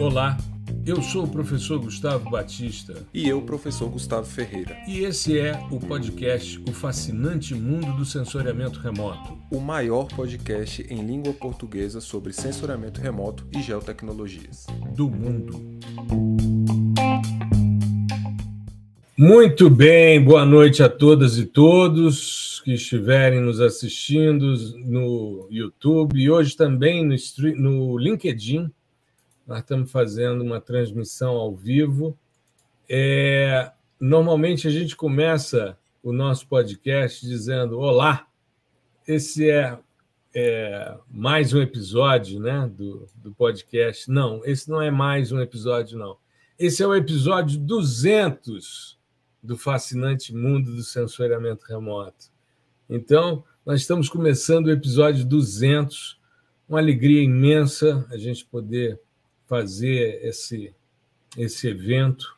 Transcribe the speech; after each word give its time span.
Olá, 0.00 0.38
eu 0.86 1.02
sou 1.02 1.24
o 1.24 1.28
professor 1.28 1.80
Gustavo 1.80 2.30
Batista. 2.30 3.04
E 3.12 3.28
eu, 3.28 3.42
professor 3.42 3.90
Gustavo 3.90 4.24
Ferreira. 4.24 4.76
E 4.86 5.00
esse 5.00 5.36
é 5.36 5.58
o 5.72 5.80
podcast 5.80 6.62
O 6.68 6.72
Fascinante 6.72 7.52
Mundo 7.52 7.96
do 7.96 8.04
Sensoriamento 8.04 8.78
Remoto. 8.78 9.36
O 9.50 9.58
maior 9.58 10.06
podcast 10.06 10.86
em 10.88 11.04
língua 11.04 11.32
portuguesa 11.32 12.00
sobre 12.00 12.32
sensoriamento 12.32 13.00
remoto 13.00 13.44
e 13.52 13.60
geotecnologias. 13.60 14.66
Do 14.94 15.10
mundo. 15.10 15.60
Muito 19.16 19.68
bem, 19.68 20.22
boa 20.22 20.46
noite 20.46 20.80
a 20.80 20.88
todas 20.88 21.38
e 21.38 21.44
todos 21.44 22.62
que 22.64 22.74
estiverem 22.74 23.40
nos 23.40 23.60
assistindo 23.60 24.54
no 24.86 25.48
YouTube 25.50 26.20
e 26.20 26.30
hoje 26.30 26.56
também 26.56 27.04
no, 27.04 27.16
no 27.56 27.98
LinkedIn 27.98 28.70
nós 29.48 29.60
estamos 29.60 29.90
fazendo 29.90 30.44
uma 30.44 30.60
transmissão 30.60 31.34
ao 31.34 31.56
vivo. 31.56 32.16
É, 32.86 33.72
normalmente 33.98 34.68
a 34.68 34.70
gente 34.70 34.94
começa 34.94 35.76
o 36.02 36.12
nosso 36.12 36.46
podcast 36.46 37.26
dizendo: 37.26 37.78
Olá, 37.78 38.28
esse 39.06 39.50
é, 39.50 39.78
é 40.34 40.94
mais 41.10 41.54
um 41.54 41.62
episódio 41.62 42.38
né, 42.38 42.70
do, 42.70 43.08
do 43.16 43.32
podcast. 43.32 44.10
Não, 44.10 44.44
esse 44.44 44.68
não 44.68 44.82
é 44.82 44.90
mais 44.90 45.32
um 45.32 45.40
episódio, 45.40 45.98
não. 45.98 46.18
Esse 46.58 46.82
é 46.82 46.86
o 46.86 46.94
episódio 46.94 47.58
200 47.58 48.98
do 49.42 49.56
fascinante 49.56 50.34
mundo 50.34 50.76
do 50.76 50.82
sensoriamento 50.82 51.64
remoto. 51.66 52.26
Então, 52.90 53.42
nós 53.64 53.80
estamos 53.80 54.10
começando 54.10 54.66
o 54.66 54.70
episódio 54.70 55.24
200, 55.24 56.20
uma 56.68 56.80
alegria 56.80 57.22
imensa 57.22 58.06
a 58.10 58.18
gente 58.18 58.44
poder 58.44 59.00
fazer 59.48 60.20
esse, 60.22 60.72
esse 61.36 61.68
evento. 61.68 62.36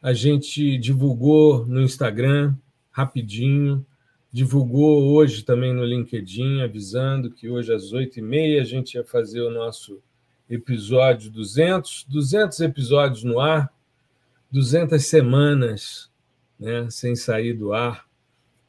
A 0.00 0.12
gente 0.12 0.76
divulgou 0.78 1.66
no 1.66 1.80
Instagram 1.80 2.54
rapidinho, 2.90 3.84
divulgou 4.30 5.14
hoje 5.14 5.42
também 5.42 5.72
no 5.72 5.84
LinkedIn, 5.84 6.60
avisando 6.60 7.30
que 7.30 7.48
hoje 7.48 7.72
às 7.72 7.92
oito 7.92 8.18
e 8.18 8.22
meia 8.22 8.60
a 8.60 8.64
gente 8.64 8.94
ia 8.94 9.04
fazer 9.04 9.40
o 9.40 9.50
nosso 9.50 10.00
episódio 10.48 11.30
200, 11.30 12.04
200 12.08 12.60
episódios 12.60 13.24
no 13.24 13.40
ar, 13.40 13.72
200 14.50 15.02
semanas 15.02 16.10
né, 16.60 16.88
sem 16.90 17.16
sair 17.16 17.54
do 17.54 17.72
ar, 17.72 18.06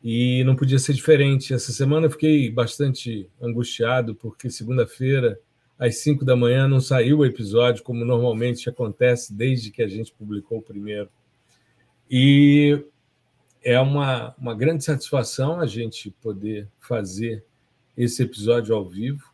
e 0.01 0.43
não 0.45 0.55
podia 0.55 0.79
ser 0.79 0.93
diferente. 0.93 1.53
Essa 1.53 1.71
semana 1.73 2.07
eu 2.07 2.11
fiquei 2.11 2.49
bastante 2.49 3.29
angustiado, 3.41 4.15
porque 4.15 4.49
segunda-feira 4.49 5.39
às 5.77 5.97
5 5.97 6.23
da 6.23 6.35
manhã 6.35 6.67
não 6.67 6.79
saiu 6.79 7.19
o 7.19 7.25
episódio, 7.25 7.83
como 7.83 8.05
normalmente 8.05 8.69
acontece 8.69 9.33
desde 9.33 9.71
que 9.71 9.81
a 9.81 9.87
gente 9.87 10.13
publicou 10.13 10.59
o 10.59 10.61
primeiro. 10.61 11.09
E 12.09 12.83
é 13.63 13.79
uma, 13.79 14.35
uma 14.37 14.53
grande 14.53 14.83
satisfação 14.83 15.59
a 15.59 15.65
gente 15.65 16.11
poder 16.21 16.67
fazer 16.79 17.43
esse 17.97 18.23
episódio 18.23 18.75
ao 18.75 18.87
vivo. 18.87 19.31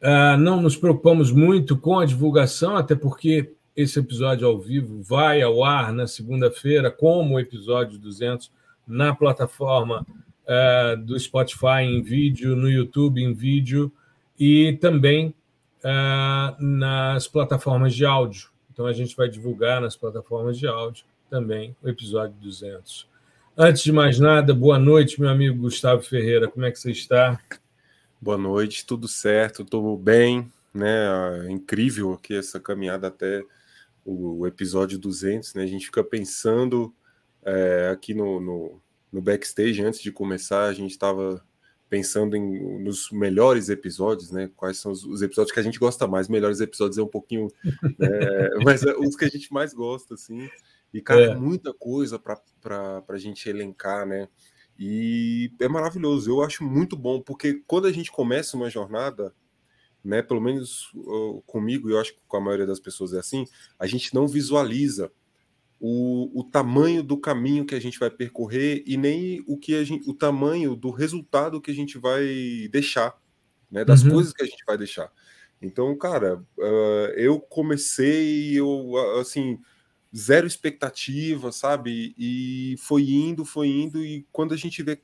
Uh, 0.00 0.36
não 0.36 0.60
nos 0.60 0.76
preocupamos 0.76 1.30
muito 1.30 1.76
com 1.76 1.98
a 1.98 2.06
divulgação, 2.06 2.76
até 2.76 2.94
porque 2.94 3.52
esse 3.76 3.98
episódio 3.98 4.46
ao 4.46 4.58
vivo 4.58 5.02
vai 5.02 5.42
ao 5.42 5.64
ar 5.64 5.92
na 5.92 6.06
segunda-feira, 6.06 6.90
como 6.90 7.34
o 7.34 7.40
episódio 7.40 7.98
200, 7.98 8.50
na 8.86 9.14
plataforma 9.14 10.06
uh, 10.42 10.96
do 11.04 11.18
Spotify 11.18 11.82
em 11.82 12.02
vídeo, 12.02 12.56
no 12.56 12.68
YouTube 12.68 13.22
em 13.22 13.32
vídeo 13.32 13.92
e 14.38 14.76
também 14.80 15.34
uh, 15.84 16.62
nas 16.62 17.26
plataformas 17.28 17.94
de 17.94 18.04
áudio. 18.04 18.50
Então, 18.72 18.86
a 18.86 18.92
gente 18.92 19.16
vai 19.16 19.28
divulgar 19.28 19.80
nas 19.80 19.96
plataformas 19.96 20.58
de 20.58 20.66
áudio 20.66 21.04
também 21.28 21.76
o 21.82 21.88
episódio 21.88 22.34
200. 22.40 23.08
Antes 23.56 23.82
de 23.82 23.92
mais 23.92 24.18
nada, 24.18 24.54
boa 24.54 24.78
noite, 24.78 25.20
meu 25.20 25.28
amigo 25.28 25.58
Gustavo 25.58 26.02
Ferreira. 26.02 26.48
Como 26.48 26.64
é 26.64 26.70
que 26.70 26.78
você 26.78 26.90
está? 26.90 27.38
Boa 28.20 28.38
noite, 28.38 28.86
tudo 28.86 29.06
certo, 29.06 29.62
estou 29.62 29.98
bem, 29.98 30.50
né? 30.72 31.46
É 31.46 31.50
incrível 31.50 32.12
aqui 32.12 32.34
essa 32.34 32.58
caminhada 32.58 33.08
até 33.08 33.42
o 34.04 34.46
episódio 34.46 34.98
200, 34.98 35.54
né? 35.54 35.64
A 35.64 35.66
gente 35.66 35.86
fica 35.86 36.02
pensando 36.02 36.94
é, 37.44 37.90
aqui 37.92 38.14
no, 38.14 38.40
no, 38.40 38.80
no 39.12 39.20
backstage 39.20 39.82
antes 39.82 40.00
de 40.00 40.10
começar, 40.10 40.64
a 40.64 40.72
gente 40.72 40.92
estava 40.92 41.44
pensando 41.92 42.34
em, 42.34 42.82
nos 42.82 43.10
melhores 43.10 43.68
episódios, 43.68 44.30
né? 44.30 44.50
Quais 44.56 44.78
são 44.78 44.90
os, 44.90 45.04
os, 45.04 45.20
episódios 45.20 45.52
que 45.52 45.60
a 45.60 45.62
gente 45.62 45.78
gosta 45.78 46.06
mais? 46.06 46.26
Melhores 46.26 46.58
episódios 46.58 46.96
é 46.96 47.02
um 47.02 47.06
pouquinho, 47.06 47.48
né? 47.98 48.08
mas 48.64 48.82
é 48.82 48.94
os 48.96 49.14
que 49.14 49.26
a 49.26 49.28
gente 49.28 49.52
mais 49.52 49.74
gosta, 49.74 50.14
assim. 50.14 50.48
E, 50.90 51.02
cara, 51.02 51.20
é. 51.20 51.34
muita 51.34 51.74
coisa 51.74 52.18
para 52.18 53.04
a 53.06 53.18
gente 53.18 53.46
elencar, 53.46 54.06
né? 54.06 54.26
E 54.78 55.52
é 55.60 55.68
maravilhoso, 55.68 56.30
eu 56.30 56.40
acho 56.42 56.64
muito 56.64 56.96
bom, 56.96 57.20
porque 57.20 57.62
quando 57.66 57.86
a 57.86 57.92
gente 57.92 58.10
começa 58.10 58.56
uma 58.56 58.70
jornada, 58.70 59.34
né, 60.02 60.22
pelo 60.22 60.40
menos 60.40 60.90
uh, 60.94 61.42
comigo, 61.42 61.90
e 61.90 61.92
eu 61.92 62.00
acho 62.00 62.14
que 62.14 62.20
com 62.26 62.38
a 62.38 62.40
maioria 62.40 62.66
das 62.66 62.80
pessoas 62.80 63.12
é 63.12 63.18
assim, 63.18 63.44
a 63.78 63.86
gente 63.86 64.14
não 64.14 64.26
visualiza 64.26 65.12
o, 65.84 66.30
o 66.32 66.44
tamanho 66.44 67.02
do 67.02 67.16
caminho 67.16 67.66
que 67.66 67.74
a 67.74 67.80
gente 67.80 67.98
vai 67.98 68.08
percorrer 68.08 68.84
e 68.86 68.96
nem 68.96 69.42
o 69.48 69.58
que 69.58 69.74
a 69.74 69.82
gente, 69.82 70.08
o 70.08 70.14
tamanho 70.14 70.76
do 70.76 70.92
resultado 70.92 71.60
que 71.60 71.72
a 71.72 71.74
gente 71.74 71.98
vai 71.98 72.24
deixar, 72.70 73.20
né? 73.68 73.84
Das 73.84 74.04
uhum. 74.04 74.12
coisas 74.12 74.32
que 74.32 74.44
a 74.44 74.46
gente 74.46 74.62
vai 74.64 74.78
deixar. 74.78 75.10
Então, 75.60 75.98
cara, 75.98 76.36
uh, 76.56 77.12
eu 77.16 77.40
comecei, 77.40 78.56
eu 78.56 78.96
assim, 79.18 79.58
zero 80.16 80.46
expectativa, 80.46 81.50
sabe? 81.50 82.14
E 82.16 82.76
foi 82.78 83.10
indo, 83.10 83.44
foi 83.44 83.66
indo, 83.66 84.04
e 84.04 84.24
quando 84.30 84.54
a 84.54 84.56
gente 84.56 84.84
vê, 84.84 85.00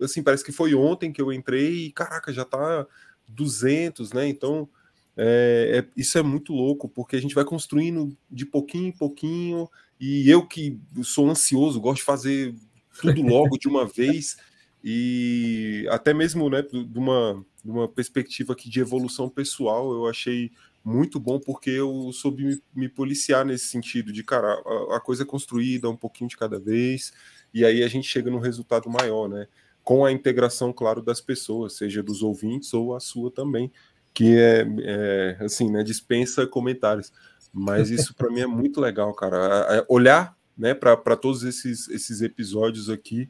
assim, 0.00 0.22
parece 0.22 0.44
que 0.44 0.52
foi 0.52 0.76
ontem 0.76 1.12
que 1.12 1.20
eu 1.20 1.32
entrei 1.32 1.86
e, 1.86 1.92
caraca, 1.92 2.32
já 2.32 2.44
tá 2.44 2.86
200, 3.28 4.12
né? 4.12 4.28
Então, 4.28 4.68
é, 5.16 5.80
é, 5.80 5.90
isso 5.96 6.16
é 6.18 6.22
muito 6.22 6.52
louco, 6.52 6.88
porque 6.88 7.16
a 7.16 7.20
gente 7.20 7.34
vai 7.34 7.44
construindo 7.44 8.16
de 8.30 8.46
pouquinho 8.46 8.86
em 8.86 8.92
pouquinho, 8.92 9.68
e 10.00 10.30
eu 10.30 10.46
que 10.46 10.80
sou 11.02 11.28
ansioso, 11.28 11.80
gosto 11.80 11.98
de 11.98 12.04
fazer 12.04 12.54
tudo 13.00 13.20
logo 13.22 13.58
de 13.58 13.68
uma 13.68 13.86
vez, 13.86 14.38
e 14.82 15.86
até 15.90 16.14
mesmo 16.14 16.48
né, 16.48 16.62
de, 16.62 16.98
uma, 16.98 17.44
de 17.62 17.70
uma 17.70 17.86
perspectiva 17.86 18.54
aqui 18.54 18.70
de 18.70 18.80
evolução 18.80 19.28
pessoal, 19.28 19.92
eu 19.92 20.06
achei 20.06 20.50
muito 20.82 21.20
bom 21.20 21.38
porque 21.38 21.68
eu 21.68 22.10
soube 22.14 22.44
me, 22.44 22.62
me 22.74 22.88
policiar 22.88 23.44
nesse 23.44 23.66
sentido 23.66 24.10
de, 24.10 24.24
cara, 24.24 24.54
a, 24.54 24.96
a, 24.96 25.00
coisa 25.00 25.22
é 25.22 25.26
construída 25.26 25.90
um 25.90 25.96
pouquinho 25.96 26.30
de 26.30 26.36
cada 26.36 26.58
vez, 26.58 27.12
e 27.52 27.64
aí 27.64 27.82
a 27.82 27.88
gente 27.88 28.08
chega 28.08 28.30
num 28.30 28.38
resultado 28.38 28.88
maior, 28.88 29.28
né? 29.28 29.46
Com 29.84 30.04
a 30.04 30.12
integração, 30.12 30.72
claro, 30.72 31.02
das 31.02 31.20
pessoas, 31.20 31.74
seja 31.74 32.02
dos 32.02 32.22
ouvintes 32.22 32.72
ou 32.72 32.94
a 32.94 33.00
sua 33.00 33.30
também, 33.30 33.70
que 34.14 34.36
é, 34.38 34.66
é 34.82 35.44
assim, 35.44 35.70
né, 35.70 35.82
dispensa 35.82 36.46
comentários. 36.46 37.12
Mas 37.52 37.90
isso 37.90 38.14
para 38.14 38.30
mim 38.30 38.40
é 38.40 38.46
muito 38.46 38.80
legal, 38.80 39.12
cara. 39.14 39.84
Olhar 39.88 40.36
né, 40.56 40.74
para 40.74 41.16
todos 41.16 41.42
esses, 41.42 41.88
esses 41.88 42.20
episódios 42.20 42.88
aqui 42.88 43.28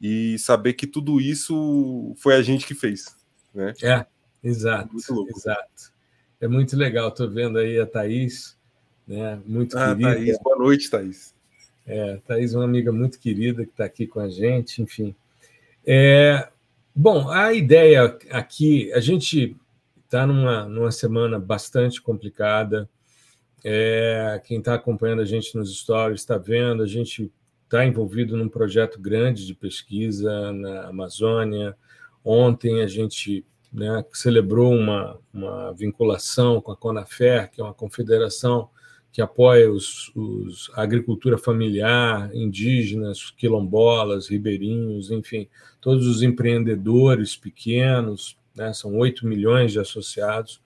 e 0.00 0.36
saber 0.38 0.72
que 0.72 0.86
tudo 0.86 1.20
isso 1.20 2.14
foi 2.18 2.34
a 2.34 2.42
gente 2.42 2.66
que 2.66 2.74
fez. 2.74 3.16
Né? 3.54 3.72
É, 3.82 4.04
exato. 4.42 4.96
exato. 4.96 5.92
É 6.40 6.48
muito 6.48 6.76
legal. 6.76 7.08
Estou 7.08 7.30
vendo 7.30 7.58
aí 7.58 7.78
a 7.78 7.86
Thaís, 7.86 8.58
né, 9.06 9.40
muito 9.46 9.78
ah, 9.78 9.88
querida. 9.88 10.14
Thaís, 10.14 10.38
boa 10.42 10.58
noite, 10.58 10.90
Thaís. 10.90 11.34
É, 11.86 12.16
Thaís 12.26 12.52
é 12.52 12.56
uma 12.56 12.64
amiga 12.64 12.90
muito 12.90 13.18
querida 13.18 13.64
que 13.64 13.70
está 13.70 13.84
aqui 13.84 14.06
com 14.06 14.20
a 14.20 14.28
gente, 14.28 14.82
enfim. 14.82 15.14
É, 15.86 16.48
bom, 16.94 17.28
a 17.28 17.52
ideia 17.52 18.18
aqui, 18.30 18.92
a 18.92 19.00
gente 19.00 19.56
está 20.04 20.26
numa, 20.26 20.64
numa 20.66 20.90
semana 20.90 21.38
bastante 21.38 22.02
complicada. 22.02 22.88
É, 23.64 24.40
quem 24.44 24.58
está 24.58 24.74
acompanhando 24.74 25.22
a 25.22 25.24
gente 25.24 25.56
nos 25.56 25.76
stories 25.76 26.20
está 26.20 26.36
vendo, 26.36 26.82
a 26.82 26.86
gente 26.86 27.32
está 27.64 27.86
envolvido 27.86 28.36
num 28.36 28.48
projeto 28.48 29.00
grande 29.00 29.46
de 29.46 29.54
pesquisa 29.54 30.52
na 30.52 30.88
Amazônia. 30.88 31.76
Ontem 32.24 32.82
a 32.82 32.86
gente 32.86 33.46
né, 33.72 34.04
celebrou 34.12 34.74
uma, 34.74 35.18
uma 35.32 35.72
vinculação 35.72 36.60
com 36.60 36.72
a 36.72 36.76
Conafer, 36.76 37.50
que 37.50 37.60
é 37.60 37.64
uma 37.64 37.72
confederação 37.72 38.68
que 39.12 39.20
apoia 39.20 39.70
os, 39.70 40.10
os, 40.14 40.70
a 40.74 40.82
agricultura 40.82 41.36
familiar, 41.36 42.34
indígenas, 42.34 43.30
quilombolas, 43.30 44.28
ribeirinhos, 44.28 45.10
enfim, 45.10 45.48
todos 45.80 46.06
os 46.06 46.22
empreendedores 46.22 47.36
pequenos, 47.36 48.38
né? 48.56 48.72
são 48.72 48.96
8 48.96 49.26
milhões 49.26 49.72
de 49.72 49.78
associados. 49.78 50.62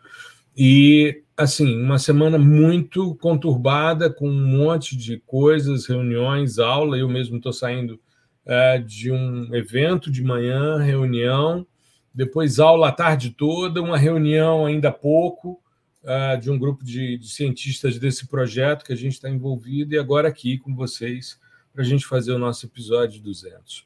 E, 0.57 1.23
assim, 1.37 1.81
uma 1.83 1.99
semana 1.99 2.38
muito 2.38 3.15
conturbada, 3.17 4.09
com 4.09 4.29
um 4.29 4.47
monte 4.47 4.97
de 4.97 5.19
coisas, 5.27 5.87
reuniões, 5.87 6.59
aula. 6.59 6.97
Eu 6.97 7.09
mesmo 7.09 7.37
estou 7.37 7.53
saindo 7.53 8.00
é, 8.47 8.79
de 8.79 9.11
um 9.11 9.55
evento 9.55 10.11
de 10.11 10.23
manhã, 10.23 10.79
reunião, 10.79 11.67
depois 12.15 12.59
aula 12.59 12.88
a 12.88 12.93
tarde 12.93 13.31
toda, 13.31 13.83
uma 13.83 13.99
reunião 13.99 14.65
ainda 14.65 14.88
há 14.88 14.93
pouco, 14.93 15.61
uh, 16.03 16.41
de 16.41 16.50
um 16.50 16.59
grupo 16.59 16.83
de, 16.83 17.19
de, 17.19 17.29
cientistas 17.29 17.99
desse 17.99 18.27
projeto 18.27 18.85
que 18.85 18.93
a 18.93 18.97
gente 18.97 19.12
está 19.12 19.29
envolvido 19.29 19.94
e 19.94 19.99
agora 19.99 20.29
aqui 20.29 20.56
com 20.56 20.75
vocês 20.75 21.38
para 21.75 21.83
a 21.83 21.87
gente 21.87 22.06
fazer 22.06 22.33
o 22.33 22.38
nosso 22.38 22.65
episódio 22.65 23.21
200. 23.21 23.85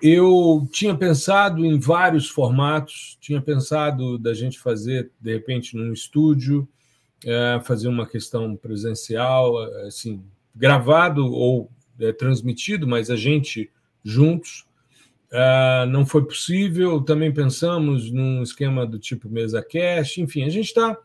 Eu 0.00 0.66
tinha 0.72 0.94
pensado 0.94 1.66
em 1.66 1.78
vários 1.78 2.30
formatos, 2.30 3.18
tinha 3.20 3.42
pensado 3.42 4.16
da 4.16 4.32
gente 4.32 4.58
fazer, 4.58 5.10
de 5.20 5.32
repente, 5.32 5.76
num 5.76 5.92
estúdio, 5.92 6.66
é, 7.24 7.60
fazer 7.64 7.88
uma 7.88 8.06
questão 8.06 8.56
presencial, 8.56 9.58
assim, 9.86 10.22
gravado 10.54 11.26
ou 11.26 11.70
é, 11.98 12.12
transmitido, 12.12 12.86
mas 12.86 13.10
a 13.10 13.16
gente 13.16 13.70
juntos. 14.04 14.66
Uh, 15.30 15.86
não 15.88 16.06
foi 16.06 16.24
possível. 16.24 17.02
Também 17.02 17.32
pensamos 17.32 18.10
num 18.10 18.42
esquema 18.42 18.86
do 18.86 18.98
tipo 18.98 19.28
mesa 19.28 19.62
cash. 19.62 20.18
Enfim, 20.18 20.44
a 20.44 20.48
gente 20.48 20.66
está 20.66 20.96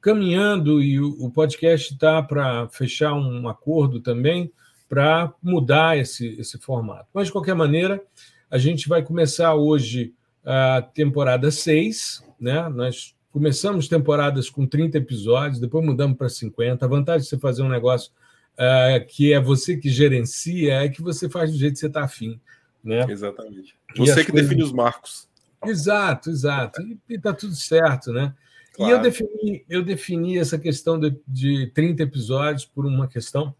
caminhando 0.00 0.82
e 0.82 1.00
o, 1.00 1.16
o 1.24 1.30
podcast 1.30 1.92
está 1.92 2.22
para 2.22 2.68
fechar 2.68 3.14
um 3.14 3.48
acordo 3.48 4.00
também 4.00 4.52
para 4.88 5.32
mudar 5.42 5.96
esse, 5.96 6.28
esse 6.38 6.58
formato. 6.58 7.08
Mas, 7.14 7.26
de 7.26 7.32
qualquer 7.32 7.54
maneira, 7.54 8.02
a 8.50 8.58
gente 8.58 8.88
vai 8.88 9.02
começar 9.02 9.54
hoje 9.54 10.12
a 10.44 10.82
temporada 10.82 11.50
6. 11.50 12.24
Né? 12.38 12.68
Nós 12.68 13.14
começamos 13.30 13.88
temporadas 13.88 14.50
com 14.50 14.66
30 14.66 14.98
episódios, 14.98 15.60
depois 15.60 15.84
mudamos 15.84 16.16
para 16.16 16.28
50. 16.28 16.84
A 16.84 16.88
vantagem 16.88 17.22
de 17.22 17.28
você 17.28 17.38
fazer 17.38 17.62
um 17.62 17.68
negócio 17.68 18.12
uh, 18.54 19.06
que 19.06 19.32
é 19.32 19.40
você 19.40 19.76
que 19.76 19.88
gerencia 19.88 20.74
é 20.74 20.88
que 20.88 21.00
você 21.00 21.28
faz 21.28 21.50
do 21.50 21.58
jeito 21.58 21.74
que 21.74 21.80
você 21.80 21.86
está 21.86 22.04
afim. 22.04 22.40
Né? 22.82 23.04
Exatamente. 23.08 23.74
Você 23.96 24.24
que 24.24 24.32
coisas... 24.32 24.48
define 24.48 24.62
os 24.62 24.72
marcos. 24.72 25.28
Exato, 25.64 26.30
exato. 26.30 26.80
E 26.82 27.14
está 27.14 27.32
tudo 27.32 27.54
certo, 27.54 28.12
né? 28.12 28.34
Claro. 28.72 28.90
E 28.90 28.94
eu 28.94 29.02
defini, 29.02 29.64
eu 29.68 29.84
defini 29.84 30.38
essa 30.38 30.58
questão 30.58 30.98
de, 30.98 31.16
de 31.26 31.66
30 31.74 32.02
episódios 32.02 32.64
por 32.64 32.86
uma 32.86 33.06
questão 33.06 33.54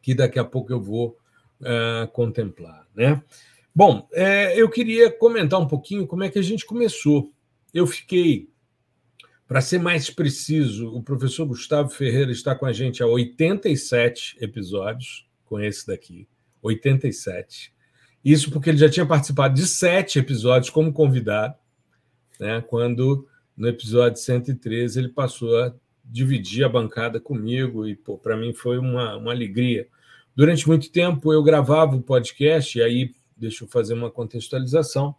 que 0.00 0.14
daqui 0.14 0.38
a 0.38 0.44
pouco 0.44 0.72
eu 0.72 0.80
vou 0.80 1.18
uh, 1.60 2.06
contemplar. 2.12 2.86
Né? 2.94 3.20
Bom, 3.74 4.06
é, 4.12 4.60
eu 4.60 4.68
queria 4.68 5.10
comentar 5.10 5.60
um 5.60 5.66
pouquinho 5.66 6.06
como 6.06 6.22
é 6.22 6.28
que 6.28 6.38
a 6.38 6.42
gente 6.42 6.64
começou. 6.64 7.32
Eu 7.72 7.86
fiquei, 7.86 8.48
para 9.46 9.60
ser 9.60 9.78
mais 9.78 10.08
preciso, 10.08 10.88
o 10.94 11.02
professor 11.02 11.46
Gustavo 11.46 11.90
Ferreira 11.90 12.32
está 12.32 12.54
com 12.54 12.64
a 12.64 12.72
gente 12.72 13.02
há 13.02 13.06
87 13.06 14.38
episódios, 14.40 15.26
com 15.44 15.60
esse 15.60 15.86
daqui, 15.86 16.26
87. 16.62 17.72
Isso 18.24 18.50
porque 18.50 18.70
ele 18.70 18.78
já 18.78 18.88
tinha 18.88 19.04
participado 19.04 19.54
de 19.54 19.66
sete 19.66 20.18
episódios 20.18 20.70
como 20.70 20.92
convidado, 20.92 21.54
né, 22.40 22.62
quando 22.62 23.28
no 23.56 23.68
episódio 23.68 24.18
113 24.18 24.98
ele 24.98 25.08
passou 25.10 25.56
a 25.62 25.74
dividir 26.04 26.64
a 26.64 26.68
bancada 26.68 27.20
comigo, 27.20 27.86
e 27.86 27.94
para 28.22 28.36
mim 28.36 28.54
foi 28.54 28.78
uma, 28.78 29.16
uma 29.16 29.30
alegria. 29.30 29.86
Durante 30.34 30.66
muito 30.66 30.90
tempo 30.90 31.32
eu 31.32 31.42
gravava 31.42 31.96
o 31.96 32.02
podcast, 32.02 32.78
e 32.78 32.82
aí 32.82 33.14
deixa 33.36 33.64
eu 33.64 33.68
fazer 33.68 33.94
uma 33.94 34.10
contextualização. 34.10 35.14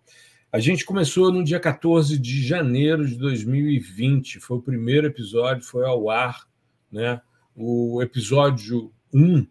A 0.55 0.59
gente 0.59 0.85
começou 0.85 1.33
no 1.33 1.43
dia 1.43 1.59
14 1.59 2.17
de 2.17 2.41
janeiro 2.41 3.05
de 3.05 3.17
2020, 3.17 4.39
foi 4.39 4.55
o 4.55 4.61
primeiro 4.61 5.05
episódio, 5.05 5.65
foi 5.65 5.85
ao 5.85 6.09
ar, 6.09 6.47
né? 6.89 7.19
O 7.53 8.01
episódio 8.01 8.89
1, 9.13 9.39
uh, 9.41 9.47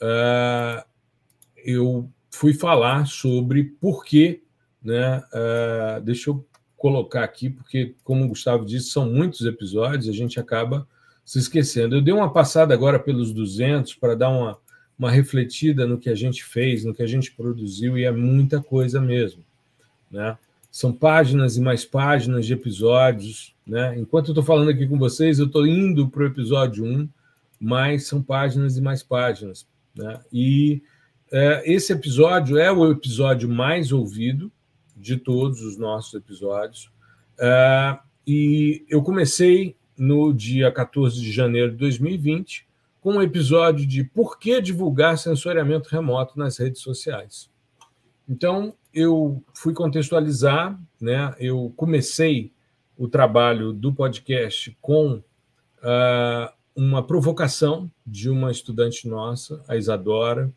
ah, 0.00 0.86
eu 1.58 2.10
fui 2.30 2.54
falar 2.54 3.06
sobre 3.06 3.64
por 3.64 4.02
que, 4.02 4.44
né? 4.82 5.18
Uh, 5.18 6.00
deixa 6.00 6.30
eu 6.30 6.42
colocar 6.74 7.22
aqui, 7.22 7.50
porque, 7.50 7.94
como 8.02 8.24
o 8.24 8.28
Gustavo 8.28 8.64
disse, 8.64 8.88
são 8.88 9.10
muitos 9.10 9.42
episódios, 9.42 10.08
a 10.08 10.12
gente 10.12 10.40
acaba 10.40 10.88
se 11.22 11.38
esquecendo. 11.38 11.96
Eu 11.96 12.00
dei 12.02 12.14
uma 12.14 12.32
passada 12.32 12.72
agora 12.72 12.98
pelos 12.98 13.30
200 13.30 13.94
para 13.96 14.14
dar 14.14 14.30
uma 14.30 14.58
uma 14.98 15.10
refletida 15.10 15.86
no 15.86 15.98
que 15.98 16.08
a 16.08 16.14
gente 16.14 16.42
fez, 16.42 16.82
no 16.82 16.94
que 16.94 17.02
a 17.02 17.06
gente 17.06 17.30
produziu, 17.30 17.98
e 17.98 18.04
é 18.04 18.10
muita 18.10 18.62
coisa 18.62 18.98
mesmo. 18.98 19.44
Né? 20.10 20.38
São 20.70 20.92
páginas 20.92 21.56
e 21.56 21.60
mais 21.60 21.84
páginas 21.84 22.46
de 22.46 22.52
episódios. 22.52 23.54
Né? 23.66 23.98
Enquanto 23.98 24.28
eu 24.28 24.32
estou 24.32 24.44
falando 24.44 24.70
aqui 24.70 24.86
com 24.86 24.98
vocês, 24.98 25.38
eu 25.38 25.46
estou 25.46 25.66
indo 25.66 26.08
para 26.08 26.22
o 26.22 26.26
episódio 26.26 26.84
1, 26.84 27.08
mas 27.58 28.06
são 28.06 28.22
páginas 28.22 28.76
e 28.76 28.80
mais 28.80 29.02
páginas. 29.02 29.66
Né? 29.94 30.20
E 30.32 30.82
é, 31.32 31.62
esse 31.72 31.92
episódio 31.92 32.58
é 32.58 32.70
o 32.70 32.90
episódio 32.90 33.48
mais 33.48 33.92
ouvido 33.92 34.52
de 34.96 35.16
todos 35.16 35.62
os 35.62 35.76
nossos 35.76 36.14
episódios. 36.14 36.90
É, 37.38 37.98
e 38.26 38.84
eu 38.88 39.02
comecei 39.02 39.76
no 39.96 40.32
dia 40.32 40.70
14 40.70 41.20
de 41.20 41.32
janeiro 41.32 41.72
de 41.72 41.78
2020 41.78 42.66
com 43.00 43.14
um 43.14 43.22
episódio 43.22 43.86
de 43.86 44.02
por 44.02 44.38
que 44.38 44.60
divulgar 44.60 45.16
sensoriamento 45.16 45.88
remoto 45.88 46.38
nas 46.38 46.58
redes 46.58 46.82
sociais. 46.82 47.48
Então, 48.28 48.74
eu 48.96 49.44
fui 49.52 49.74
contextualizar, 49.74 50.80
né? 50.98 51.34
eu 51.38 51.70
comecei 51.76 52.50
o 52.96 53.06
trabalho 53.06 53.70
do 53.70 53.92
podcast 53.92 54.74
com 54.80 55.16
uh, 55.16 56.52
uma 56.74 57.06
provocação 57.06 57.90
de 58.06 58.30
uma 58.30 58.50
estudante 58.50 59.06
nossa, 59.06 59.62
a 59.68 59.76
Isadora. 59.76 60.50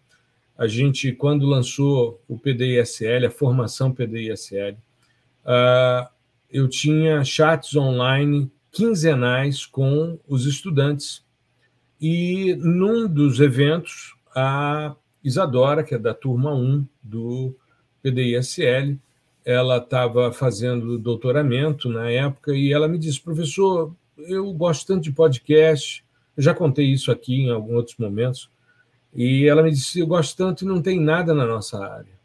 A 0.57 0.67
gente, 0.67 1.11
quando 1.11 1.45
lançou 1.45 2.21
o 2.29 2.39
PDISL, 2.39 3.27
a 3.27 3.29
formação 3.29 3.91
PDISL, 3.91 4.71
uh, 4.71 4.77
ah, 5.45 6.09
eu 6.49 6.69
tinha 6.69 7.25
chats 7.25 7.75
online 7.75 8.49
quinzenais 8.71 9.65
com 9.65 10.17
os 10.25 10.45
estudantes 10.45 11.25
e 11.99 12.55
num 12.55 13.05
dos 13.05 13.41
eventos, 13.41 14.15
a 14.33 14.95
Isadora, 15.21 15.83
que 15.83 15.93
é 15.93 15.99
da 15.99 16.13
turma 16.13 16.53
1 16.53 16.87
do 17.03 17.53
PDISL, 18.01 18.97
ela 19.45 19.77
estava 19.77 20.31
fazendo 20.31 20.97
doutoramento 20.97 21.89
na 21.89 22.09
época 22.09 22.53
e 22.53 22.71
ela 22.71 22.87
me 22.87 22.97
disse, 22.97 23.21
professor, 23.21 23.93
eu 24.17 24.51
gosto 24.53 24.87
tanto 24.87 25.03
de 25.03 25.11
podcast, 25.11 26.03
eu 26.35 26.43
já 26.43 26.53
contei 26.53 26.85
isso 26.85 27.11
aqui 27.11 27.41
em 27.41 27.49
alguns 27.49 27.75
outros 27.75 27.97
momentos, 27.97 28.49
e 29.13 29.45
ela 29.45 29.63
me 29.63 29.71
disse, 29.71 29.99
eu 29.99 30.07
gosto 30.07 30.37
tanto 30.37 30.63
e 30.63 30.67
não 30.67 30.81
tem 30.81 30.99
nada 30.99 31.33
na 31.33 31.45
nossa 31.45 31.83
área. 31.83 32.19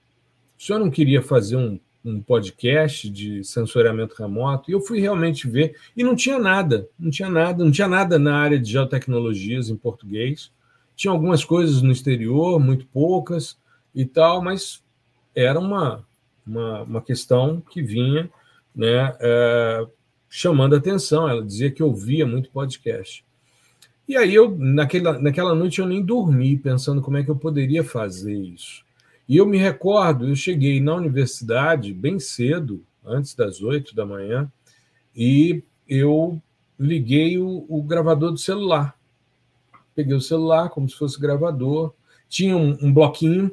O 0.59 0.63
senhor 0.63 0.79
não 0.79 0.91
queria 0.91 1.23
fazer 1.23 1.57
um 1.57 1.79
um 2.05 2.21
podcast 2.21 3.09
de 3.09 3.43
sensoriamento 3.43 4.15
remoto, 4.15 4.71
e 4.71 4.75
eu 4.75 4.81
fui 4.81 5.01
realmente 5.01 5.49
ver, 5.49 5.75
e 5.97 6.05
não 6.05 6.15
tinha 6.15 6.39
nada, 6.39 6.87
não 6.99 7.11
tinha 7.11 7.31
nada, 7.31 7.65
não 7.65 7.71
tinha 7.71 7.89
nada 7.89 8.19
na 8.19 8.37
área 8.37 8.59
de 8.59 8.71
geotecnologias 8.71 9.71
em 9.71 9.77
português. 9.77 10.53
Tinha 10.95 11.11
algumas 11.11 11.45
coisas 11.45 11.81
no 11.81 11.91
exterior, 11.91 12.61
muito 12.61 12.87
poucas 12.87 13.59
e 13.95 14.05
tal, 14.05 14.43
mas 14.43 14.84
era 15.35 15.59
uma, 15.59 16.05
uma, 16.47 16.83
uma 16.83 17.03
questão 17.03 17.61
que 17.61 17.83
vinha 17.83 18.31
né, 18.75 19.17
é, 19.21 19.87
chamando 20.29 20.77
atenção. 20.77 21.29
Ela 21.29 21.45
dizia 21.45 21.71
que 21.71 21.83
ouvia 21.83 22.27
muito 22.27 22.51
podcast. 22.51 23.25
E 24.07 24.17
aí 24.17 24.35
eu, 24.35 24.55
naquela, 24.59 25.19
naquela 25.19 25.55
noite, 25.55 25.81
eu 25.81 25.87
nem 25.87 26.05
dormi 26.05 26.59
pensando 26.59 27.01
como 27.01 27.17
é 27.17 27.25
que 27.25 27.31
eu 27.31 27.37
poderia 27.37 27.83
fazer 27.83 28.35
isso. 28.35 28.85
E 29.27 29.39
eu 29.39 29.47
me 29.47 29.57
recordo, 29.57 30.29
eu 30.29 30.37
cheguei 30.37 30.79
na 30.81 30.95
universidade 30.95 31.95
bem 31.95 32.19
cedo, 32.19 32.85
antes 33.05 33.35
das 33.35 33.63
oito 33.63 33.95
da 33.95 34.05
manhã, 34.05 34.51
e 35.17 35.63
eu 35.89 36.41
liguei 36.79 37.39
o, 37.39 37.65
o, 37.69 37.83
gravador 37.83 38.33
do 38.33 38.39
celular. 38.39 38.95
Peguei 39.95 40.15
o 40.15 40.21
celular 40.21 40.69
como 40.69 40.89
se 40.89 40.97
fosse 40.97 41.19
gravador, 41.19 41.95
tinha 42.29 42.57
um, 42.57 42.77
um, 42.83 42.93
bloquinho 42.93 43.51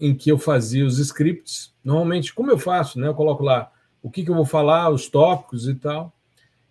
em 0.00 0.14
que 0.14 0.30
eu 0.30 0.38
fazia 0.38 0.84
os 0.84 0.98
scripts. 0.98 1.74
Normalmente, 1.82 2.34
como 2.34 2.50
eu 2.50 2.58
faço, 2.58 2.98
né? 2.98 3.08
Eu 3.08 3.14
coloco 3.14 3.42
lá 3.42 3.70
o 4.02 4.10
que, 4.10 4.24
que 4.24 4.30
eu 4.30 4.34
vou 4.34 4.44
falar, 4.44 4.90
os 4.90 5.08
tópicos 5.08 5.68
e 5.68 5.74
tal. 5.74 6.12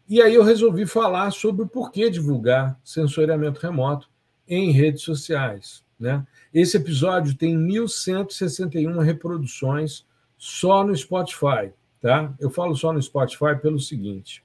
E 0.08 0.22
aí 0.22 0.36
eu 0.36 0.44
resolvi 0.44 0.86
falar 0.86 1.32
sobre 1.32 1.64
o 1.64 1.68
porquê 1.68 2.10
divulgar 2.10 2.80
sensoriamento 2.84 3.60
remoto 3.60 4.10
em 4.48 4.72
redes 4.72 5.02
sociais. 5.02 5.84
Né? 6.00 6.26
Esse 6.54 6.78
episódio 6.78 7.36
tem 7.36 7.58
1.161 7.58 9.02
reproduções 9.02 10.06
só 10.38 10.84
no 10.84 10.96
Spotify. 10.96 11.72
Tá? 12.02 12.34
Eu 12.40 12.50
falo 12.50 12.76
só 12.76 12.92
no 12.92 13.02
Spotify 13.02 13.56
pelo 13.62 13.80
seguinte: 13.80 14.44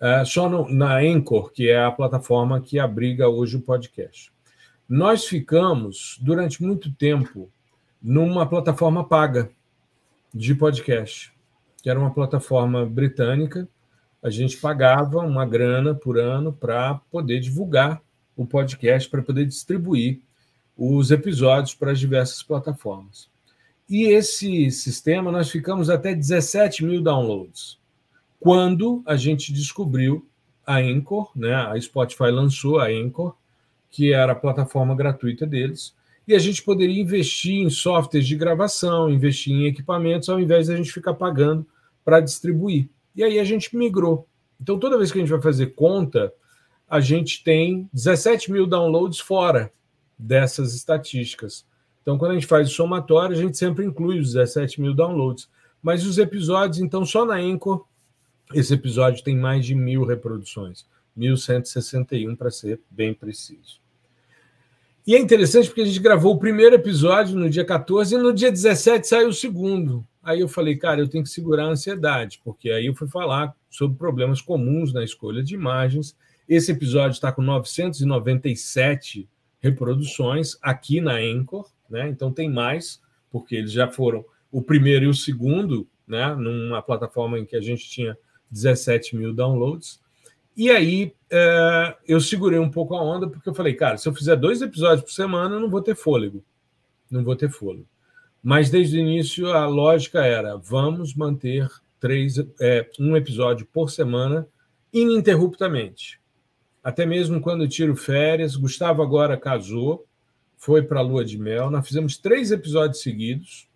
é, 0.00 0.24
só 0.24 0.48
no, 0.48 0.68
na 0.72 0.96
Anchor, 0.98 1.52
que 1.52 1.68
é 1.68 1.84
a 1.84 1.92
plataforma 1.92 2.60
que 2.60 2.78
abriga 2.78 3.28
hoje 3.28 3.56
o 3.56 3.60
podcast. 3.60 4.32
Nós 4.88 5.26
ficamos, 5.26 6.18
durante 6.22 6.62
muito 6.62 6.90
tempo, 6.94 7.50
numa 8.02 8.46
plataforma 8.46 9.04
paga 9.04 9.50
de 10.32 10.54
podcast, 10.54 11.32
que 11.82 11.90
era 11.90 11.98
uma 11.98 12.12
plataforma 12.12 12.86
britânica. 12.86 13.68
A 14.22 14.30
gente 14.30 14.56
pagava 14.56 15.18
uma 15.18 15.46
grana 15.46 15.94
por 15.94 16.18
ano 16.18 16.52
para 16.52 16.94
poder 17.10 17.40
divulgar 17.40 18.02
o 18.36 18.46
podcast, 18.46 19.08
para 19.08 19.22
poder 19.22 19.46
distribuir 19.46 20.20
os 20.76 21.10
episódios 21.10 21.74
para 21.74 21.90
as 21.90 21.98
diversas 21.98 22.42
plataformas. 22.42 23.28
E 23.88 24.04
esse 24.04 24.70
sistema 24.70 25.32
nós 25.32 25.50
ficamos 25.50 25.88
até 25.90 26.14
17 26.14 26.84
mil 26.84 27.02
downloads, 27.02 27.78
quando 28.38 29.02
a 29.06 29.16
gente 29.16 29.52
descobriu 29.52 30.28
a 30.64 30.76
Anchor, 30.76 31.30
né? 31.34 31.54
A 31.54 31.80
Spotify 31.80 32.30
lançou 32.30 32.78
a 32.78 32.88
Anchor, 32.88 33.34
que 33.90 34.12
era 34.12 34.32
a 34.32 34.36
plataforma 34.36 34.94
gratuita 34.94 35.46
deles, 35.46 35.96
e 36.28 36.34
a 36.34 36.38
gente 36.38 36.62
poderia 36.62 37.00
investir 37.00 37.54
em 37.54 37.70
softwares 37.70 38.28
de 38.28 38.36
gravação, 38.36 39.08
investir 39.08 39.50
em 39.50 39.64
equipamentos, 39.64 40.28
ao 40.28 40.38
invés 40.38 40.66
de 40.66 40.74
a 40.74 40.76
gente 40.76 40.92
ficar 40.92 41.14
pagando 41.14 41.66
para 42.04 42.20
distribuir. 42.20 42.90
E 43.16 43.24
aí 43.24 43.38
a 43.38 43.44
gente 43.44 43.74
migrou. 43.74 44.28
Então, 44.60 44.78
toda 44.78 44.98
vez 44.98 45.10
que 45.10 45.16
a 45.16 45.22
gente 45.22 45.30
vai 45.30 45.40
fazer 45.40 45.68
conta, 45.68 46.30
a 46.86 47.00
gente 47.00 47.42
tem 47.42 47.88
17 47.94 48.52
mil 48.52 48.66
downloads 48.66 49.18
fora 49.18 49.72
dessas 50.18 50.74
estatísticas. 50.74 51.64
Então, 52.02 52.18
quando 52.18 52.32
a 52.32 52.34
gente 52.34 52.46
faz 52.46 52.68
o 52.68 52.74
somatório, 52.74 53.34
a 53.34 53.40
gente 53.40 53.56
sempre 53.56 53.86
inclui 53.86 54.18
os 54.18 54.34
17 54.34 54.82
mil 54.82 54.92
downloads. 54.92 55.48
Mas 55.82 56.04
os 56.04 56.18
episódios, 56.18 56.78
então, 56.78 57.06
só 57.06 57.24
na 57.24 57.36
Anchor, 57.36 57.86
esse 58.52 58.74
episódio 58.74 59.24
tem 59.24 59.34
mais 59.34 59.64
de 59.64 59.74
mil 59.74 60.04
reproduções. 60.04 60.84
1161 61.16 62.36
para 62.36 62.50
ser 62.50 62.78
bem 62.90 63.14
preciso. 63.14 63.80
E 65.08 65.14
é 65.14 65.18
interessante 65.18 65.68
porque 65.68 65.80
a 65.80 65.86
gente 65.86 66.00
gravou 66.00 66.34
o 66.34 66.38
primeiro 66.38 66.74
episódio 66.74 67.34
no 67.34 67.48
dia 67.48 67.64
14 67.64 68.14
e 68.14 68.18
no 68.18 68.30
dia 68.30 68.52
17 68.52 69.08
saiu 69.08 69.30
o 69.30 69.32
segundo. 69.32 70.06
Aí 70.22 70.40
eu 70.40 70.48
falei, 70.48 70.76
cara, 70.76 71.00
eu 71.00 71.08
tenho 71.08 71.24
que 71.24 71.30
segurar 71.30 71.64
a 71.64 71.68
ansiedade, 71.68 72.38
porque 72.44 72.70
aí 72.70 72.84
eu 72.84 72.94
fui 72.94 73.08
falar 73.08 73.56
sobre 73.70 73.96
problemas 73.96 74.42
comuns 74.42 74.92
na 74.92 75.02
escolha 75.02 75.42
de 75.42 75.54
imagens. 75.54 76.14
Esse 76.46 76.72
episódio 76.72 77.14
está 77.14 77.32
com 77.32 77.40
997 77.40 79.26
reproduções 79.60 80.58
aqui 80.60 81.00
na 81.00 81.14
Anchor, 81.14 81.66
né? 81.88 82.06
Então 82.10 82.30
tem 82.30 82.50
mais, 82.50 83.00
porque 83.30 83.56
eles 83.56 83.72
já 83.72 83.88
foram 83.88 84.22
o 84.52 84.60
primeiro 84.60 85.06
e 85.06 85.08
o 85.08 85.14
segundo, 85.14 85.88
né? 86.06 86.34
Numa 86.34 86.82
plataforma 86.82 87.38
em 87.38 87.46
que 87.46 87.56
a 87.56 87.62
gente 87.62 87.88
tinha 87.88 88.14
17 88.50 89.16
mil 89.16 89.32
downloads. 89.32 90.02
E 90.54 90.70
aí 90.70 91.14
é, 91.30 91.96
eu 92.06 92.20
segurei 92.20 92.58
um 92.58 92.70
pouco 92.70 92.94
a 92.94 93.02
onda, 93.02 93.28
porque 93.28 93.48
eu 93.48 93.54
falei, 93.54 93.74
cara, 93.74 93.96
se 93.96 94.08
eu 94.08 94.14
fizer 94.14 94.36
dois 94.36 94.62
episódios 94.62 95.02
por 95.02 95.12
semana, 95.12 95.56
eu 95.56 95.60
não 95.60 95.70
vou 95.70 95.82
ter 95.82 95.94
fôlego. 95.94 96.42
Não 97.10 97.24
vou 97.24 97.36
ter 97.36 97.50
fôlego. 97.50 97.86
Mas 98.42 98.70
desde 98.70 98.96
o 98.96 99.00
início 99.00 99.52
a 99.52 99.66
lógica 99.66 100.24
era: 100.24 100.56
vamos 100.56 101.14
manter 101.14 101.68
três, 102.00 102.38
é, 102.60 102.88
um 102.98 103.16
episódio 103.16 103.66
por 103.66 103.90
semana 103.90 104.46
ininterruptamente. 104.92 106.20
Até 106.82 107.04
mesmo 107.04 107.40
quando 107.40 107.64
eu 107.64 107.68
tiro 107.68 107.94
férias, 107.96 108.56
Gustavo 108.56 109.02
agora 109.02 109.36
casou, 109.36 110.06
foi 110.56 110.82
para 110.82 111.00
a 111.00 111.02
lua 111.02 111.24
de 111.24 111.36
mel. 111.36 111.70
Nós 111.70 111.86
fizemos 111.86 112.16
três 112.16 112.50
episódios 112.50 113.02
seguidos 113.02 113.68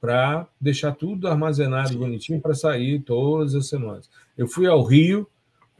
para 0.00 0.48
deixar 0.60 0.92
tudo 0.92 1.28
armazenado 1.28 1.90
Sim. 1.90 1.98
bonitinho 1.98 2.40
para 2.40 2.54
sair 2.54 3.00
todas 3.00 3.54
as 3.54 3.68
semanas. 3.68 4.10
Eu 4.36 4.48
fui 4.48 4.66
ao 4.66 4.82
Rio 4.82 5.28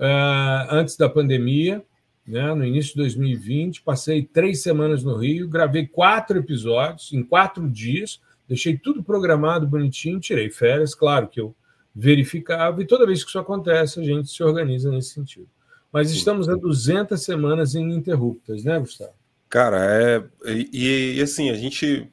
uh, 0.02 0.66
antes 0.70 0.96
da 0.96 1.08
pandemia, 1.08 1.84
né, 2.26 2.52
no 2.54 2.64
início 2.64 2.92
de 2.92 2.98
2020. 2.98 3.82
Passei 3.82 4.22
três 4.22 4.62
semanas 4.62 5.04
no 5.04 5.16
Rio, 5.16 5.48
gravei 5.48 5.86
quatro 5.86 6.38
episódios 6.38 7.12
em 7.12 7.22
quatro 7.22 7.68
dias, 7.70 8.20
deixei 8.48 8.76
tudo 8.76 9.02
programado 9.02 9.66
bonitinho, 9.66 10.20
tirei 10.20 10.50
férias, 10.50 10.94
claro 10.94 11.28
que 11.28 11.40
eu 11.40 11.54
verificava, 11.94 12.82
e 12.82 12.86
toda 12.86 13.06
vez 13.06 13.22
que 13.22 13.28
isso 13.28 13.38
acontece, 13.38 14.00
a 14.00 14.02
gente 14.02 14.28
se 14.28 14.42
organiza 14.42 14.90
nesse 14.90 15.10
sentido. 15.10 15.48
Mas 15.92 16.10
estamos 16.10 16.48
a 16.48 16.54
200 16.54 17.22
semanas 17.22 17.74
ininterruptas, 17.74 18.64
né, 18.64 18.78
Gustavo? 18.78 19.12
Cara, 19.48 19.78
é. 19.84 20.24
E, 20.72 21.16
e 21.18 21.20
assim, 21.20 21.50
a 21.50 21.54
gente 21.54 22.10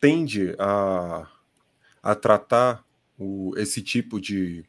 tende 0.00 0.56
a, 0.58 1.28
a 2.02 2.14
tratar 2.16 2.84
o, 3.16 3.54
esse 3.56 3.80
tipo 3.80 4.20
de, 4.20 4.64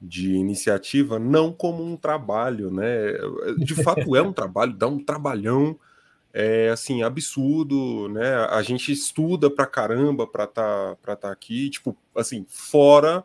de 0.00 0.34
iniciativa 0.34 1.18
não 1.18 1.52
como 1.52 1.84
um 1.84 1.96
trabalho, 1.96 2.70
né? 2.70 3.12
De 3.58 3.74
fato 3.74 4.14
é 4.14 4.22
um 4.22 4.32
trabalho, 4.32 4.72
dá 4.72 4.86
um 4.86 5.02
trabalhão 5.02 5.78
é 6.32 6.68
assim 6.68 7.02
absurdo, 7.02 8.08
né? 8.08 8.34
A 8.50 8.62
gente 8.62 8.92
estuda 8.92 9.50
pra 9.50 9.66
caramba 9.66 10.26
para 10.26 10.46
tá 10.46 10.96
para 11.02 11.16
tá 11.16 11.32
aqui, 11.32 11.70
tipo, 11.70 11.96
assim, 12.14 12.44
fora 12.48 13.24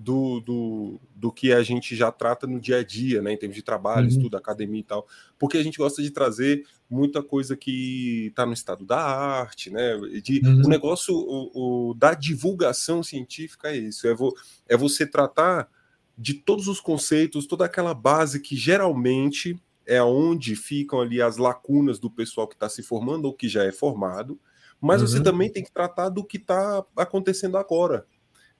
do, 0.00 0.40
do, 0.40 1.00
do 1.14 1.30
que 1.30 1.52
a 1.52 1.62
gente 1.62 1.94
já 1.94 2.10
trata 2.10 2.46
no 2.46 2.58
dia 2.58 2.78
a 2.78 2.84
dia, 2.84 3.20
né? 3.20 3.32
Em 3.32 3.36
termos 3.36 3.54
de 3.54 3.62
trabalho, 3.62 4.02
uhum. 4.02 4.08
estudo, 4.08 4.36
academia 4.36 4.80
e 4.80 4.84
tal, 4.84 5.06
porque 5.38 5.58
a 5.58 5.62
gente 5.62 5.78
gosta 5.78 6.02
de 6.02 6.10
trazer 6.10 6.66
muita 6.88 7.22
coisa 7.22 7.56
que 7.56 8.26
está 8.28 8.44
no 8.44 8.52
estado 8.52 8.84
da 8.84 8.98
arte, 8.98 9.70
né? 9.70 9.96
De, 10.22 10.40
uhum. 10.44 10.62
O 10.64 10.68
negócio 10.68 11.14
o, 11.14 11.90
o, 11.90 11.94
da 11.94 12.14
divulgação 12.14 13.02
científica 13.02 13.68
é 13.68 13.76
isso, 13.76 14.08
é, 14.08 14.14
vo, 14.14 14.34
é 14.68 14.76
você 14.76 15.06
tratar 15.06 15.68
de 16.16 16.34
todos 16.34 16.68
os 16.68 16.80
conceitos, 16.80 17.46
toda 17.46 17.64
aquela 17.64 17.94
base 17.94 18.40
que 18.40 18.56
geralmente 18.56 19.60
é 19.86 20.02
onde 20.02 20.54
ficam 20.54 21.00
ali 21.00 21.20
as 21.20 21.36
lacunas 21.36 21.98
do 21.98 22.10
pessoal 22.10 22.46
que 22.46 22.54
está 22.54 22.68
se 22.68 22.82
formando 22.82 23.24
ou 23.24 23.34
que 23.34 23.48
já 23.48 23.64
é 23.64 23.72
formado, 23.72 24.38
mas 24.80 25.00
uhum. 25.00 25.08
você 25.08 25.22
também 25.22 25.50
tem 25.50 25.64
que 25.64 25.72
tratar 25.72 26.08
do 26.08 26.24
que 26.24 26.36
está 26.36 26.84
acontecendo 26.96 27.56
agora. 27.56 28.06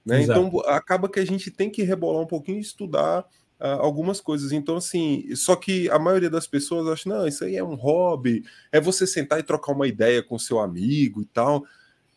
Né? 0.05 0.23
Então 0.23 0.51
acaba 0.65 1.07
que 1.07 1.19
a 1.19 1.25
gente 1.25 1.51
tem 1.51 1.69
que 1.69 1.83
rebolar 1.83 2.21
um 2.21 2.27
pouquinho 2.27 2.57
e 2.57 2.61
estudar 2.61 3.21
uh, 3.59 3.79
algumas 3.79 4.19
coisas. 4.19 4.51
Então, 4.51 4.77
assim, 4.77 5.33
só 5.35 5.55
que 5.55 5.89
a 5.89 5.99
maioria 5.99 6.29
das 6.29 6.47
pessoas 6.47 6.87
acha, 6.87 7.07
não, 7.07 7.27
isso 7.27 7.45
aí 7.45 7.55
é 7.55 7.63
um 7.63 7.75
hobby, 7.75 8.43
é 8.71 8.81
você 8.81 9.05
sentar 9.05 9.39
e 9.39 9.43
trocar 9.43 9.73
uma 9.73 9.87
ideia 9.87 10.23
com 10.23 10.37
seu 10.39 10.59
amigo 10.59 11.21
e 11.21 11.25
tal. 11.25 11.63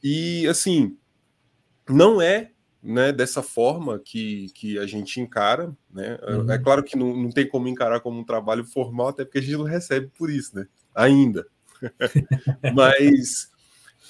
E 0.03 0.47
assim, 0.49 0.97
não 1.89 2.21
é 2.21 2.51
né, 2.85 3.11
dessa 3.13 3.43
forma 3.43 3.99
que, 3.99 4.51
que 4.55 4.79
a 4.79 4.87
gente 4.87 5.19
encara, 5.19 5.75
né? 5.91 6.19
É, 6.21 6.37
uhum. 6.37 6.51
É 6.51 6.59
claro 6.59 6.85
que 6.85 6.97
não, 6.99 7.17
não 7.17 7.31
tem 7.31 7.49
como 7.49 7.67
encarar 7.67 8.01
como 8.01 8.21
um 8.21 8.25
trabalho 8.25 8.63
formal, 8.63 9.09
até 9.09 9.25
porque 9.25 9.39
a 9.39 9.41
gente 9.41 9.57
não 9.57 9.65
recebe 9.65 10.11
por 10.19 10.31
isso, 10.31 10.55
né? 10.55 10.67
Ainda. 10.95 11.47
Mas 12.75 13.51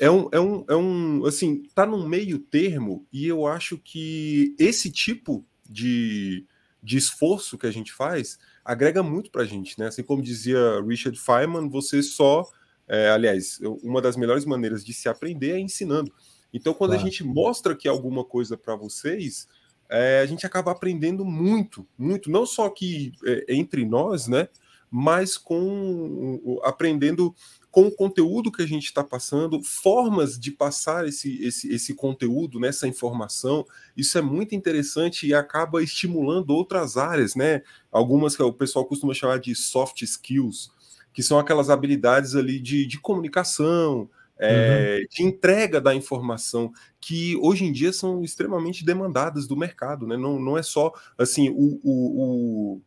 é 0.00 0.10
um, 0.10 0.28
é 0.32 0.40
um, 0.40 0.64
é 0.68 0.74
um, 0.74 1.24
assim, 1.24 1.62
tá 1.72 1.86
num 1.86 2.06
meio 2.06 2.40
termo 2.40 3.06
e 3.12 3.28
eu 3.28 3.46
acho 3.46 3.78
que 3.78 4.56
esse 4.58 4.90
tipo 4.90 5.46
de, 5.70 6.44
de 6.82 6.96
esforço 6.96 7.56
que 7.56 7.68
a 7.68 7.70
gente 7.70 7.92
faz 7.92 8.38
agrega 8.64 9.04
muito 9.04 9.30
para 9.30 9.42
a 9.42 9.46
gente, 9.46 9.78
né? 9.78 9.86
Assim 9.86 10.02
como 10.02 10.20
dizia 10.20 10.82
Richard 10.84 11.16
Feynman, 11.18 11.68
você 11.68 12.02
só, 12.02 12.50
é, 12.88 13.10
aliás, 13.10 13.60
uma 13.84 14.02
das 14.02 14.16
melhores 14.16 14.44
maneiras 14.44 14.84
de 14.84 14.92
se 14.92 15.08
aprender 15.08 15.52
é 15.52 15.60
ensinando. 15.60 16.12
Então, 16.54 16.72
quando 16.72 16.90
claro. 16.90 17.02
a 17.02 17.04
gente 17.04 17.24
mostra 17.24 17.74
que 17.74 17.88
é 17.88 17.90
alguma 17.90 18.24
coisa 18.24 18.56
para 18.56 18.76
vocês, 18.76 19.48
é, 19.90 20.20
a 20.20 20.26
gente 20.26 20.46
acaba 20.46 20.70
aprendendo 20.70 21.24
muito, 21.24 21.84
muito, 21.98 22.30
não 22.30 22.46
só 22.46 22.70
que 22.70 23.12
é, 23.26 23.56
entre 23.56 23.84
nós, 23.84 24.28
né? 24.28 24.48
Mas 24.88 25.36
com 25.36 26.60
aprendendo 26.62 27.34
com 27.68 27.88
o 27.88 27.90
conteúdo 27.90 28.52
que 28.52 28.62
a 28.62 28.66
gente 28.66 28.84
está 28.84 29.02
passando, 29.02 29.60
formas 29.60 30.38
de 30.38 30.52
passar 30.52 31.08
esse, 31.08 31.42
esse, 31.42 31.74
esse 31.74 31.92
conteúdo, 31.92 32.60
nessa 32.60 32.86
né, 32.86 32.90
informação, 32.90 33.66
isso 33.96 34.16
é 34.16 34.22
muito 34.22 34.54
interessante 34.54 35.26
e 35.26 35.34
acaba 35.34 35.82
estimulando 35.82 36.50
outras 36.50 36.96
áreas, 36.96 37.34
né? 37.34 37.62
Algumas 37.90 38.36
que 38.36 38.42
o 38.44 38.52
pessoal 38.52 38.84
costuma 38.84 39.12
chamar 39.12 39.40
de 39.40 39.56
soft 39.56 40.02
skills, 40.02 40.70
que 41.12 41.20
são 41.20 41.36
aquelas 41.36 41.68
habilidades 41.68 42.36
ali 42.36 42.60
de, 42.60 42.86
de 42.86 43.00
comunicação, 43.00 44.08
é, 44.38 44.98
uhum. 45.00 45.06
de 45.10 45.22
entrega 45.22 45.80
da 45.80 45.94
informação, 45.94 46.72
que 47.00 47.36
hoje 47.40 47.64
em 47.64 47.72
dia 47.72 47.92
são 47.92 48.22
extremamente 48.22 48.84
demandadas 48.84 49.46
do 49.46 49.56
mercado, 49.56 50.06
né? 50.06 50.16
Não, 50.16 50.38
não 50.38 50.58
é 50.58 50.62
só 50.62 50.92
assim 51.18 51.50
o, 51.50 51.80
o, 51.82 52.74
o 52.74 52.82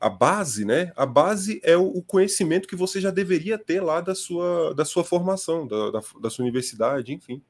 a 0.00 0.08
base, 0.08 0.64
né? 0.64 0.92
A 0.96 1.04
base 1.04 1.60
é 1.62 1.76
o 1.76 2.02
conhecimento 2.02 2.66
que 2.66 2.74
você 2.74 3.00
já 3.00 3.10
deveria 3.10 3.58
ter 3.58 3.82
lá 3.82 4.00
da 4.00 4.14
sua, 4.14 4.74
da 4.74 4.84
sua 4.84 5.04
formação, 5.04 5.66
da, 5.66 5.90
da, 5.90 6.00
da 6.22 6.30
sua 6.30 6.42
universidade, 6.42 7.12
enfim. 7.12 7.42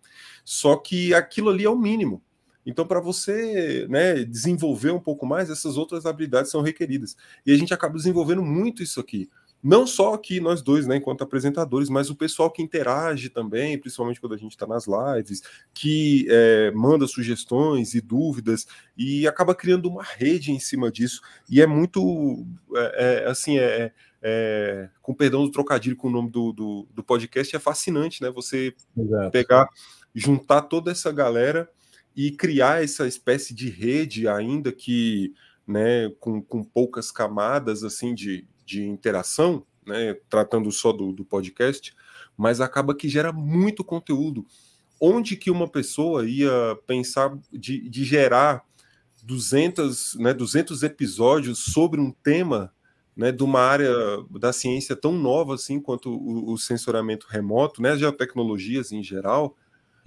Só 0.44 0.76
que 0.76 1.14
aquilo 1.14 1.50
ali 1.50 1.64
é 1.64 1.70
o 1.70 1.78
mínimo. 1.78 2.20
Então, 2.66 2.84
para 2.84 3.00
você 3.00 3.86
né, 3.88 4.24
desenvolver 4.24 4.90
um 4.90 5.00
pouco 5.00 5.24
mais, 5.24 5.48
essas 5.48 5.76
outras 5.76 6.04
habilidades 6.04 6.50
são 6.50 6.60
requeridas. 6.60 7.16
E 7.46 7.52
a 7.52 7.56
gente 7.56 7.72
acaba 7.72 7.94
desenvolvendo 7.94 8.42
muito 8.42 8.82
isso 8.82 8.98
aqui 8.98 9.28
não 9.62 9.86
só 9.86 10.14
aqui 10.14 10.40
nós 10.40 10.62
dois, 10.62 10.86
né, 10.86 10.96
enquanto 10.96 11.22
apresentadores, 11.22 11.90
mas 11.90 12.08
o 12.08 12.14
pessoal 12.14 12.50
que 12.50 12.62
interage 12.62 13.28
também, 13.28 13.78
principalmente 13.78 14.20
quando 14.20 14.34
a 14.34 14.38
gente 14.38 14.52
está 14.52 14.66
nas 14.66 14.86
lives, 14.86 15.42
que 15.74 16.26
é, 16.30 16.70
manda 16.70 17.06
sugestões 17.06 17.94
e 17.94 18.00
dúvidas 18.00 18.66
e 18.96 19.26
acaba 19.28 19.54
criando 19.54 19.88
uma 19.88 20.02
rede 20.02 20.50
em 20.50 20.58
cima 20.58 20.90
disso. 20.90 21.20
E 21.48 21.60
é 21.60 21.66
muito, 21.66 22.46
é, 22.74 23.24
é, 23.24 23.28
assim, 23.28 23.58
é, 23.58 23.92
é, 24.22 24.88
com 25.02 25.14
perdão 25.14 25.44
do 25.44 25.50
trocadilho 25.50 25.96
com 25.96 26.08
o 26.08 26.12
nome 26.12 26.30
do, 26.30 26.52
do, 26.52 26.88
do 26.94 27.02
podcast, 27.02 27.54
é 27.54 27.58
fascinante, 27.58 28.22
né? 28.22 28.30
Você 28.30 28.74
Exato. 28.96 29.30
pegar, 29.30 29.68
juntar 30.14 30.62
toda 30.62 30.90
essa 30.90 31.12
galera 31.12 31.68
e 32.16 32.30
criar 32.30 32.82
essa 32.82 33.06
espécie 33.06 33.54
de 33.54 33.68
rede, 33.68 34.26
ainda 34.26 34.72
que, 34.72 35.34
né, 35.66 36.10
com, 36.18 36.42
com 36.42 36.64
poucas 36.64 37.10
camadas, 37.10 37.84
assim, 37.84 38.14
de 38.14 38.46
de 38.70 38.86
interação, 38.86 39.66
né, 39.84 40.14
tratando 40.28 40.70
só 40.70 40.92
do, 40.92 41.12
do 41.12 41.24
podcast, 41.24 41.92
mas 42.36 42.60
acaba 42.60 42.94
que 42.94 43.08
gera 43.08 43.32
muito 43.32 43.82
conteúdo. 43.82 44.46
Onde 45.00 45.36
que 45.36 45.50
uma 45.50 45.68
pessoa 45.68 46.28
ia 46.28 46.78
pensar 46.86 47.36
de, 47.52 47.88
de 47.88 48.04
gerar 48.04 48.62
200, 49.24 50.14
né, 50.16 50.32
200 50.32 50.84
episódios 50.84 51.58
sobre 51.72 52.00
um 52.00 52.12
tema 52.12 52.72
né, 53.16 53.32
de 53.32 53.42
uma 53.42 53.60
área 53.60 53.92
da 54.30 54.52
ciência 54.52 54.94
tão 54.94 55.12
nova 55.12 55.54
assim 55.54 55.80
quanto 55.80 56.12
o, 56.12 56.52
o 56.52 56.58
sensoramento 56.58 57.26
remoto, 57.28 57.82
né, 57.82 57.90
as 57.90 57.98
geotecnologias 57.98 58.92
em 58.92 59.02
geral. 59.02 59.56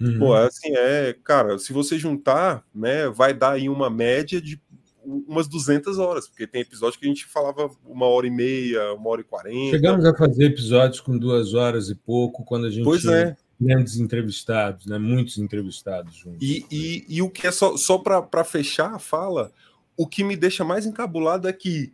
Uhum. 0.00 0.18
Pô, 0.18 0.34
assim, 0.34 0.72
é, 0.74 1.14
cara, 1.22 1.58
se 1.58 1.72
você 1.72 1.98
juntar, 1.98 2.64
né, 2.74 3.08
vai 3.08 3.34
dar 3.34 3.52
aí 3.52 3.68
uma 3.68 3.90
média 3.90 4.40
de 4.40 4.58
umas 5.04 5.48
200 5.48 5.98
horas, 5.98 6.28
porque 6.28 6.46
tem 6.46 6.62
episódio 6.62 6.98
que 6.98 7.04
a 7.04 7.08
gente 7.08 7.26
falava 7.26 7.70
uma 7.84 8.06
hora 8.06 8.26
e 8.26 8.30
meia, 8.30 8.92
uma 8.94 9.10
hora 9.10 9.20
e 9.20 9.24
quarenta. 9.24 9.76
Chegamos 9.76 10.04
a 10.04 10.14
fazer 10.14 10.46
episódios 10.46 11.00
com 11.00 11.18
duas 11.18 11.54
horas 11.54 11.90
e 11.90 11.94
pouco, 11.94 12.44
quando 12.44 12.66
a 12.66 12.70
gente 12.70 12.84
pois 12.84 13.04
é 13.04 13.36
grandes 13.60 13.96
entrevistados, 13.96 14.86
né? 14.86 14.98
muitos 14.98 15.38
entrevistados 15.38 16.14
juntos. 16.14 16.38
E, 16.40 16.66
e, 16.70 17.04
e 17.08 17.22
o 17.22 17.30
que 17.30 17.46
é 17.46 17.52
só, 17.52 17.76
só 17.76 17.98
para 17.98 18.44
fechar 18.44 18.94
a 18.94 18.98
fala, 18.98 19.52
o 19.96 20.06
que 20.06 20.24
me 20.24 20.36
deixa 20.36 20.64
mais 20.64 20.86
encabulado 20.86 21.48
é 21.48 21.52
que 21.52 21.92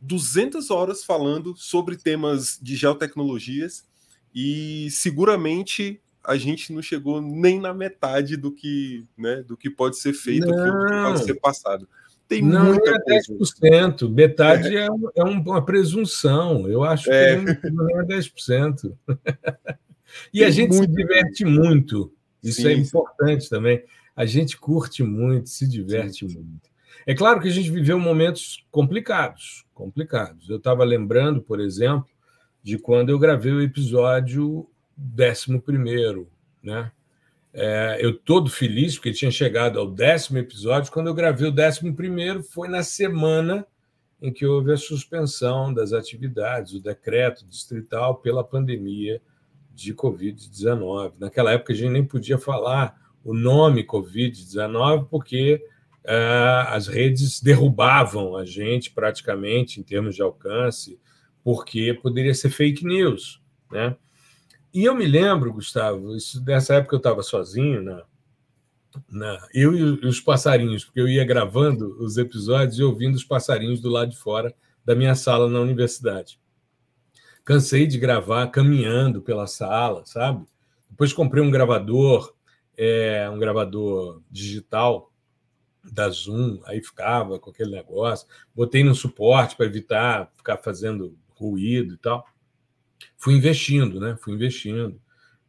200 0.00 0.70
horas 0.70 1.04
falando 1.04 1.54
sobre 1.56 1.96
temas 1.96 2.58
de 2.60 2.76
geotecnologias 2.76 3.84
e 4.34 4.88
seguramente 4.90 6.00
a 6.22 6.36
gente 6.36 6.72
não 6.72 6.82
chegou 6.82 7.20
nem 7.20 7.58
na 7.58 7.72
metade 7.72 8.36
do 8.36 8.52
que, 8.52 9.06
né, 9.16 9.42
do 9.42 9.56
que 9.56 9.70
pode 9.70 9.98
ser 9.98 10.12
feito, 10.12 10.46
do 10.46 10.52
que 10.52 11.02
pode 11.02 11.24
ser 11.24 11.34
passado. 11.34 11.88
Tem 12.30 12.42
não 12.42 12.66
muita 12.66 12.92
é 12.92 13.18
10%, 13.18 14.08
metade 14.08 14.76
é, 14.76 14.86
é, 14.86 14.88
é 15.16 15.24
uma 15.24 15.64
presunção. 15.64 16.68
Eu 16.68 16.84
acho 16.84 17.10
é. 17.10 17.56
que 17.56 17.70
não 17.70 18.00
é 18.00 18.04
10%. 18.04 18.96
E 20.34 20.42
a 20.42 20.50
gente 20.50 20.70
muito... 20.70 20.90
se 20.90 20.96
diverte 20.96 21.44
muito. 21.44 22.12
Isso 22.42 22.62
sim, 22.62 22.68
é 22.68 22.72
importante 22.72 23.44
sim. 23.44 23.50
também. 23.50 23.84
A 24.16 24.26
gente 24.26 24.58
curte 24.58 25.04
muito, 25.04 25.48
se 25.48 25.68
diverte 25.68 26.28
sim. 26.28 26.36
muito. 26.36 26.68
É 27.06 27.14
claro 27.14 27.40
que 27.40 27.46
a 27.46 27.50
gente 27.50 27.70
viveu 27.70 27.96
momentos 27.96 28.66
complicados, 28.72 29.64
complicados. 29.72 30.50
Eu 30.50 30.56
estava 30.56 30.82
lembrando, 30.82 31.40
por 31.40 31.60
exemplo, 31.60 32.08
de 32.60 32.76
quando 32.76 33.10
eu 33.10 33.20
gravei 33.20 33.52
o 33.52 33.62
episódio 33.62 34.68
11, 34.98 36.26
né? 36.60 36.90
É, 37.52 37.98
eu 38.00 38.16
todo 38.16 38.48
feliz 38.48 38.94
porque 38.94 39.12
tinha 39.12 39.30
chegado 39.30 39.78
ao 39.78 39.90
décimo 39.90 40.38
episódio. 40.38 40.92
Quando 40.92 41.08
eu 41.08 41.14
gravei 41.14 41.48
o 41.48 41.52
décimo 41.52 41.94
primeiro, 41.94 42.42
foi 42.42 42.68
na 42.68 42.82
semana 42.82 43.66
em 44.22 44.32
que 44.32 44.46
houve 44.46 44.72
a 44.72 44.76
suspensão 44.76 45.72
das 45.72 45.92
atividades, 45.92 46.74
o 46.74 46.82
decreto 46.82 47.46
distrital 47.46 48.16
pela 48.16 48.44
pandemia 48.44 49.20
de 49.72 49.94
Covid-19. 49.94 51.14
Naquela 51.18 51.52
época 51.52 51.72
a 51.72 51.76
gente 51.76 51.90
nem 51.90 52.04
podia 52.04 52.38
falar 52.38 52.94
o 53.24 53.34
nome 53.34 53.86
Covid-19 53.86 55.08
porque 55.08 55.64
uh, 56.04 56.68
as 56.68 56.86
redes 56.86 57.40
derrubavam 57.40 58.36
a 58.36 58.44
gente 58.44 58.90
praticamente 58.90 59.80
em 59.80 59.82
termos 59.82 60.14
de 60.14 60.22
alcance, 60.22 61.00
porque 61.42 61.94
poderia 61.94 62.34
ser 62.34 62.50
fake 62.50 62.84
news, 62.84 63.42
né? 63.70 63.96
E 64.72 64.84
eu 64.84 64.94
me 64.94 65.06
lembro, 65.06 65.52
Gustavo, 65.52 66.16
isso, 66.16 66.40
dessa 66.40 66.74
época 66.74 66.94
eu 66.94 66.98
estava 66.98 67.22
sozinho, 67.22 67.82
na, 67.82 68.04
na, 69.08 69.48
eu 69.52 69.74
e 69.74 70.06
os 70.06 70.20
passarinhos, 70.20 70.84
porque 70.84 71.00
eu 71.00 71.08
ia 71.08 71.24
gravando 71.24 71.96
os 72.00 72.16
episódios 72.16 72.78
e 72.78 72.82
ouvindo 72.82 73.16
os 73.16 73.24
passarinhos 73.24 73.80
do 73.80 73.90
lado 73.90 74.10
de 74.10 74.16
fora 74.16 74.54
da 74.84 74.94
minha 74.94 75.14
sala 75.14 75.48
na 75.48 75.60
universidade. 75.60 76.40
Cansei 77.44 77.86
de 77.86 77.98
gravar 77.98 78.46
caminhando 78.48 79.20
pela 79.20 79.46
sala, 79.46 80.04
sabe? 80.06 80.46
Depois 80.88 81.12
comprei 81.12 81.42
um 81.42 81.50
gravador, 81.50 82.32
é, 82.76 83.28
um 83.28 83.38
gravador 83.38 84.22
digital 84.30 85.12
da 85.82 86.08
Zoom, 86.10 86.60
aí 86.64 86.82
ficava 86.82 87.38
com 87.38 87.50
aquele 87.50 87.70
negócio. 87.70 88.26
Botei 88.54 88.84
no 88.84 88.94
suporte 88.94 89.56
para 89.56 89.66
evitar 89.66 90.30
ficar 90.36 90.58
fazendo 90.58 91.16
ruído 91.30 91.94
e 91.94 91.96
tal. 91.96 92.24
Fui 93.20 93.34
investindo, 93.34 94.00
né? 94.00 94.16
Fui 94.18 94.32
investindo 94.32 94.98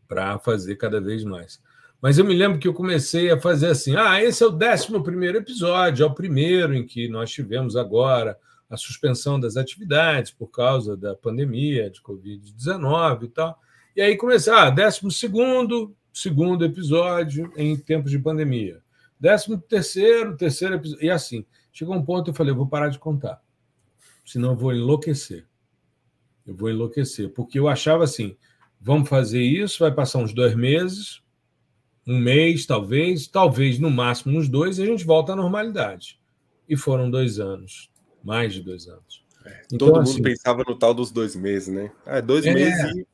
para 0.05 0.37
fazer 0.37 0.75
cada 0.75 0.99
vez 0.99 1.23
mais. 1.23 1.61
Mas 2.01 2.17
eu 2.17 2.25
me 2.25 2.35
lembro 2.35 2.59
que 2.59 2.67
eu 2.67 2.73
comecei 2.73 3.31
a 3.31 3.39
fazer 3.39 3.67
assim: 3.67 3.95
ah, 3.95 4.21
esse 4.21 4.43
é 4.43 4.45
o 4.45 4.51
décimo 4.51 5.01
primeiro 5.01 5.37
episódio, 5.37 6.03
é 6.03 6.05
o 6.05 6.13
primeiro 6.13 6.75
em 6.75 6.85
que 6.85 7.07
nós 7.07 7.31
tivemos 7.31 7.77
agora 7.77 8.37
a 8.69 8.75
suspensão 8.75 9.39
das 9.39 9.55
atividades 9.55 10.31
por 10.31 10.47
causa 10.47 10.97
da 10.97 11.15
pandemia 11.15 11.89
de 11.89 12.01
Covid-19 12.01 13.23
e 13.23 13.27
tal. 13.29 13.57
E 13.95 14.01
aí 14.01 14.17
comecei, 14.17 14.51
ah, 14.51 14.69
décimo 14.69 15.09
segundo, 15.09 15.95
segundo 16.13 16.65
episódio 16.65 17.53
em 17.55 17.77
tempos 17.77 18.11
de 18.11 18.19
pandemia. 18.19 18.81
Décimo 19.17 19.57
terceiro, 19.57 20.35
terceiro 20.35 20.75
episódio. 20.75 21.05
E 21.05 21.09
assim, 21.09 21.45
chegou 21.71 21.95
um 21.95 22.03
ponto 22.03 22.31
eu 22.31 22.33
falei, 22.33 22.51
eu 22.51 22.57
vou 22.57 22.67
parar 22.67 22.89
de 22.89 22.99
contar, 22.99 23.41
senão 24.25 24.51
eu 24.51 24.57
vou 24.57 24.73
enlouquecer. 24.73 25.45
Eu 26.45 26.55
vou 26.55 26.69
enlouquecer, 26.69 27.29
porque 27.29 27.59
eu 27.59 27.67
achava 27.67 28.03
assim, 28.03 28.35
vamos 28.79 29.07
fazer 29.07 29.41
isso, 29.41 29.79
vai 29.79 29.91
passar 29.91 30.19
uns 30.19 30.33
dois 30.33 30.55
meses, 30.55 31.21
um 32.05 32.17
mês, 32.17 32.65
talvez, 32.65 33.27
talvez 33.27 33.79
no 33.79 33.91
máximo 33.91 34.37
uns 34.37 34.49
dois, 34.49 34.79
e 34.79 34.83
a 34.83 34.85
gente 34.85 35.05
volta 35.05 35.33
à 35.33 35.35
normalidade. 35.35 36.19
E 36.67 36.75
foram 36.75 37.09
dois 37.09 37.39
anos, 37.39 37.91
mais 38.23 38.53
de 38.53 38.61
dois 38.61 38.87
anos. 38.87 39.23
É, 39.45 39.61
então, 39.65 39.87
todo 39.87 39.97
mundo 39.97 40.09
assim, 40.09 40.21
pensava 40.21 40.63
no 40.67 40.75
tal 40.75 40.93
dos 40.93 41.11
dois 41.11 41.35
meses, 41.35 41.67
né? 41.73 41.91
Ah, 42.05 42.21
dois 42.21 42.45
é, 42.45 42.53
meses 42.53 42.95
e. 42.95 43.07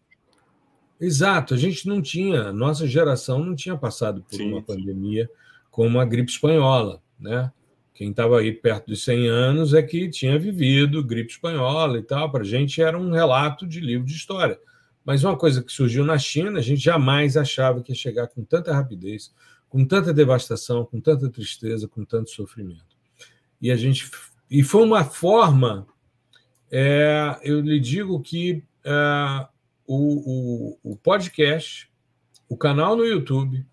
Exato, 1.00 1.54
a 1.54 1.58
gente 1.58 1.88
não 1.88 2.02
tinha, 2.02 2.52
nossa 2.52 2.88
geração 2.88 3.44
não 3.44 3.56
tinha 3.56 3.78
passado 3.78 4.24
por 4.24 4.36
sim, 4.36 4.52
uma 4.52 4.62
sim. 4.62 4.66
pandemia 4.66 5.30
como 5.70 6.00
a 6.00 6.06
gripe 6.06 6.32
espanhola, 6.32 7.04
né? 7.20 7.52
Quem 7.98 8.12
estava 8.12 8.40
aí 8.40 8.52
perto 8.52 8.86
dos 8.86 9.04
100 9.04 9.28
anos 9.28 9.74
é 9.74 9.82
que 9.82 10.08
tinha 10.08 10.38
vivido 10.38 11.04
gripe 11.04 11.32
espanhola 11.32 11.98
e 11.98 12.04
tal. 12.04 12.32
Para 12.32 12.44
a 12.44 12.46
gente 12.46 12.80
era 12.80 12.96
um 12.96 13.10
relato 13.10 13.66
de 13.66 13.80
livro 13.80 14.06
de 14.06 14.14
história. 14.14 14.60
Mas 15.04 15.24
uma 15.24 15.36
coisa 15.36 15.64
que 15.64 15.72
surgiu 15.72 16.06
na 16.06 16.16
China, 16.20 16.60
a 16.60 16.62
gente 16.62 16.80
jamais 16.80 17.36
achava 17.36 17.82
que 17.82 17.92
ia 17.92 17.96
chegar 17.96 18.28
com 18.28 18.44
tanta 18.44 18.72
rapidez, 18.72 19.34
com 19.68 19.84
tanta 19.84 20.14
devastação, 20.14 20.86
com 20.86 21.02
tanta 21.02 21.28
tristeza, 21.28 21.88
com 21.88 22.06
tanto 22.06 22.30
sofrimento. 22.30 22.96
E 23.60 23.72
a 23.72 23.76
gente 23.76 24.12
e 24.48 24.62
foi 24.62 24.84
uma 24.84 25.04
forma, 25.04 25.88
é, 26.70 27.40
eu 27.42 27.62
lhe 27.62 27.80
digo 27.80 28.22
que 28.22 28.64
é, 28.86 29.48
o, 29.88 30.78
o, 30.84 30.92
o 30.92 30.96
podcast, 30.98 31.90
o 32.48 32.56
canal 32.56 32.96
no 32.96 33.04
YouTube 33.04 33.66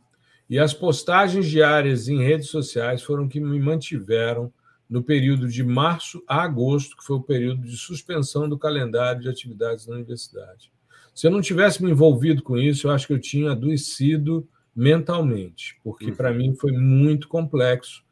e 0.48 0.58
as 0.58 0.74
postagens 0.74 1.46
diárias 1.46 2.08
em 2.08 2.22
redes 2.22 2.48
sociais 2.48 3.02
foram 3.02 3.28
que 3.28 3.40
me 3.40 3.58
mantiveram 3.58 4.52
no 4.88 5.02
período 5.02 5.48
de 5.48 5.64
março 5.64 6.22
a 6.28 6.42
agosto, 6.42 6.96
que 6.96 7.04
foi 7.04 7.16
o 7.16 7.22
período 7.22 7.62
de 7.62 7.76
suspensão 7.76 8.48
do 8.48 8.58
calendário 8.58 9.22
de 9.22 9.28
atividades 9.28 9.86
na 9.86 9.94
universidade. 9.94 10.70
Se 11.14 11.26
eu 11.26 11.30
não 11.30 11.40
tivesse 11.40 11.82
me 11.82 11.90
envolvido 11.90 12.42
com 12.42 12.58
isso, 12.58 12.86
eu 12.86 12.90
acho 12.90 13.06
que 13.06 13.12
eu 13.12 13.20
tinha 13.20 13.52
adoecido 13.52 14.46
mentalmente, 14.74 15.78
porque 15.82 16.06
uhum. 16.06 16.14
para 16.14 16.32
mim 16.32 16.54
foi 16.54 16.72
muito 16.72 17.28
complexo 17.28 18.04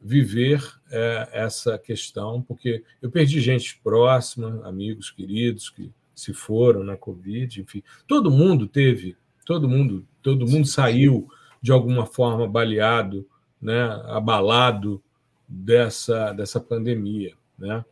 viver 0.00 0.62
é, 0.90 1.28
essa 1.32 1.78
questão, 1.78 2.42
porque 2.42 2.82
eu 3.02 3.10
perdi 3.10 3.40
gente 3.40 3.78
próxima, 3.82 4.66
amigos 4.66 5.10
queridos 5.10 5.68
que 5.68 5.92
se 6.14 6.32
foram 6.32 6.82
na 6.82 6.96
Covid, 6.96 7.60
enfim, 7.60 7.82
todo 8.06 8.30
mundo 8.30 8.66
teve, 8.66 9.16
todo 9.44 9.68
mundo, 9.68 10.06
todo 10.22 10.46
mundo 10.46 10.66
saiu 10.66 11.28
de 11.60 11.72
alguma 11.72 12.06
forma 12.06 12.48
baleado, 12.48 13.26
né, 13.60 13.82
abalado 14.06 15.02
dessa 15.48 16.32
dessa 16.32 16.60
pandemia, 16.60 17.34
né? 17.58 17.84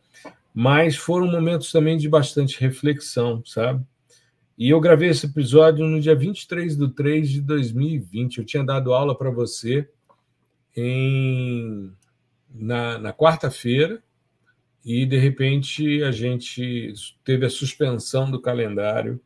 Mas 0.53 0.95
foram 0.95 1.27
momentos 1.27 1.71
também 1.71 1.97
de 1.97 2.07
bastante 2.07 2.59
reflexão, 2.59 3.43
sabe? 3.45 3.85
E 4.57 4.69
eu 4.69 4.79
gravei 4.79 5.09
esse 5.09 5.25
episódio 5.25 5.85
no 5.85 5.99
dia 5.99 6.15
23 6.15 6.77
de 6.77 6.87
3 6.89 7.29
de 7.29 7.41
2020. 7.41 8.37
Eu 8.37 8.45
tinha 8.45 8.63
dado 8.63 8.93
aula 8.93 9.17
para 9.17 9.29
você 9.29 9.87
em 10.75 11.91
na, 12.53 12.97
na 12.97 13.13
quarta-feira 13.13 14.01
e, 14.83 15.05
de 15.05 15.17
repente, 15.17 16.03
a 16.03 16.11
gente 16.11 16.93
teve 17.23 17.45
a 17.45 17.49
suspensão 17.49 18.29
do 18.31 18.39
calendário 18.39 19.19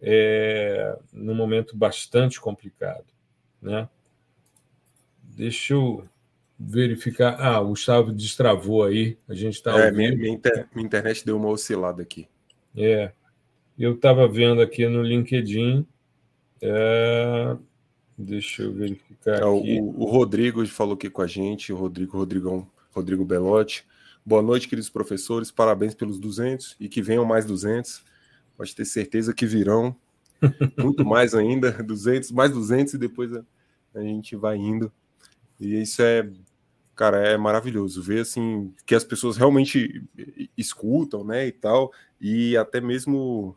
é, 0.00 0.96
num 1.12 1.34
momento 1.34 1.76
bastante 1.76 2.40
complicado. 2.40 3.06
Né? 3.60 3.88
Deixa 5.22 5.74
eu 5.74 6.08
verificar. 6.58 7.36
Ah, 7.40 7.60
o 7.60 7.68
Gustavo 7.68 8.12
destravou 8.12 8.84
aí. 8.84 9.16
A 9.28 9.34
gente 9.34 9.54
está. 9.54 9.78
É, 9.78 9.90
minha, 9.92 10.14
minha, 10.16 10.32
inter... 10.32 10.68
minha, 10.74 10.86
internet 10.86 11.24
deu 11.24 11.36
uma 11.36 11.48
oscilada 11.48 12.02
aqui. 12.02 12.26
É. 12.76 13.12
Eu 13.78 13.94
estava 13.94 14.26
vendo 14.26 14.60
aqui 14.60 14.88
no 14.88 15.02
LinkedIn. 15.02 15.86
É... 16.60 17.56
Deixa 18.16 18.64
eu 18.64 18.72
verificar. 18.72 19.36
É, 19.36 19.36
aqui. 19.36 19.80
O, 19.80 20.02
o, 20.02 20.04
Rodrigo 20.06 20.66
falou 20.66 20.94
aqui 20.94 21.08
com 21.08 21.22
a 21.22 21.26
gente, 21.26 21.72
o 21.72 21.76
Rodrigo 21.76 22.18
Rodrigão, 22.18 22.68
Rodrigo 22.90 23.24
Belotti. 23.24 23.86
Boa 24.26 24.42
noite, 24.42 24.68
queridos 24.68 24.90
professores. 24.90 25.52
Parabéns 25.52 25.94
pelos 25.94 26.18
200 26.18 26.76
e 26.80 26.88
que 26.88 27.00
venham 27.00 27.24
mais 27.24 27.46
200. 27.46 28.02
Pode 28.56 28.74
ter 28.74 28.84
certeza 28.84 29.32
que 29.32 29.46
virão 29.46 29.94
muito 30.78 31.04
mais 31.04 31.34
ainda, 31.34 31.70
200, 31.70 32.30
mais 32.32 32.50
200 32.52 32.94
e 32.94 32.98
depois 32.98 33.32
a, 33.32 33.44
a 33.94 34.00
gente 34.00 34.36
vai 34.36 34.56
indo. 34.56 34.92
E 35.60 35.80
isso 35.80 36.02
é, 36.02 36.30
cara, 36.94 37.18
é 37.18 37.36
maravilhoso 37.36 38.02
ver 38.02 38.20
assim 38.20 38.72
que 38.86 38.94
as 38.94 39.04
pessoas 39.04 39.36
realmente 39.36 40.04
escutam, 40.56 41.24
né, 41.24 41.46
e 41.46 41.52
tal, 41.52 41.92
e 42.20 42.56
até 42.56 42.80
mesmo 42.80 43.56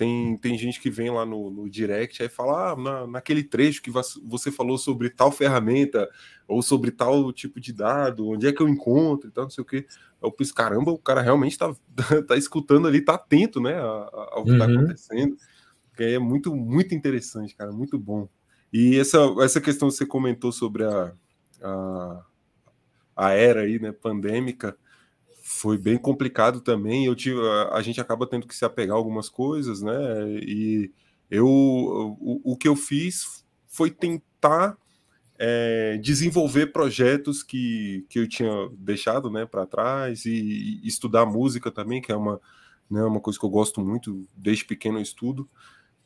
tem, 0.00 0.34
tem 0.38 0.56
gente 0.56 0.80
que 0.80 0.88
vem 0.88 1.10
lá 1.10 1.26
no, 1.26 1.50
no 1.50 1.68
direct 1.68 2.22
e 2.22 2.28
fala, 2.30 2.72
ah, 2.72 2.76
na, 2.76 3.06
naquele 3.06 3.44
trecho 3.44 3.82
que 3.82 3.90
você 4.24 4.50
falou 4.50 4.78
sobre 4.78 5.10
tal 5.10 5.30
ferramenta 5.30 6.08
ou 6.48 6.62
sobre 6.62 6.90
tal 6.90 7.30
tipo 7.34 7.60
de 7.60 7.70
dado, 7.70 8.26
onde 8.30 8.46
é 8.46 8.52
que 8.52 8.62
eu 8.62 8.68
encontro 8.68 9.28
e 9.28 9.30
tal, 9.30 9.44
não 9.44 9.50
sei 9.50 9.60
o 9.60 9.66
que. 9.66 9.86
Eu 10.22 10.32
penso, 10.32 10.54
caramba, 10.54 10.90
o 10.90 10.96
cara 10.96 11.20
realmente 11.20 11.52
está 11.52 11.74
tá 12.26 12.34
escutando 12.34 12.88
ali, 12.88 13.02
tá 13.02 13.12
atento, 13.14 13.60
né, 13.60 13.78
ao 13.78 14.42
que 14.42 14.52
está 14.52 14.66
uhum. 14.66 14.78
acontecendo. 14.78 15.36
Que 15.96 16.04
é 16.04 16.18
muito, 16.18 16.54
muito 16.54 16.94
interessante, 16.94 17.54
cara, 17.54 17.72
muito 17.72 17.98
bom. 17.98 18.28
E 18.72 18.98
essa, 18.98 19.18
essa 19.40 19.60
questão 19.60 19.88
que 19.88 19.94
você 19.94 20.06
comentou 20.06 20.52
sobre 20.52 20.84
a, 20.84 21.12
a, 21.60 22.24
a 23.16 23.30
era 23.32 23.62
aí, 23.62 23.78
né, 23.78 23.92
pandêmica, 23.92 24.76
foi 25.42 25.76
bem 25.76 25.98
complicado 25.98 26.60
também. 26.60 27.06
Eu 27.06 27.14
tive, 27.14 27.40
a, 27.40 27.76
a, 27.76 27.82
gente 27.82 28.00
acaba 28.00 28.26
tendo 28.26 28.46
que 28.46 28.54
se 28.54 28.64
apegar 28.64 28.94
a 28.94 28.98
algumas 28.98 29.28
coisas, 29.28 29.82
né? 29.82 29.92
E 30.42 30.92
eu, 31.30 31.46
o, 31.46 32.40
o 32.52 32.56
que 32.56 32.68
eu 32.68 32.76
fiz 32.76 33.44
foi 33.66 33.90
tentar 33.90 34.78
é, 35.38 35.96
desenvolver 35.96 36.66
projetos 36.66 37.42
que, 37.42 38.04
que 38.10 38.18
eu 38.18 38.28
tinha 38.28 38.50
deixado, 38.76 39.30
né, 39.30 39.46
para 39.46 39.64
trás 39.64 40.26
e, 40.26 40.80
e, 40.82 40.86
estudar 40.86 41.24
música 41.24 41.70
também, 41.70 42.02
que 42.02 42.12
é 42.12 42.16
uma, 42.16 42.38
né, 42.90 43.02
uma 43.02 43.20
coisa 43.20 43.38
que 43.38 43.44
eu 43.44 43.48
gosto 43.48 43.80
muito 43.80 44.26
desde 44.36 44.66
pequeno 44.66 44.98
eu 44.98 45.02
estudo. 45.02 45.48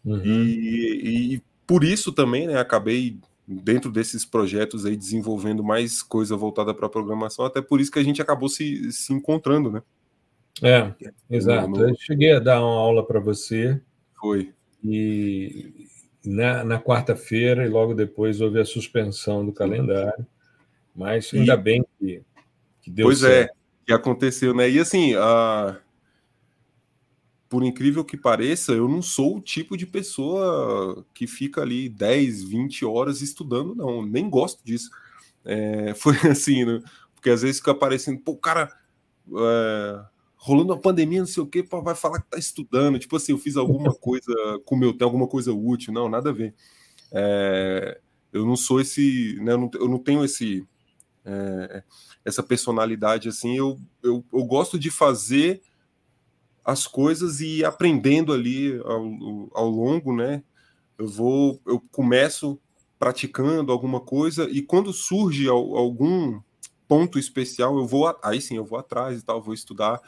Uhum. 0.05 0.45
E, 0.45 1.35
e 1.35 1.43
por 1.67 1.83
isso 1.83 2.13
também, 2.13 2.47
né, 2.47 2.59
acabei 2.59 3.19
dentro 3.47 3.91
desses 3.91 4.25
projetos 4.25 4.87
aí 4.87 4.97
desenvolvendo 4.97 5.63
mais 5.63 6.03
coisa 6.03 6.37
voltada 6.37 6.75
para 6.75 6.87
a 6.87 6.91
programação, 6.91 7.45
até 7.45 7.61
por 7.61 7.81
isso 7.81 7.91
que 7.91 7.99
a 7.99 8.05
gente 8.05 8.21
acabou 8.21 8.49
se, 8.49 8.91
se 8.93 9.13
encontrando, 9.13 9.71
né? 9.71 9.83
É, 10.63 10.93
exato. 11.29 11.69
No, 11.69 11.79
no... 11.79 11.89
Eu 11.89 11.97
cheguei 11.99 12.33
a 12.33 12.39
dar 12.39 12.61
uma 12.61 12.79
aula 12.79 13.05
para 13.07 13.21
você. 13.21 13.81
Foi. 14.19 14.53
E 14.83 15.89
na, 16.25 16.65
na 16.65 16.81
quarta-feira, 16.81 17.67
e 17.67 17.69
logo 17.69 17.95
depois 17.95 18.41
houve 18.41 18.61
a 18.61 18.65
suspensão 18.65 19.45
do 19.45 19.53
calendário. 19.53 20.27
Mas 20.95 21.33
ainda 21.35 21.55
e... 21.55 21.57
bem 21.57 21.85
que, 21.99 22.23
que 22.81 22.91
deu 22.91 23.07
pois 23.07 23.23
é, 23.23 23.29
certo. 23.29 23.49
Pois 23.49 23.59
é, 23.59 23.87
que 23.87 23.93
aconteceu, 23.93 24.55
né? 24.55 24.71
E 24.71 24.79
assim, 24.79 25.15
a 25.17 25.77
por 27.49 27.63
incrível 27.63 28.05
que 28.05 28.17
pareça, 28.17 28.73
eu 28.73 28.89
não 28.89 29.03
sou 29.03 29.37
o 29.37 29.41
tipo 29.41 29.77
de 29.77 29.87
pessoa 29.87 31.05
que 31.15 31.27
fica 31.27 31.61
ali 31.63 31.89
10, 31.89 32.45
20 32.45 32.85
horas 32.85 33.21
estudando, 33.21 33.75
não, 33.75 34.05
nem 34.05 34.29
gosto 34.29 34.65
disso. 34.65 34.91
É, 35.45 35.95
foi 35.99 36.17
assim, 36.31 36.65
né? 36.65 36.83
porque 37.25 37.31
às 37.31 37.41
vezes 37.41 37.57
fica 37.57 37.71
aparecendo, 37.71 38.21
pô, 38.21 38.33
o 38.33 38.37
cara 38.37 38.71
é, 39.27 40.05
rolando 40.37 40.75
a 40.75 40.79
pandemia, 40.79 41.21
não 41.21 41.27
sei 41.27 41.43
o 41.43 41.47
que, 41.47 41.63
vai 41.63 41.95
falar 41.95 42.21
que 42.21 42.29
tá 42.29 42.39
estudando, 42.39 42.99
tipo 42.99 43.17
assim, 43.17 43.33
eu 43.33 43.39
fiz 43.39 43.57
alguma 43.57 43.95
coisa 43.97 44.35
com 44.67 44.77
meu 44.77 44.93
tempo, 44.93 45.05
alguma 45.05 45.27
coisa 45.27 45.51
útil, 45.51 45.91
não, 45.91 46.07
nada 46.07 46.29
a 46.29 46.33
ver. 46.35 46.55
É, 47.11 47.99
eu 48.31 48.45
não 48.45 48.57
sou 48.57 48.79
esse, 48.79 49.39
né, 49.41 49.53
eu, 49.53 49.59
não, 49.59 49.71
eu 49.73 49.89
não 49.89 49.99
tenho 49.99 50.23
esse, 50.23 50.67
é, 51.25 51.83
essa 52.23 52.43
personalidade 52.43 53.27
assim, 53.27 53.57
eu, 53.57 53.81
eu, 54.03 54.23
eu 54.31 54.45
gosto 54.45 54.79
de 54.79 54.91
fazer 54.91 55.63
as 56.65 56.87
coisas 56.87 57.41
e 57.41 57.65
aprendendo 57.65 58.33
ali 58.33 58.81
ao, 58.85 59.51
ao 59.53 59.69
longo, 59.69 60.15
né? 60.15 60.43
Eu 60.99 61.09
vou, 61.09 61.61
eu 61.67 61.81
começo 61.93 62.59
praticando 62.99 63.71
alguma 63.71 64.01
coisa 64.01 64.49
e 64.51 64.63
quando 64.63 64.93
surge 64.93 65.49
algum 65.49 66.41
ponto 66.89 67.19
especial, 67.19 67.77
eu 67.77 67.87
vou 67.87 68.17
aí 68.23 68.41
sim 68.41 68.57
eu 68.57 68.65
vou 68.65 68.79
atrás 68.79 69.21
e 69.21 69.25
tal, 69.25 69.43
vou 69.43 69.53
estudar, 69.53 70.01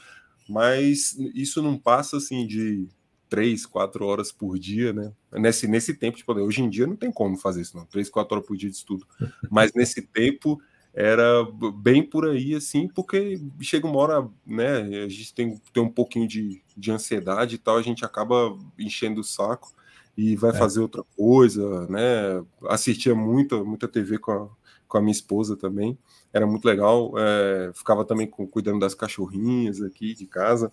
mas 0.49 1.17
isso 1.35 1.61
não 1.61 1.77
passa 1.77 2.17
assim 2.17 2.47
de 2.47 2.89
três, 3.29 3.67
quatro 3.67 4.07
horas 4.07 4.31
por 4.31 4.59
dia, 4.59 4.93
né? 4.93 5.13
Nesse, 5.33 5.67
nesse 5.67 5.95
tempo, 5.95 6.17
tipo, 6.17 6.33
hoje 6.33 6.63
em 6.63 6.71
dia 6.71 6.87
não 6.87 6.97
tem 6.97 7.11
como 7.11 7.37
fazer 7.37 7.63
isso, 7.63 7.77
não. 7.77 7.85
Três, 7.85 8.09
quatro 8.09 8.37
horas 8.37 8.47
por 8.47 8.57
dia 8.57 8.71
de 8.71 8.77
estudo. 8.77 9.07
Mas 9.51 9.73
nesse 9.75 10.03
tempo 10.03 10.61
era 10.97 11.45
bem 11.75 12.03
por 12.03 12.27
aí, 12.27 12.55
assim, 12.55 12.89
porque 12.89 13.39
chega 13.61 13.87
uma 13.87 13.99
hora, 13.99 14.27
né, 14.47 14.79
a 15.05 15.09
gente 15.09 15.35
tem, 15.35 15.61
tem 15.71 15.83
um 15.83 15.91
pouquinho 15.91 16.27
de, 16.27 16.63
de 16.75 16.91
ansiedade 16.91 17.57
e 17.57 17.59
tal, 17.59 17.77
a 17.77 17.83
gente 17.83 18.03
acaba 18.03 18.57
enchendo 18.79 19.21
o 19.21 19.25
saco 19.25 19.75
e 20.17 20.35
vai 20.35 20.53
é. 20.53 20.55
fazer 20.55 20.81
outra 20.81 21.05
coisa, 21.15 21.87
né, 21.89 22.43
assistia 22.71 23.15
muita, 23.15 23.63
muita 23.63 23.87
TV 23.87 24.17
com 24.17 24.33
a, 24.33 24.49
com 24.89 24.97
a 24.97 25.03
minha 25.03 25.13
esposa 25.13 25.55
também, 25.55 25.99
era 26.33 26.47
muito 26.47 26.65
legal, 26.65 27.13
é, 27.19 27.73
ficava 27.75 28.03
também 28.03 28.27
com, 28.27 28.47
cuidando 28.47 28.81
das 28.81 28.95
cachorrinhas 28.95 29.83
aqui 29.83 30.15
de 30.15 30.27
casa, 30.27 30.73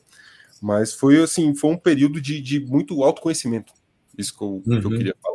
mas 0.62 0.94
foi, 0.94 1.22
assim, 1.22 1.54
foi 1.54 1.72
um 1.72 1.78
período 1.78 2.22
de, 2.22 2.40
de 2.40 2.62
muito 2.62 3.04
autoconhecimento, 3.04 3.74
isso 4.18 4.38
que 4.38 4.42
eu, 4.42 4.48
uhum. 4.48 4.62
que 4.62 4.72
eu 4.72 4.90
uhum. 4.90 4.98
queria 4.98 5.16
falar. 5.22 5.33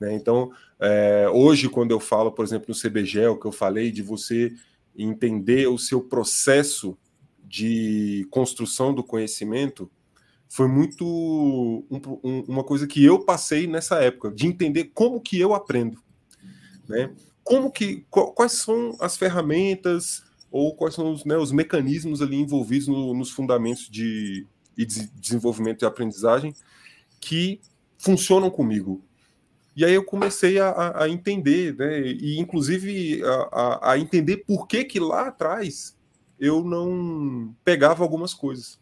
Né? 0.00 0.14
Então, 0.14 0.50
é, 0.78 1.28
hoje, 1.32 1.68
quando 1.68 1.90
eu 1.90 2.00
falo, 2.00 2.30
por 2.32 2.44
exemplo, 2.44 2.66
no 2.68 2.74
CBG, 2.74 3.26
o 3.26 3.36
que 3.36 3.46
eu 3.46 3.52
falei 3.52 3.90
de 3.90 4.02
você 4.02 4.52
entender 4.96 5.66
o 5.68 5.78
seu 5.78 6.00
processo 6.00 6.96
de 7.44 8.26
construção 8.30 8.94
do 8.94 9.04
conhecimento, 9.04 9.90
foi 10.48 10.68
muito 10.68 11.04
um, 11.90 12.00
um, 12.22 12.40
uma 12.48 12.64
coisa 12.64 12.86
que 12.86 13.04
eu 13.04 13.24
passei 13.24 13.66
nessa 13.66 13.96
época, 13.96 14.30
de 14.30 14.46
entender 14.46 14.90
como 14.94 15.20
que 15.20 15.38
eu 15.38 15.54
aprendo. 15.54 16.00
Né? 16.88 17.12
Como 17.42 17.70
que, 17.70 18.04
quais 18.10 18.52
são 18.52 18.96
as 19.00 19.16
ferramentas 19.16 20.24
ou 20.50 20.74
quais 20.74 20.94
são 20.94 21.12
os, 21.12 21.24
né, 21.24 21.36
os 21.36 21.52
mecanismos 21.52 22.22
ali 22.22 22.36
envolvidos 22.36 22.88
no, 22.88 23.12
nos 23.12 23.30
fundamentos 23.30 23.88
de, 23.88 24.46
de 24.76 24.86
desenvolvimento 25.14 25.82
e 25.82 25.86
aprendizagem 25.86 26.54
que 27.20 27.60
funcionam 27.98 28.50
comigo, 28.50 29.02
e 29.76 29.84
aí 29.84 29.92
eu 29.92 30.02
comecei 30.02 30.58
a, 30.58 31.02
a 31.02 31.08
entender, 31.08 31.76
né? 31.76 32.00
E 32.00 32.38
inclusive 32.40 33.22
a, 33.52 33.92
a, 33.92 33.98
entender 33.98 34.38
por 34.38 34.66
que 34.66 34.82
que 34.84 34.98
lá 34.98 35.28
atrás 35.28 35.94
eu 36.40 36.64
não 36.64 37.54
pegava 37.62 38.02
algumas 38.02 38.32
coisas. 38.32 38.80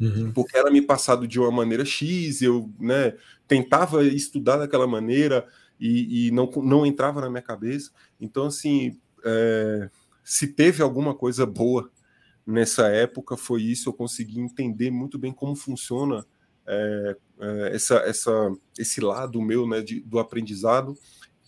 Uhum. 0.00 0.32
Porque 0.32 0.56
era 0.56 0.70
me 0.70 0.80
passado 0.80 1.28
de 1.28 1.38
uma 1.38 1.50
maneira 1.50 1.84
X, 1.84 2.40
eu 2.40 2.70
né, 2.80 3.14
tentava 3.46 4.02
estudar 4.02 4.56
daquela 4.56 4.86
maneira 4.86 5.46
e, 5.78 6.28
e 6.28 6.30
não, 6.30 6.50
não 6.62 6.86
entrava 6.86 7.20
na 7.20 7.28
minha 7.28 7.42
cabeça. 7.42 7.90
Então, 8.18 8.46
assim, 8.46 8.98
é, 9.22 9.90
se 10.24 10.46
teve 10.46 10.82
alguma 10.82 11.14
coisa 11.14 11.44
boa 11.44 11.90
nessa 12.46 12.88
época, 12.88 13.36
foi 13.36 13.62
isso. 13.62 13.90
Eu 13.90 13.92
consegui 13.92 14.40
entender 14.40 14.90
muito 14.90 15.18
bem 15.18 15.32
como 15.32 15.54
funciona 15.54 16.24
é, 16.66 17.16
é, 17.40 17.74
essa, 17.74 17.96
essa, 17.98 18.52
esse 18.78 19.00
lado 19.00 19.40
meu 19.40 19.66
né, 19.66 19.80
de, 19.80 20.00
do 20.00 20.18
aprendizado 20.18 20.96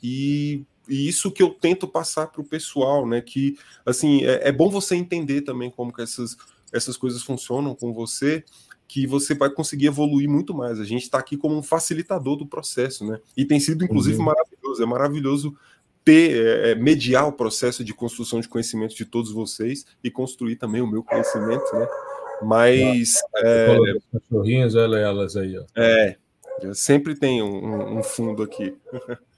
e, 0.03 0.65
e, 0.89 1.09
isso 1.09 1.31
que 1.31 1.43
eu 1.43 1.51
tento 1.51 1.87
passar 1.87 2.27
para 2.27 2.41
o 2.41 2.45
pessoal, 2.45 3.07
né? 3.07 3.21
Que 3.21 3.57
assim 3.87 4.25
é, 4.25 4.49
é, 4.49 4.53
bom 4.53 4.69
você 4.69 4.97
entender 4.97 5.43
também 5.43 5.71
como 5.71 5.93
que 5.93 6.03
essas, 6.03 6.37
essas 6.73 6.97
coisas 6.97 7.23
funcionam 7.23 7.75
com 7.75 7.93
você, 7.93 8.43
que 8.89 9.07
você 9.07 9.35
vai 9.35 9.49
conseguir 9.49 9.87
evoluir 9.87 10.29
muito 10.29 10.53
mais. 10.53 10.81
A 10.81 10.85
gente 10.85 11.03
está 11.03 11.19
aqui 11.19 11.37
como 11.37 11.57
um 11.57 11.63
facilitador 11.63 12.37
do 12.37 12.47
processo, 12.47 13.07
né? 13.07 13.21
E 13.37 13.45
tem 13.45 13.61
sido 13.61 13.85
inclusive 13.85 14.19
uhum. 14.19 14.25
maravilhoso. 14.25 14.83
É 14.83 14.87
maravilhoso 14.87 15.57
ter, 16.05 16.37
é, 16.37 16.71
é, 16.71 16.75
mediar 16.75 17.29
o 17.29 17.33
processo 17.33 17.85
de 17.85 17.95
construção 17.95 18.41
de 18.41 18.49
conhecimento 18.49 18.95
de 18.95 19.05
todos 19.05 19.31
vocês 19.31 19.87
e 20.03 20.11
construir 20.11 20.57
também 20.57 20.83
o 20.83 20.87
meu 20.87 21.03
conhecimento, 21.03 21.65
né? 21.75 21.87
Mas. 22.45 23.15
É, 23.37 23.77
olha 24.75 24.99
elas 24.99 25.37
aí. 25.37 25.59
Ó. 25.59 25.65
É, 25.77 26.17
sempre 26.75 27.15
tem 27.15 27.43
um, 27.43 27.99
um 27.99 28.03
fundo 28.03 28.43
aqui. 28.43 28.77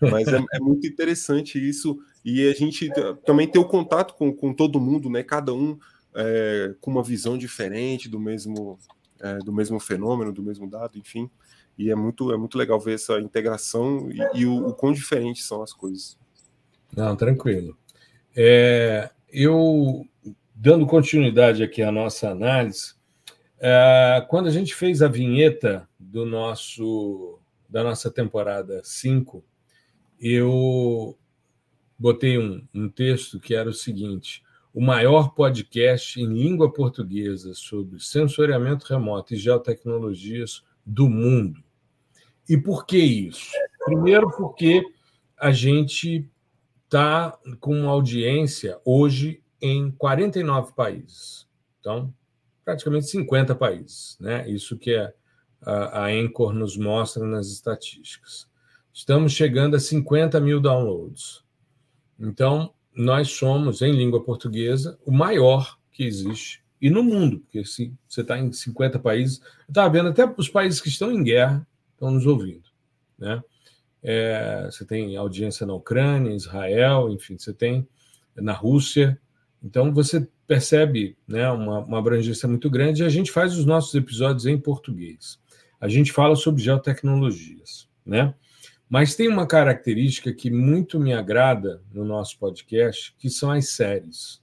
Mas 0.00 0.28
é, 0.28 0.42
é, 0.52 0.58
muito 0.60 0.86
interessante 0.86 1.58
isso. 1.58 1.98
E 2.24 2.48
a 2.48 2.52
gente 2.52 2.88
também 3.24 3.46
ter 3.46 3.58
o 3.58 3.64
contato 3.64 4.14
com, 4.14 4.32
com 4.32 4.52
todo 4.52 4.80
mundo, 4.80 5.10
né? 5.10 5.22
Cada 5.22 5.52
um 5.52 5.78
é, 6.14 6.74
com 6.80 6.90
uma 6.90 7.02
visão 7.02 7.36
diferente 7.36 8.08
do 8.08 8.18
mesmo, 8.18 8.78
é, 9.20 9.38
do 9.38 9.52
mesmo 9.52 9.78
fenômeno, 9.78 10.32
do 10.32 10.42
mesmo 10.42 10.68
dado, 10.68 10.98
enfim. 10.98 11.28
E 11.76 11.90
é 11.90 11.94
muito, 11.94 12.32
é 12.32 12.36
muito 12.36 12.56
legal 12.56 12.80
ver 12.80 12.94
essa 12.94 13.20
integração 13.20 14.08
e, 14.10 14.40
e 14.40 14.46
o, 14.46 14.68
o 14.68 14.74
quão 14.74 14.92
diferentes 14.92 15.44
são 15.44 15.62
as 15.62 15.72
coisas. 15.72 16.16
Não, 16.96 17.16
tranquilo. 17.16 17.76
É, 18.36 19.10
eu 19.30 20.06
dando 20.54 20.86
continuidade 20.86 21.62
aqui 21.62 21.82
à 21.82 21.90
nossa 21.90 22.30
análise, 22.30 22.94
é, 23.58 24.24
quando 24.28 24.46
a 24.46 24.50
gente 24.50 24.74
fez 24.74 25.02
a 25.02 25.08
vinheta 25.08 25.88
do 25.98 26.24
nosso 26.24 27.40
da 27.68 27.82
nossa 27.82 28.08
temporada 28.08 28.80
5, 28.84 29.44
eu 30.20 31.18
botei 31.98 32.38
um, 32.38 32.64
um 32.72 32.88
texto 32.88 33.40
que 33.40 33.54
era 33.54 33.68
o 33.68 33.74
seguinte: 33.74 34.42
o 34.72 34.80
maior 34.80 35.34
podcast 35.34 36.20
em 36.20 36.26
língua 36.26 36.72
portuguesa 36.72 37.52
sobre 37.54 38.00
sensoriamento 38.00 38.86
remoto 38.86 39.34
e 39.34 39.36
geotecnologias 39.36 40.62
do 40.84 41.08
mundo. 41.08 41.62
E 42.48 42.56
por 42.56 42.84
que 42.86 42.98
isso? 42.98 43.50
Primeiro, 43.84 44.30
porque 44.36 44.82
a 45.36 45.52
gente 45.52 46.28
está 46.84 47.38
com 47.60 47.88
audiência 47.88 48.78
hoje 48.84 49.43
em 49.64 49.90
49 49.90 50.74
países. 50.74 51.48
Então, 51.80 52.12
praticamente 52.62 53.06
50 53.06 53.54
países. 53.54 54.18
Né? 54.20 54.48
Isso 54.48 54.76
que 54.76 54.94
a, 54.94 56.02
a 56.02 56.06
Anchor 56.08 56.52
nos 56.52 56.76
mostra 56.76 57.26
nas 57.26 57.48
estatísticas. 57.48 58.46
Estamos 58.92 59.32
chegando 59.32 59.74
a 59.74 59.80
50 59.80 60.38
mil 60.38 60.60
downloads. 60.60 61.42
Então, 62.20 62.74
nós 62.94 63.30
somos, 63.30 63.80
em 63.80 63.92
língua 63.92 64.22
portuguesa, 64.22 64.98
o 65.04 65.10
maior 65.10 65.78
que 65.90 66.04
existe. 66.04 66.62
E 66.80 66.90
no 66.90 67.02
mundo, 67.02 67.40
porque 67.40 67.64
se 67.64 67.92
você 68.06 68.20
está 68.20 68.38
em 68.38 68.52
50 68.52 68.98
países, 68.98 69.40
estava 69.66 69.88
vendo 69.88 70.10
até 70.10 70.24
os 70.36 70.48
países 70.50 70.80
que 70.80 70.88
estão 70.88 71.10
em 71.10 71.24
guerra 71.24 71.66
estão 71.94 72.10
nos 72.10 72.26
ouvindo. 72.26 72.68
Né? 73.18 73.42
É, 74.02 74.68
você 74.70 74.84
tem 74.84 75.16
audiência 75.16 75.66
na 75.66 75.72
Ucrânia, 75.72 76.34
Israel, 76.34 77.08
enfim, 77.08 77.38
você 77.38 77.54
tem 77.54 77.88
na 78.36 78.52
Rússia. 78.52 79.18
Então, 79.64 79.90
você 79.94 80.28
percebe 80.46 81.16
né, 81.26 81.50
uma, 81.50 81.78
uma 81.78 81.98
abrangência 81.98 82.46
muito 82.46 82.68
grande 82.68 83.02
e 83.02 83.06
a 83.06 83.08
gente 83.08 83.32
faz 83.32 83.56
os 83.56 83.64
nossos 83.64 83.94
episódios 83.94 84.44
em 84.44 84.58
português. 84.58 85.40
A 85.80 85.88
gente 85.88 86.12
fala 86.12 86.36
sobre 86.36 86.62
geotecnologias, 86.62 87.88
né? 88.04 88.34
Mas 88.88 89.14
tem 89.14 89.26
uma 89.26 89.46
característica 89.46 90.32
que 90.34 90.50
muito 90.50 91.00
me 91.00 91.14
agrada 91.14 91.82
no 91.90 92.04
nosso 92.04 92.38
podcast, 92.38 93.14
que 93.18 93.30
são 93.30 93.50
as 93.50 93.70
séries. 93.70 94.42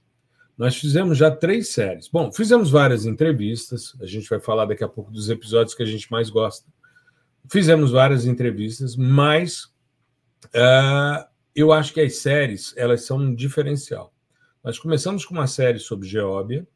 Nós 0.58 0.76
fizemos 0.76 1.16
já 1.16 1.30
três 1.30 1.68
séries. 1.68 2.08
Bom, 2.08 2.32
fizemos 2.32 2.68
várias 2.68 3.06
entrevistas, 3.06 3.94
a 4.00 4.06
gente 4.06 4.28
vai 4.28 4.40
falar 4.40 4.66
daqui 4.66 4.82
a 4.82 4.88
pouco 4.88 5.12
dos 5.12 5.30
episódios 5.30 5.74
que 5.74 5.84
a 5.84 5.86
gente 5.86 6.10
mais 6.10 6.28
gosta. 6.28 6.68
Fizemos 7.48 7.92
várias 7.92 8.26
entrevistas, 8.26 8.96
mas 8.96 9.66
uh, 10.46 11.24
eu 11.54 11.72
acho 11.72 11.94
que 11.94 12.00
as 12.00 12.16
séries 12.16 12.74
elas 12.76 13.04
são 13.04 13.18
um 13.18 13.34
diferencial. 13.34 14.11
Nós 14.62 14.78
começamos 14.78 15.24
com 15.24 15.34
uma 15.34 15.46
série 15.46 15.78
sobre 15.78 16.08
geóbia, 16.08 16.66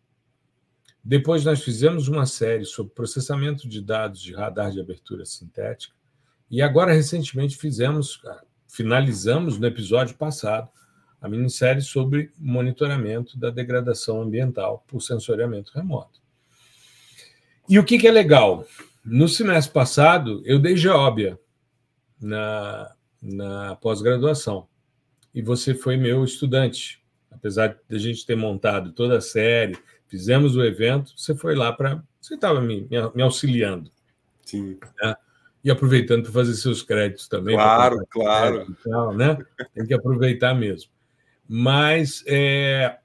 depois 1.05 1.44
nós 1.44 1.62
fizemos 1.62 2.09
uma 2.09 2.27
série 2.27 2.64
sobre 2.64 2.92
processamento 2.92 3.68
de 3.68 3.81
dados 3.81 4.20
de 4.20 4.35
radar 4.35 4.72
de 4.72 4.81
abertura 4.81 5.25
sintética, 5.25 5.94
e 6.51 6.61
agora, 6.61 6.92
recentemente, 6.92 7.57
fizemos, 7.57 8.20
finalizamos 8.68 9.59
no 9.59 9.66
episódio 9.66 10.16
passado, 10.16 10.68
a 11.20 11.29
minissérie 11.29 11.83
sobre 11.83 12.33
monitoramento 12.38 13.38
da 13.38 13.51
degradação 13.51 14.20
ambiental 14.20 14.85
por 14.87 15.01
sensoriamento 15.01 15.72
remoto. 15.72 16.20
E 17.68 17.79
o 17.79 17.85
que, 17.85 17.99
que 17.99 18.07
é 18.07 18.12
legal? 18.12 18.66
No 19.05 19.29
semestre 19.29 19.72
passado, 19.72 20.42
eu 20.44 20.59
dei 20.59 20.77
geóbia 20.77 21.38
na, 22.20 22.94
na 23.20 23.77
pós-graduação. 23.77 24.68
E 25.35 25.42
você 25.42 25.75
foi 25.75 25.96
meu 25.96 26.25
estudante. 26.25 27.06
Apesar 27.38 27.79
de 27.88 27.96
a 27.96 27.99
gente 27.99 28.25
ter 28.27 28.37
montado 28.37 28.92
toda 28.92 29.18
a 29.18 29.20
série, 29.20 29.77
fizemos 30.09 30.57
o 30.57 30.64
evento, 30.64 31.12
você 31.16 31.35
foi 31.35 31.55
lá 31.55 31.72
para. 31.72 32.03
Você 32.20 32.35
estava 32.35 32.61
me, 32.61 32.88
me, 33.14 33.22
auxiliando. 33.22 33.90
Sim. 34.44 34.79
Né? 35.03 35.16
e 35.66 35.70
aproveitando 35.70 36.22
para 36.22 36.33
fazer 36.33 36.55
seus 36.55 36.81
créditos 36.81 37.27
também. 37.27 37.57
Claro, 37.57 38.07
claro. 38.09 38.77
Tal, 38.85 39.12
né? 39.12 39.37
Tem 39.75 39.85
que 39.85 39.94
aproveitar 39.94 40.55
mesmo. 40.55 40.92
Mas 41.49 42.22
é, 42.25 42.99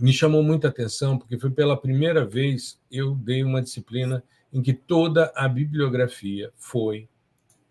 me 0.00 0.10
chamou 0.10 0.42
muita 0.42 0.68
atenção, 0.68 1.18
porque 1.18 1.38
foi 1.38 1.50
pela 1.50 1.76
primeira 1.76 2.24
vez 2.24 2.80
eu 2.90 3.14
dei 3.14 3.44
uma 3.44 3.60
disciplina 3.60 4.24
em 4.50 4.62
que 4.62 4.72
toda 4.72 5.30
a 5.36 5.46
bibliografia 5.46 6.50
foi 6.56 7.10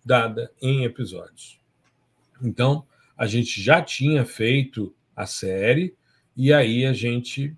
dada 0.05 0.51
em 0.61 0.83
episódios. 0.83 1.59
Então, 2.39 2.85
a 3.17 3.25
gente 3.25 3.59
já 3.59 3.81
tinha 3.81 4.23
feito 4.23 4.93
a 5.15 5.25
série, 5.25 5.95
e 6.35 6.51
aí 6.51 6.85
a 6.85 6.93
gente 6.93 7.55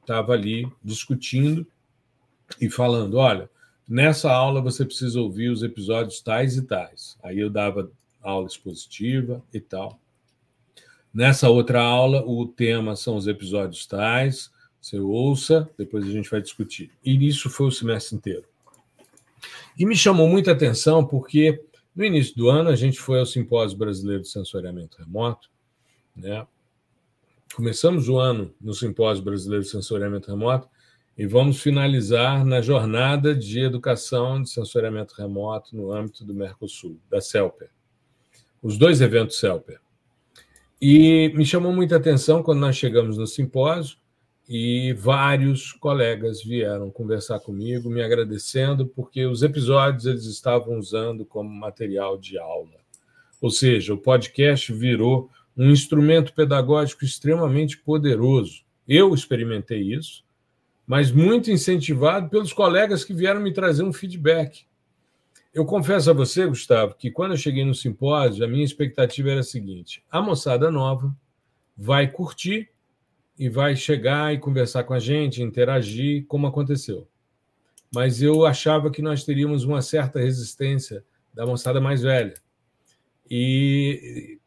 estava 0.00 0.32
ali 0.32 0.70
discutindo 0.84 1.66
e 2.60 2.68
falando: 2.68 3.16
olha, 3.16 3.48
Nessa 3.88 4.30
aula 4.30 4.60
você 4.60 4.84
precisa 4.84 5.18
ouvir 5.18 5.48
os 5.48 5.62
episódios 5.62 6.20
tais 6.20 6.58
e 6.58 6.62
tais. 6.62 7.16
Aí 7.22 7.38
eu 7.38 7.48
dava 7.48 7.90
aula 8.20 8.46
expositiva 8.46 9.42
e 9.52 9.58
tal. 9.58 9.98
Nessa 11.12 11.48
outra 11.48 11.80
aula, 11.80 12.22
o 12.22 12.46
tema 12.46 12.94
são 12.94 13.16
os 13.16 13.26
episódios 13.26 13.86
tais. 13.86 14.50
Você 14.78 14.98
ouça, 15.00 15.70
depois 15.78 16.04
a 16.04 16.10
gente 16.10 16.28
vai 16.28 16.42
discutir. 16.42 16.90
E 17.02 17.26
isso 17.26 17.48
foi 17.48 17.68
o 17.68 17.72
semestre 17.72 18.14
inteiro. 18.14 18.44
E 19.78 19.86
me 19.86 19.96
chamou 19.96 20.28
muita 20.28 20.52
atenção 20.52 21.02
porque 21.02 21.64
no 21.96 22.04
início 22.04 22.36
do 22.36 22.50
ano 22.50 22.68
a 22.68 22.76
gente 22.76 23.00
foi 23.00 23.18
ao 23.18 23.26
Simpósio 23.26 23.78
Brasileiro 23.78 24.22
de 24.22 24.28
Sensoriamento 24.28 24.98
Remoto, 24.98 25.48
né? 26.14 26.46
Começamos 27.54 28.08
o 28.08 28.18
ano 28.18 28.54
no 28.60 28.72
Simpósio 28.72 29.24
Brasileiro 29.24 29.64
de 29.64 29.70
Sensoriamento 29.70 30.30
Remoto 30.30 30.68
e 31.16 31.26
vamos 31.26 31.60
finalizar 31.60 32.44
na 32.44 32.60
jornada 32.60 33.34
de 33.34 33.60
educação 33.60 34.40
de 34.40 34.48
sensoriamento 34.48 35.14
remoto 35.18 35.74
no 35.74 35.92
âmbito 35.92 36.24
do 36.24 36.32
Mercosul, 36.32 37.00
da 37.10 37.20
CELPER. 37.20 37.70
Os 38.62 38.78
dois 38.78 39.00
eventos 39.00 39.40
CELPER. 39.40 39.80
E 40.80 41.32
me 41.34 41.44
chamou 41.44 41.72
muita 41.72 41.96
atenção 41.96 42.40
quando 42.40 42.60
nós 42.60 42.76
chegamos 42.76 43.18
no 43.18 43.26
simpósio 43.26 43.98
e 44.48 44.92
vários 44.92 45.72
colegas 45.72 46.44
vieram 46.44 46.88
conversar 46.90 47.40
comigo, 47.40 47.90
me 47.90 48.00
agradecendo, 48.00 48.86
porque 48.86 49.26
os 49.26 49.42
episódios 49.42 50.06
eles 50.06 50.24
estavam 50.26 50.78
usando 50.78 51.24
como 51.24 51.50
material 51.50 52.16
de 52.16 52.38
aula. 52.38 52.78
Ou 53.40 53.50
seja, 53.50 53.92
o 53.92 53.98
podcast 53.98 54.72
virou 54.72 55.28
um 55.58 55.70
instrumento 55.70 56.32
pedagógico 56.32 57.04
extremamente 57.04 57.76
poderoso. 57.76 58.62
Eu 58.86 59.12
experimentei 59.12 59.92
isso 59.94 60.24
mas 60.88 61.12
muito 61.12 61.50
incentivado 61.50 62.30
pelos 62.30 62.50
colegas 62.50 63.04
que 63.04 63.12
vieram 63.12 63.42
me 63.42 63.52
trazer 63.52 63.82
um 63.82 63.92
feedback. 63.92 64.64
Eu 65.52 65.66
confesso 65.66 66.08
a 66.08 66.14
você, 66.14 66.46
Gustavo, 66.46 66.94
que 66.94 67.10
quando 67.10 67.32
eu 67.32 67.36
cheguei 67.36 67.62
no 67.62 67.74
simpósio, 67.74 68.42
a 68.42 68.48
minha 68.48 68.64
expectativa 68.64 69.30
era 69.30 69.40
a 69.40 69.44
seguinte: 69.44 70.02
a 70.10 70.22
moçada 70.22 70.70
nova 70.70 71.14
vai 71.76 72.10
curtir 72.10 72.70
e 73.38 73.50
vai 73.50 73.76
chegar 73.76 74.32
e 74.32 74.38
conversar 74.38 74.84
com 74.84 74.94
a 74.94 74.98
gente, 74.98 75.42
interagir, 75.42 76.24
como 76.26 76.46
aconteceu. 76.46 77.06
Mas 77.94 78.22
eu 78.22 78.46
achava 78.46 78.90
que 78.90 79.02
nós 79.02 79.24
teríamos 79.24 79.64
uma 79.64 79.82
certa 79.82 80.18
resistência 80.18 81.04
da 81.34 81.44
moçada 81.44 81.82
mais 81.82 82.00
velha. 82.00 82.34
E, 83.30 84.38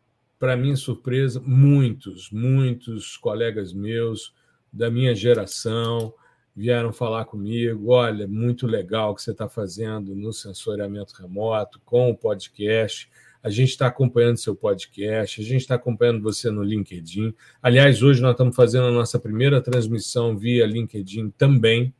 para 0.41 0.57
minha 0.57 0.75
surpresa, 0.75 1.39
muitos, 1.39 2.31
muitos 2.31 3.15
colegas 3.15 3.71
meus 3.71 4.33
da 4.73 4.89
minha 4.89 5.13
geração, 5.13 6.11
vieram 6.55 6.91
falar 6.91 7.25
comigo: 7.25 7.91
olha, 7.91 8.27
muito 8.27 8.65
legal 8.65 9.11
o 9.11 9.15
que 9.15 9.21
você 9.21 9.33
está 9.33 9.47
fazendo 9.47 10.15
no 10.15 10.33
sensoriamento 10.33 11.13
remoto, 11.13 11.79
com 11.85 12.09
o 12.09 12.17
podcast. 12.17 13.07
A 13.43 13.51
gente 13.51 13.69
está 13.69 13.85
acompanhando 13.85 14.37
seu 14.37 14.55
podcast, 14.55 15.39
a 15.39 15.43
gente 15.43 15.61
está 15.61 15.75
acompanhando 15.75 16.23
você 16.23 16.49
no 16.49 16.63
LinkedIn. 16.63 17.35
Aliás, 17.61 18.01
hoje 18.01 18.19
nós 18.19 18.31
estamos 18.31 18.55
fazendo 18.55 18.87
a 18.87 18.91
nossa 18.91 19.19
primeira 19.19 19.61
transmissão 19.61 20.35
via 20.35 20.65
LinkedIn 20.65 21.29
também. 21.37 21.93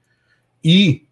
E 0.63 1.05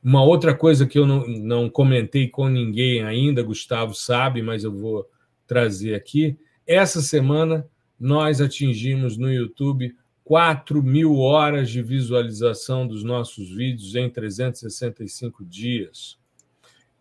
uma 0.00 0.22
outra 0.22 0.54
coisa 0.54 0.86
que 0.86 0.96
eu 0.96 1.08
não, 1.08 1.26
não 1.26 1.68
comentei 1.68 2.28
com 2.28 2.48
ninguém 2.48 3.02
ainda, 3.02 3.42
Gustavo 3.42 3.94
sabe, 3.94 4.42
mas 4.42 4.62
eu 4.62 4.72
vou 4.72 5.08
trazer 5.44 5.96
aqui. 5.96 6.38
Essa 6.72 7.02
semana 7.02 7.68
nós 8.00 8.40
atingimos 8.40 9.18
no 9.18 9.30
YouTube 9.30 9.94
4 10.24 10.82
mil 10.82 11.18
horas 11.18 11.68
de 11.68 11.82
visualização 11.82 12.86
dos 12.86 13.04
nossos 13.04 13.50
vídeos 13.50 13.94
em 13.94 14.08
365 14.08 15.44
dias. 15.44 16.18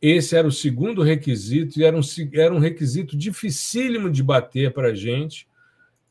Esse 0.01 0.35
era 0.35 0.45
o 0.45 0.51
segundo 0.51 1.01
requisito 1.01 1.79
e 1.79 1.85
era 1.85 1.95
um, 1.95 2.01
era 2.33 2.53
um 2.53 2.59
requisito 2.59 3.15
dificílimo 3.15 4.11
de 4.11 4.21
bater 4.21 4.73
para 4.73 4.89
a 4.89 4.93
gente. 4.93 5.47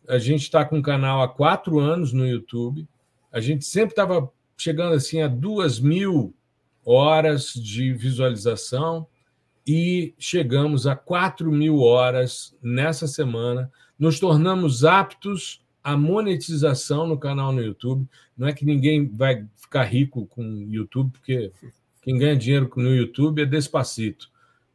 A 0.09 0.19
gente 0.19 0.45
está 0.45 0.65
com 0.65 0.79
o 0.79 0.83
canal 0.83 1.21
há 1.21 1.29
quatro 1.29 1.79
anos 1.79 2.15
no 2.15 2.27
YouTube. 2.27 2.89
A 3.31 3.41
gente 3.41 3.67
sempre 3.67 3.93
estava 3.93 4.33
chegando 4.57 4.95
assim 4.95 5.21
a 5.21 5.29
duas 5.29 5.79
mil 5.79 6.33
horas 6.83 7.53
de 7.53 7.93
visualização 7.93 9.07
e 9.67 10.15
chegamos 10.19 10.87
a 10.87 10.97
4 10.97 11.51
mil 11.51 11.79
horas 11.79 12.57
nessa 12.63 13.07
semana. 13.07 13.71
Nos 13.99 14.19
tornamos 14.19 14.85
aptos 14.85 15.63
a 15.83 15.97
monetização 15.97 17.07
no 17.07 17.19
canal 17.19 17.53
no 17.53 17.63
YouTube. 17.63 18.07
Não 18.37 18.49
é 18.49 18.53
que 18.53 18.65
ninguém 18.65 19.09
vai 19.09 19.47
ficar 19.57 19.85
rico 19.85 20.27
com 20.27 20.43
o 20.43 20.73
YouTube, 20.73 21.13
porque 21.13 21.53
quem 22.03 22.19
ganha 22.19 22.37
dinheiro 22.37 22.71
no 22.77 22.95
YouTube 22.95 23.43
é 23.43 23.47
Despacito, 23.47 24.31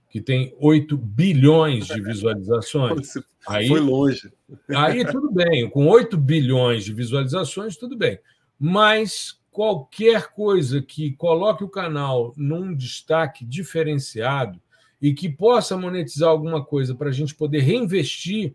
que 0.09 0.21
tem 0.21 0.55
8 0.59 0.97
bilhões 0.97 1.87
de 1.87 2.01
visualizações. 2.01 3.13
Aí, 3.47 3.67
Foi 3.67 3.79
longe. 3.79 4.31
Aí 4.75 5.05
tudo 5.05 5.31
bem, 5.31 5.69
com 5.69 5.87
8 5.87 6.17
bilhões 6.17 6.85
de 6.85 6.93
visualizações, 6.93 7.77
tudo 7.77 7.95
bem. 7.95 8.19
Mas 8.59 9.39
qualquer 9.51 10.31
coisa 10.31 10.81
que 10.81 11.13
coloque 11.13 11.63
o 11.63 11.69
canal 11.69 12.33
num 12.35 12.75
destaque 12.75 13.45
diferenciado 13.45 14.59
e 15.01 15.13
que 15.13 15.29
possa 15.29 15.77
monetizar 15.77 16.29
alguma 16.29 16.63
coisa 16.63 16.95
para 16.95 17.09
a 17.09 17.13
gente 17.13 17.35
poder 17.35 17.59
reinvestir 17.59 18.53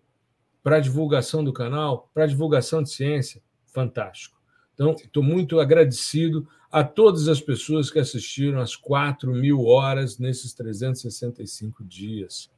para 0.63 0.77
a 0.77 0.81
divulgação 0.81 1.43
do 1.43 1.53
canal, 1.53 2.11
para 2.13 2.25
a 2.25 2.27
divulgação 2.27 2.83
de 2.83 2.91
ciência, 2.91 3.43
fantástico. 3.67 4.39
Então, 4.75 4.93
estou 4.93 5.23
muito 5.23 5.61
agradecido 5.61 6.47
a 6.71 6.85
todas 6.85 7.29
as 7.29 7.41
pessoas 7.41 7.91
que 7.91 7.99
assistiram 7.99 8.61
as 8.61 8.77
4 8.77 9.33
mil 9.35 9.67
horas 9.67 10.19
nesses 10.19 10.55
365 10.55 11.85
dias. 11.85 12.51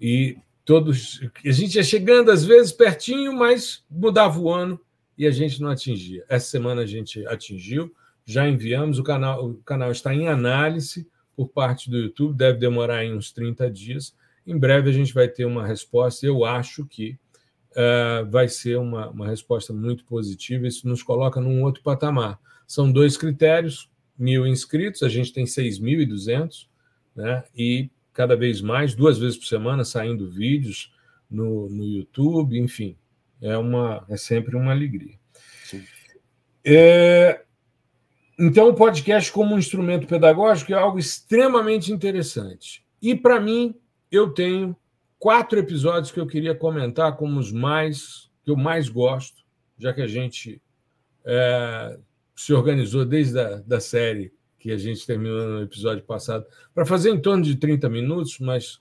E 0.00 0.36
todos. 0.64 1.20
A 1.44 1.52
gente 1.52 1.76
ia 1.76 1.82
chegando, 1.82 2.30
às 2.30 2.44
vezes, 2.44 2.72
pertinho, 2.72 3.32
mas 3.32 3.84
mudava 3.90 4.38
o 4.38 4.50
ano 4.50 4.80
e 5.16 5.26
a 5.26 5.30
gente 5.30 5.60
não 5.60 5.70
atingia. 5.70 6.24
Essa 6.28 6.46
semana 6.46 6.82
a 6.82 6.86
gente 6.86 7.24
atingiu, 7.26 7.94
já 8.24 8.48
enviamos, 8.48 8.98
o 8.98 9.04
canal, 9.04 9.46
o 9.46 9.54
canal 9.58 9.92
está 9.92 10.14
em 10.14 10.28
análise 10.28 11.06
por 11.36 11.48
parte 11.48 11.90
do 11.90 11.96
YouTube, 11.96 12.36
deve 12.36 12.58
demorar 12.58 13.04
em 13.04 13.14
uns 13.14 13.32
30 13.32 13.70
dias. 13.70 14.14
Em 14.46 14.58
breve 14.58 14.90
a 14.90 14.92
gente 14.92 15.12
vai 15.12 15.28
ter 15.28 15.44
uma 15.44 15.66
resposta. 15.66 16.26
Eu 16.26 16.44
acho 16.44 16.84
que 16.86 17.18
uh, 17.72 18.28
vai 18.30 18.48
ser 18.48 18.78
uma, 18.78 19.08
uma 19.10 19.26
resposta 19.26 19.72
muito 19.72 20.04
positiva. 20.04 20.66
Isso 20.66 20.88
nos 20.88 21.02
coloca 21.02 21.40
num 21.40 21.62
outro 21.62 21.82
patamar. 21.82 22.38
São 22.66 22.90
dois 22.90 23.16
critérios: 23.16 23.90
mil 24.18 24.46
inscritos, 24.46 25.02
a 25.02 25.08
gente 25.08 25.32
tem 25.32 25.44
6.200, 25.44 26.66
né? 27.14 27.44
e 27.54 27.90
cada 28.12 28.36
vez 28.36 28.60
mais, 28.60 28.94
duas 28.94 29.18
vezes 29.18 29.36
por 29.36 29.46
semana, 29.46 29.84
saindo 29.84 30.30
vídeos 30.30 30.94
no, 31.28 31.68
no 31.68 31.84
YouTube, 31.84 32.58
enfim, 32.58 32.96
é, 33.42 33.58
uma, 33.58 34.04
é 34.08 34.16
sempre 34.16 34.56
uma 34.56 34.70
alegria. 34.70 35.18
É, 36.64 37.43
então, 38.38 38.68
o 38.68 38.74
podcast 38.74 39.30
como 39.32 39.54
um 39.54 39.58
instrumento 39.58 40.06
pedagógico 40.06 40.72
é 40.72 40.76
algo 40.76 40.98
extremamente 40.98 41.92
interessante. 41.92 42.84
E, 43.00 43.14
para 43.14 43.40
mim, 43.40 43.74
eu 44.10 44.30
tenho 44.30 44.76
quatro 45.18 45.58
episódios 45.58 46.10
que 46.10 46.18
eu 46.18 46.26
queria 46.26 46.54
comentar 46.54 47.16
como 47.16 47.38
os 47.38 47.52
mais 47.52 48.30
que 48.42 48.50
eu 48.50 48.56
mais 48.56 48.88
gosto, 48.88 49.42
já 49.78 49.92
que 49.92 50.02
a 50.02 50.06
gente 50.06 50.60
é, 51.24 51.98
se 52.36 52.52
organizou 52.52 53.04
desde 53.06 53.38
a 53.38 53.56
da 53.56 53.80
série 53.80 54.32
que 54.58 54.70
a 54.70 54.76
gente 54.76 55.06
terminou 55.06 55.46
no 55.46 55.62
episódio 55.62 56.04
passado, 56.04 56.46
para 56.74 56.86
fazer 56.86 57.10
em 57.10 57.20
torno 57.20 57.42
de 57.42 57.56
30 57.56 57.88
minutos, 57.88 58.38
mas 58.38 58.80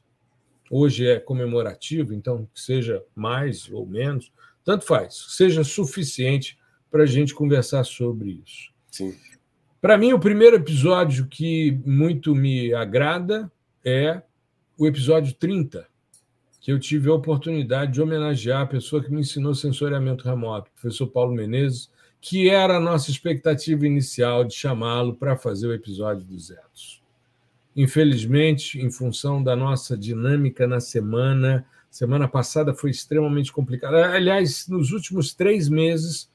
hoje 0.69 1.07
é 1.07 1.19
comemorativo, 1.19 2.13
então 2.13 2.47
que 2.53 2.61
seja 2.61 3.03
mais 3.13 3.69
ou 3.69 3.85
menos, 3.85 4.31
tanto 4.63 4.85
faz, 4.85 5.25
seja 5.29 5.63
suficiente 5.63 6.57
para 6.89 7.03
a 7.03 7.05
gente 7.05 7.33
conversar 7.33 7.83
sobre 7.83 8.41
isso. 8.45 8.71
Sim. 8.89 9.13
Para 9.83 9.97
mim, 9.97 10.13
o 10.13 10.19
primeiro 10.19 10.55
episódio 10.55 11.27
que 11.27 11.77
muito 11.85 12.33
me 12.33 12.73
agrada 12.73 13.51
é 13.83 14.21
o 14.77 14.87
episódio 14.87 15.33
30, 15.33 15.85
que 16.61 16.71
eu 16.71 16.79
tive 16.79 17.09
a 17.09 17.13
oportunidade 17.13 17.91
de 17.91 18.01
homenagear 18.01 18.61
a 18.61 18.65
pessoa 18.65 19.03
que 19.03 19.11
me 19.11 19.19
ensinou 19.19 19.53
sensoriamento 19.53 20.23
remoto, 20.23 20.69
o 20.69 20.81
professor 20.81 21.07
Paulo 21.07 21.35
Menezes, 21.35 21.91
que 22.21 22.49
era 22.49 22.77
a 22.77 22.79
nossa 22.79 23.11
expectativa 23.11 23.85
inicial 23.85 24.45
de 24.45 24.53
chamá-lo 24.53 25.15
para 25.15 25.35
fazer 25.35 25.67
o 25.67 25.73
episódio 25.73 26.23
200. 26.23 27.03
Infelizmente, 27.75 28.79
em 28.79 28.89
função 28.89 29.43
da 29.43 29.53
nossa 29.53 29.97
dinâmica 29.97 30.65
na 30.65 30.79
semana, 30.79 31.65
semana 31.91 32.29
passada 32.29 32.73
foi 32.73 32.89
extremamente 32.89 33.51
complicada. 33.51 34.13
Aliás, 34.13 34.65
nos 34.65 34.93
últimos 34.93 35.33
três 35.33 35.67
meses, 35.67 36.31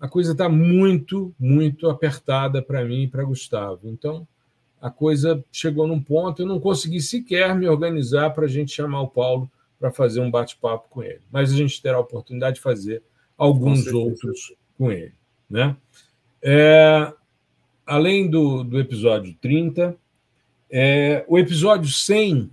a 0.00 0.08
coisa 0.08 0.32
está 0.32 0.48
muito, 0.48 1.34
muito 1.38 1.88
apertada 1.88 2.62
para 2.62 2.84
mim 2.84 3.02
e 3.02 3.08
para 3.08 3.22
Gustavo. 3.22 3.80
Então, 3.84 4.26
a 4.80 4.90
coisa 4.90 5.44
chegou 5.52 5.86
num 5.86 6.02
ponto, 6.02 6.40
eu 6.40 6.46
não 6.46 6.58
consegui 6.58 7.00
sequer 7.00 7.54
me 7.54 7.68
organizar 7.68 8.30
para 8.30 8.46
a 8.46 8.48
gente 8.48 8.72
chamar 8.72 9.02
o 9.02 9.08
Paulo 9.08 9.50
para 9.78 9.90
fazer 9.90 10.20
um 10.20 10.30
bate-papo 10.30 10.88
com 10.88 11.02
ele. 11.02 11.20
Mas 11.30 11.52
a 11.52 11.56
gente 11.56 11.80
terá 11.82 11.98
a 11.98 12.00
oportunidade 12.00 12.56
de 12.56 12.62
fazer 12.62 13.02
alguns 13.36 13.88
com 13.90 13.98
outros 13.98 14.54
com 14.76 14.90
ele. 14.90 15.12
Né? 15.48 15.76
É, 16.42 17.12
além 17.84 18.30
do, 18.30 18.64
do 18.64 18.80
episódio 18.80 19.36
30, 19.40 19.96
é, 20.70 21.24
o 21.28 21.38
episódio 21.38 21.90
100 21.90 22.50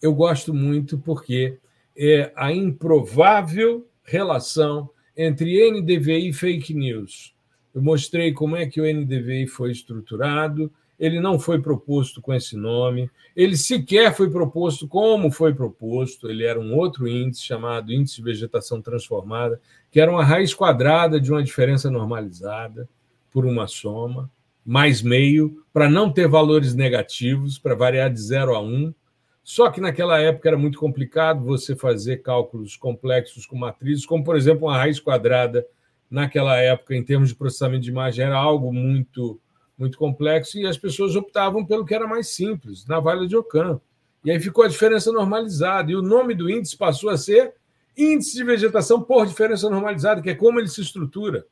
eu 0.00 0.14
gosto 0.14 0.54
muito 0.54 0.98
porque 0.98 1.58
é 1.96 2.32
a 2.36 2.52
improvável 2.52 3.86
relação 4.04 4.88
entre 5.18 5.68
NDVI 5.68 6.28
e 6.28 6.32
fake 6.32 6.72
news. 6.72 7.34
Eu 7.74 7.82
mostrei 7.82 8.32
como 8.32 8.56
é 8.56 8.66
que 8.66 8.80
o 8.80 8.84
NDVI 8.84 9.48
foi 9.48 9.72
estruturado, 9.72 10.72
ele 10.98 11.20
não 11.20 11.40
foi 11.40 11.60
proposto 11.60 12.22
com 12.22 12.32
esse 12.32 12.56
nome, 12.56 13.10
ele 13.34 13.56
sequer 13.56 14.14
foi 14.14 14.30
proposto 14.30 14.86
como 14.86 15.30
foi 15.30 15.52
proposto, 15.52 16.30
ele 16.30 16.44
era 16.44 16.58
um 16.58 16.74
outro 16.74 17.08
índice 17.08 17.42
chamado 17.42 17.92
índice 17.92 18.16
de 18.16 18.22
vegetação 18.22 18.80
transformada, 18.80 19.60
que 19.90 20.00
era 20.00 20.10
uma 20.10 20.24
raiz 20.24 20.54
quadrada 20.54 21.20
de 21.20 21.32
uma 21.32 21.42
diferença 21.42 21.90
normalizada 21.90 22.88
por 23.30 23.44
uma 23.44 23.66
soma, 23.66 24.30
mais 24.64 25.02
meio, 25.02 25.64
para 25.72 25.88
não 25.88 26.12
ter 26.12 26.28
valores 26.28 26.74
negativos, 26.74 27.58
para 27.58 27.74
variar 27.74 28.12
de 28.12 28.20
0 28.20 28.54
a 28.54 28.60
1. 28.60 28.64
Um. 28.66 28.94
Só 29.48 29.70
que 29.70 29.80
naquela 29.80 30.20
época 30.20 30.46
era 30.46 30.58
muito 30.58 30.78
complicado 30.78 31.42
você 31.42 31.74
fazer 31.74 32.18
cálculos 32.18 32.76
complexos 32.76 33.46
com 33.46 33.56
matrizes, 33.56 34.04
como, 34.04 34.22
por 34.22 34.36
exemplo, 34.36 34.68
uma 34.68 34.76
raiz 34.76 35.00
quadrada, 35.00 35.66
naquela 36.10 36.58
época, 36.58 36.94
em 36.94 37.02
termos 37.02 37.30
de 37.30 37.34
processamento 37.34 37.84
de 37.84 37.88
imagem, 37.88 38.26
era 38.26 38.36
algo 38.36 38.70
muito 38.70 39.40
muito 39.78 39.96
complexo, 39.96 40.58
e 40.58 40.66
as 40.66 40.76
pessoas 40.76 41.16
optavam 41.16 41.64
pelo 41.64 41.86
que 41.86 41.94
era 41.94 42.06
mais 42.06 42.28
simples, 42.28 42.84
na 42.84 43.00
Vale 43.00 43.26
de 43.26 43.38
Ocã. 43.38 43.80
E 44.22 44.30
aí 44.30 44.38
ficou 44.38 44.64
a 44.64 44.68
diferença 44.68 45.10
normalizada, 45.10 45.90
e 45.90 45.96
o 45.96 46.02
nome 46.02 46.34
do 46.34 46.50
índice 46.50 46.76
passou 46.76 47.08
a 47.08 47.16
ser 47.16 47.54
Índice 47.96 48.36
de 48.36 48.44
Vegetação 48.44 49.00
por 49.00 49.26
Diferença 49.26 49.70
Normalizada, 49.70 50.20
que 50.20 50.28
é 50.28 50.34
como 50.34 50.60
ele 50.60 50.68
se 50.68 50.82
estrutura. 50.82 51.46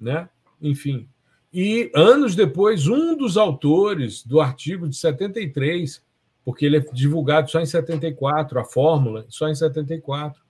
Né? 0.00 0.28
Enfim. 0.60 1.08
E 1.52 1.88
anos 1.94 2.34
depois, 2.34 2.88
um 2.88 3.16
dos 3.16 3.36
autores 3.36 4.26
do 4.26 4.40
artigo 4.40 4.88
de 4.88 4.96
73, 4.96 6.02
porque 6.44 6.66
ele 6.66 6.78
é 6.78 6.80
divulgado 6.80 7.50
só 7.50 7.60
em 7.60 7.66
74, 7.66 8.58
a 8.58 8.64
fórmula, 8.64 9.24
só 9.28 9.48
em 9.48 9.54
74, 9.54 10.42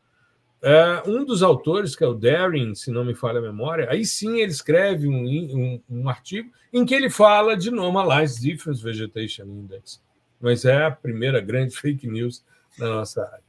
é, 0.62 1.02
um 1.08 1.24
dos 1.24 1.42
autores, 1.42 1.96
que 1.96 2.04
é 2.04 2.06
o 2.06 2.14
Daring, 2.14 2.74
se 2.76 2.92
não 2.92 3.04
me 3.04 3.16
falha 3.16 3.40
a 3.40 3.42
memória, 3.42 3.88
aí 3.90 4.04
sim 4.04 4.40
ele 4.40 4.52
escreve 4.52 5.08
um, 5.08 5.24
um, 5.26 5.82
um 5.90 6.08
artigo 6.08 6.52
em 6.72 6.86
que 6.86 6.94
ele 6.94 7.10
fala 7.10 7.56
de 7.56 7.68
Normalized 7.68 8.40
Difference 8.40 8.82
Vegetation 8.82 9.42
Index. 9.42 10.00
Mas 10.40 10.64
é 10.64 10.84
a 10.84 10.90
primeira 10.90 11.40
grande 11.40 11.74
fake 11.76 12.06
news 12.06 12.44
da 12.78 12.88
nossa 12.88 13.22
área. 13.22 13.42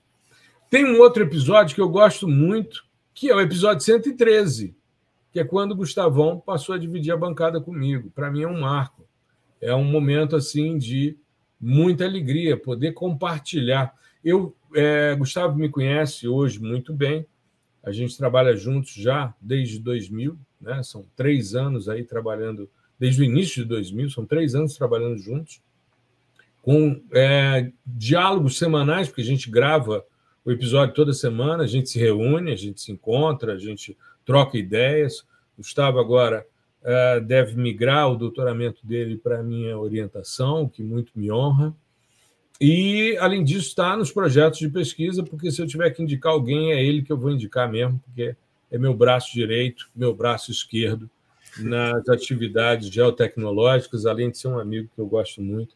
Tem 0.71 0.83
um 0.83 0.99
outro 0.99 1.21
episódio 1.21 1.75
que 1.75 1.81
eu 1.81 1.87
gosto 1.87 2.27
muito, 2.27 2.83
que 3.13 3.29
é 3.29 3.35
o 3.35 3.39
episódio 3.39 3.85
113, 3.85 4.75
que 5.31 5.39
é 5.39 5.43
quando 5.43 5.73
o 5.73 5.75
Gustavão 5.75 6.39
passou 6.39 6.73
a 6.73 6.79
dividir 6.79 7.13
a 7.13 7.17
bancada 7.17 7.61
comigo. 7.61 8.11
Para 8.15 8.31
mim 8.31 8.41
é 8.41 8.47
um 8.47 8.61
marco. 8.61 9.07
É 9.61 9.73
um 9.73 9.83
momento 9.83 10.35
assim 10.35 10.79
de 10.79 11.15
muita 11.63 12.03
alegria 12.03 12.57
poder 12.57 12.91
compartilhar. 12.91 13.93
Eu 14.23 14.53
é, 14.75 15.15
Gustavo 15.15 15.57
me 15.57 15.69
conhece 15.69 16.27
hoje 16.27 16.59
muito 16.59 16.93
bem. 16.93 17.25
A 17.81 17.91
gente 17.91 18.17
trabalha 18.17 18.55
juntos 18.55 18.93
já 18.93 19.33
desde 19.41 19.79
2000, 19.79 20.37
né? 20.59 20.83
São 20.83 21.05
três 21.15 21.55
anos 21.55 21.87
aí 21.87 22.03
trabalhando 22.03 22.69
desde 22.99 23.21
o 23.21 23.23
início 23.23 23.63
de 23.63 23.69
2000, 23.69 24.09
são 24.09 24.25
três 24.25 24.55
anos 24.55 24.77
trabalhando 24.77 25.17
juntos, 25.17 25.61
com 26.61 27.01
é, 27.11 27.71
diálogos 27.85 28.57
semanais, 28.57 29.07
porque 29.07 29.21
a 29.21 29.25
gente 29.25 29.49
grava 29.49 30.05
o 30.45 30.51
episódio 30.51 30.93
toda 30.93 31.11
semana, 31.11 31.63
a 31.63 31.67
gente 31.67 31.89
se 31.89 31.99
reúne, 31.99 32.51
a 32.51 32.55
gente 32.55 32.79
se 32.81 32.91
encontra, 32.91 33.53
a 33.53 33.57
gente 33.57 33.97
troca 34.25 34.57
ideias. 34.57 35.25
Gustavo 35.57 35.99
agora 35.99 36.45
é, 36.83 37.19
deve 37.19 37.55
migrar 37.55 38.11
o 38.11 38.17
doutoramento 38.17 38.85
dele 38.85 39.17
para 39.17 39.39
a 39.39 39.43
minha 39.43 39.77
orientação, 39.77 40.63
o 40.63 40.69
que 40.69 40.83
muito 40.83 41.11
me 41.15 41.31
honra. 41.31 41.73
E, 42.59 43.17
além 43.19 43.43
disso, 43.43 43.69
está 43.69 43.97
nos 43.97 44.11
projetos 44.11 44.59
de 44.59 44.69
pesquisa, 44.69 45.23
porque 45.23 45.51
se 45.51 45.61
eu 45.61 45.67
tiver 45.67 45.89
que 45.91 46.03
indicar 46.03 46.33
alguém, 46.33 46.71
é 46.71 46.83
ele 46.83 47.01
que 47.01 47.11
eu 47.11 47.17
vou 47.17 47.31
indicar 47.31 47.69
mesmo, 47.69 47.99
porque 47.99 48.35
é 48.71 48.77
meu 48.77 48.93
braço 48.93 49.33
direito, 49.33 49.89
meu 49.95 50.13
braço 50.13 50.51
esquerdo 50.51 51.09
nas 51.59 52.07
atividades 52.09 52.89
geotecnológicas, 52.89 54.05
além 54.05 54.31
de 54.31 54.37
ser 54.37 54.47
um 54.47 54.59
amigo 54.59 54.89
que 54.93 54.99
eu 54.99 55.05
gosto 55.05 55.41
muito 55.41 55.75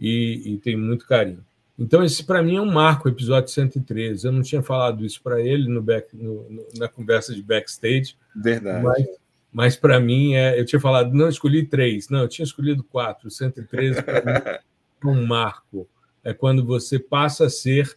e, 0.00 0.42
e 0.44 0.58
tenho 0.58 0.78
muito 0.78 1.06
carinho. 1.06 1.44
Então, 1.78 2.02
esse 2.02 2.24
para 2.24 2.42
mim 2.42 2.56
é 2.56 2.60
um 2.60 2.70
marco, 2.70 3.06
o 3.06 3.10
episódio 3.10 3.50
113. 3.50 4.26
Eu 4.26 4.32
não 4.32 4.42
tinha 4.42 4.62
falado 4.62 5.04
isso 5.04 5.22
para 5.22 5.40
ele 5.40 5.68
no 5.68 5.82
back, 5.82 6.16
no, 6.16 6.48
no, 6.48 6.66
na 6.76 6.88
conversa 6.88 7.34
de 7.34 7.42
backstage. 7.42 8.16
Verdade. 8.34 8.82
Mas, 8.82 9.06
mas 9.52 9.76
para 9.76 9.98
mim, 9.98 10.34
é, 10.34 10.58
eu 10.58 10.64
tinha 10.64 10.80
falado, 10.80 11.12
não, 11.12 11.28
escolhi 11.28 11.66
três. 11.66 12.08
Não, 12.08 12.20
eu 12.20 12.28
tinha 12.28 12.44
escolhido 12.44 12.84
quatro. 12.84 13.28
O 13.28 13.30
113 13.30 14.02
para 14.02 14.24
mim 14.24 14.40
é 14.42 15.06
um 15.06 15.26
marco 15.26 15.88
é 16.26 16.34
quando 16.34 16.64
você 16.64 16.98
passa 16.98 17.46
a 17.46 17.48
ser 17.48 17.96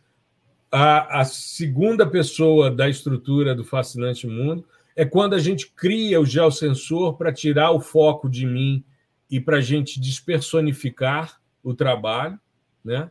a, 0.72 1.22
a 1.22 1.26
segunda 1.26 2.06
pessoa 2.06 2.70
da 2.70 2.88
estrutura 2.88 3.56
do 3.56 3.64
Fascinante 3.64 4.28
Mundo, 4.28 4.64
é 4.96 5.04
quando 5.04 5.34
a 5.34 5.40
gente 5.40 5.72
cria 5.72 6.22
o 6.22 6.26
geosensor 6.26 7.18
para 7.18 7.34
tirar 7.34 7.72
o 7.72 7.80
foco 7.80 8.30
de 8.30 8.46
mim 8.46 8.84
e 9.32 9.40
para 9.42 9.58
a 9.58 9.62
gente 9.62 10.00
despersonificar 10.00 11.42
o 11.64 11.74
trabalho, 11.74 12.40
né? 12.86 13.10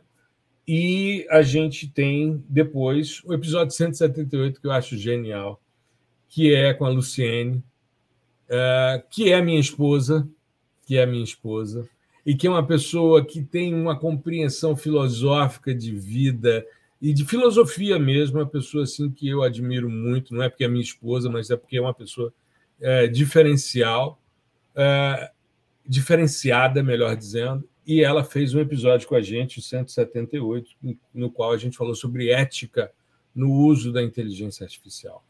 E 0.65 1.27
a 1.29 1.41
gente 1.41 1.89
tem 1.89 2.41
depois 2.47 3.21
o 3.25 3.33
episódio 3.33 3.75
178, 3.75 4.61
que 4.61 4.67
eu 4.67 4.71
acho 4.71 4.97
genial, 4.97 5.61
que 6.29 6.55
é 6.55 6.73
com 6.73 6.85
a 6.85 6.89
Luciene, 6.89 7.61
uh, 8.49 9.03
que 9.09 9.31
é 9.31 9.41
minha 9.41 9.59
esposa, 9.59 10.27
que 10.85 10.97
é 10.97 11.05
minha 11.05 11.23
esposa, 11.23 11.87
e 12.25 12.35
que 12.35 12.47
é 12.47 12.49
uma 12.49 12.65
pessoa 12.65 13.23
que 13.25 13.43
tem 13.43 13.73
uma 13.73 13.97
compreensão 13.97 14.75
filosófica 14.75 15.73
de 15.73 15.93
vida 15.93 16.65
e 17.01 17.13
de 17.13 17.25
filosofia 17.25 17.97
mesmo, 17.97 18.39
uma 18.39 18.45
pessoa 18.45 18.83
assim 18.83 19.09
que 19.09 19.27
eu 19.27 19.41
admiro 19.41 19.89
muito, 19.89 20.33
não 20.33 20.43
é 20.43 20.49
porque 20.49 20.65
é 20.65 20.67
minha 20.67 20.83
esposa, 20.83 21.29
mas 21.29 21.49
é 21.49 21.55
porque 21.55 21.77
é 21.77 21.81
uma 21.81 21.93
pessoa 21.93 22.33
é, 22.81 23.07
diferencial, 23.07 24.21
é, 24.75 25.31
diferenciada, 25.85 26.83
melhor 26.83 27.15
dizendo, 27.15 27.67
e 27.87 28.03
ela 28.03 28.23
fez 28.23 28.53
um 28.53 28.59
episódio 28.59 29.07
com 29.07 29.15
a 29.15 29.21
gente, 29.21 29.59
o 29.59 29.61
178, 29.61 30.69
no 31.13 31.31
qual 31.31 31.51
a 31.51 31.57
gente 31.57 31.77
falou 31.77 31.95
sobre 31.95 32.29
ética 32.29 32.91
no 33.33 33.51
uso 33.51 33.91
da 33.91 34.03
inteligência 34.03 34.63
artificial. 34.63 35.23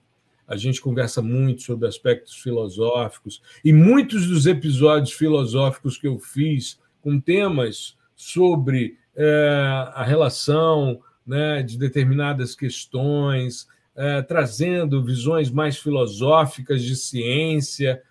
A 0.50 0.58
gente 0.58 0.82
conversa 0.82 1.22
muito 1.22 1.62
sobre 1.62 1.88
aspectos 1.88 2.34
filosóficos, 2.34 3.39
e 3.64 3.72
muitos 3.72 4.26
dos 4.26 4.47
episódios 4.47 5.14
filosóficos 5.14 5.95
que 5.95 6.08
eu 6.08 6.18
fiz 6.18 6.80
com 7.02 7.20
temas 7.20 7.95
sobre 8.16 8.97
é, 9.16 9.58
a 9.93 10.04
relação 10.04 11.00
né, 11.26 11.62
de 11.62 11.78
determinadas 11.78 12.56
questões, 12.56 13.68
é, 13.95 14.22
trazendo 14.24 15.04
visões 15.04 15.52
mais 15.52 15.78
filosóficas 15.78 16.82
de 16.82 16.95
ciência. 16.95 18.02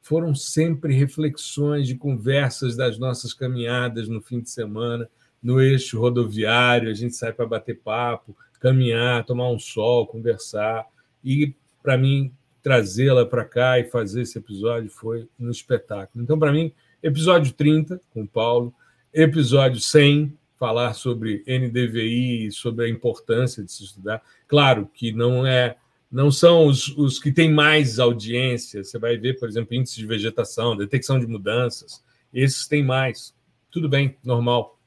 Foram 0.00 0.34
sempre 0.34 0.94
reflexões 0.94 1.88
de 1.88 1.96
conversas 1.96 2.76
das 2.76 2.96
nossas 2.98 3.34
caminhadas 3.34 4.08
no 4.08 4.22
fim 4.22 4.40
de 4.40 4.50
semana, 4.50 5.08
no 5.42 5.60
eixo 5.60 5.98
rodoviário. 5.98 6.90
A 6.90 6.94
gente 6.94 7.16
sai 7.16 7.32
para 7.32 7.46
bater 7.46 7.80
papo, 7.80 8.36
caminhar, 8.60 9.24
tomar 9.24 9.50
um 9.50 9.58
sol, 9.58 10.06
conversar. 10.06 10.86
E, 11.24 11.54
para 11.82 11.96
mim, 11.96 12.32
trazê-la 12.62 13.24
para 13.24 13.44
cá 13.44 13.78
e 13.78 13.84
fazer 13.84 14.22
esse 14.22 14.38
episódio 14.38 14.90
foi 14.90 15.28
um 15.38 15.50
espetáculo. 15.50 16.22
Então, 16.22 16.38
para 16.38 16.52
mim, 16.52 16.72
episódio 17.02 17.52
30 17.52 18.00
com 18.10 18.22
o 18.22 18.28
Paulo, 18.28 18.74
episódio 19.12 19.80
100 19.80 20.36
falar 20.58 20.92
sobre 20.94 21.44
NDVI, 21.46 22.50
sobre 22.50 22.86
a 22.86 22.88
importância 22.88 23.62
de 23.62 23.70
se 23.70 23.84
estudar. 23.84 24.20
Claro 24.48 24.90
que 24.92 25.12
não 25.12 25.46
é, 25.46 25.76
não 26.10 26.30
são 26.32 26.66
os, 26.66 26.88
os 26.96 27.18
que 27.18 27.30
têm 27.30 27.52
mais 27.52 27.98
audiência. 27.98 28.82
Você 28.82 28.98
vai 28.98 29.16
ver, 29.16 29.38
por 29.38 29.48
exemplo, 29.48 29.74
índice 29.74 29.96
de 29.96 30.06
vegetação, 30.06 30.76
detecção 30.76 31.18
de 31.18 31.26
mudanças. 31.26 32.02
Esses 32.34 32.66
têm 32.66 32.84
mais. 32.84 33.34
Tudo 33.70 33.88
bem, 33.88 34.16
normal. 34.24 34.78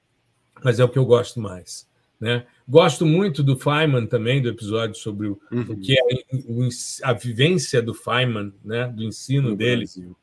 Mas 0.63 0.79
é 0.79 0.83
o 0.83 0.89
que 0.89 0.99
eu 0.99 1.05
gosto 1.05 1.39
mais. 1.39 1.89
Né? 2.21 2.45
Gosto 2.69 3.03
muito 3.03 3.41
do 3.41 3.57
Feynman 3.57 4.05
também, 4.05 4.39
do 4.39 4.47
episódio 4.47 4.95
sobre 4.95 5.25
o, 5.27 5.41
uhum. 5.51 5.71
o 5.71 5.77
que 5.79 5.97
é 5.99 6.03
o, 6.47 6.69
a 7.03 7.13
vivência 7.13 7.81
do 7.81 7.95
Feynman, 7.95 8.53
né? 8.63 8.87
do 8.87 9.01
ensino 9.01 9.49
no 9.49 9.55
dele 9.55 9.85
Brasil. 9.85 10.15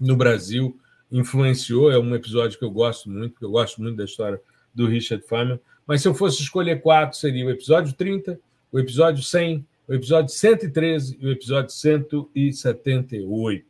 no 0.00 0.16
Brasil. 0.16 0.80
Influenciou, 1.12 1.92
é 1.92 1.98
um 1.98 2.14
episódio 2.14 2.58
que 2.58 2.64
eu 2.64 2.70
gosto 2.70 3.10
muito, 3.10 3.32
porque 3.32 3.44
eu 3.44 3.50
gosto 3.50 3.82
muito 3.82 3.96
da 3.96 4.06
história 4.06 4.40
do 4.74 4.86
Richard 4.86 5.22
Feynman. 5.28 5.60
Mas 5.86 6.00
se 6.00 6.08
eu 6.08 6.14
fosse 6.14 6.40
escolher 6.40 6.80
quatro, 6.80 7.18
seria 7.18 7.44
o 7.44 7.50
episódio 7.50 7.92
30, 7.92 8.40
o 8.72 8.78
episódio 8.78 9.22
100, 9.22 9.66
o 9.86 9.92
episódio 9.92 10.34
113 10.34 11.18
e 11.20 11.26
o 11.26 11.30
episódio 11.30 11.70
178. 11.70 13.66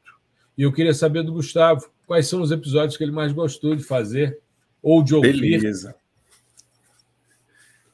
E 0.56 0.62
eu 0.62 0.72
queria 0.72 0.94
saber 0.94 1.24
do 1.24 1.32
Gustavo 1.32 1.90
quais 2.06 2.28
são 2.28 2.40
os 2.40 2.52
episódios 2.52 2.96
que 2.96 3.02
ele 3.02 3.10
mais 3.10 3.32
gostou 3.32 3.74
de 3.74 3.82
fazer 3.82 4.38
ou 4.80 5.02
de 5.02 5.12
ouvir. 5.12 5.40
Beleza. 5.40 5.96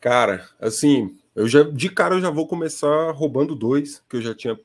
Cara, 0.00 0.48
assim, 0.58 1.18
eu 1.34 1.46
já 1.46 1.62
de 1.62 1.90
cara 1.90 2.14
eu 2.14 2.20
já 2.20 2.30
vou 2.30 2.46
começar 2.46 3.10
roubando 3.12 3.54
dois 3.54 4.02
que 4.08 4.16
eu 4.16 4.22
já 4.22 4.34
tinha 4.34 4.58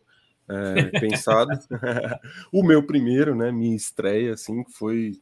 é, 0.47 0.83
pensado. 0.99 1.51
o 2.51 2.63
meu 2.63 2.83
primeiro, 2.83 3.35
né, 3.35 3.51
minha 3.51 3.75
estreia, 3.75 4.33
assim, 4.33 4.63
foi 4.69 5.19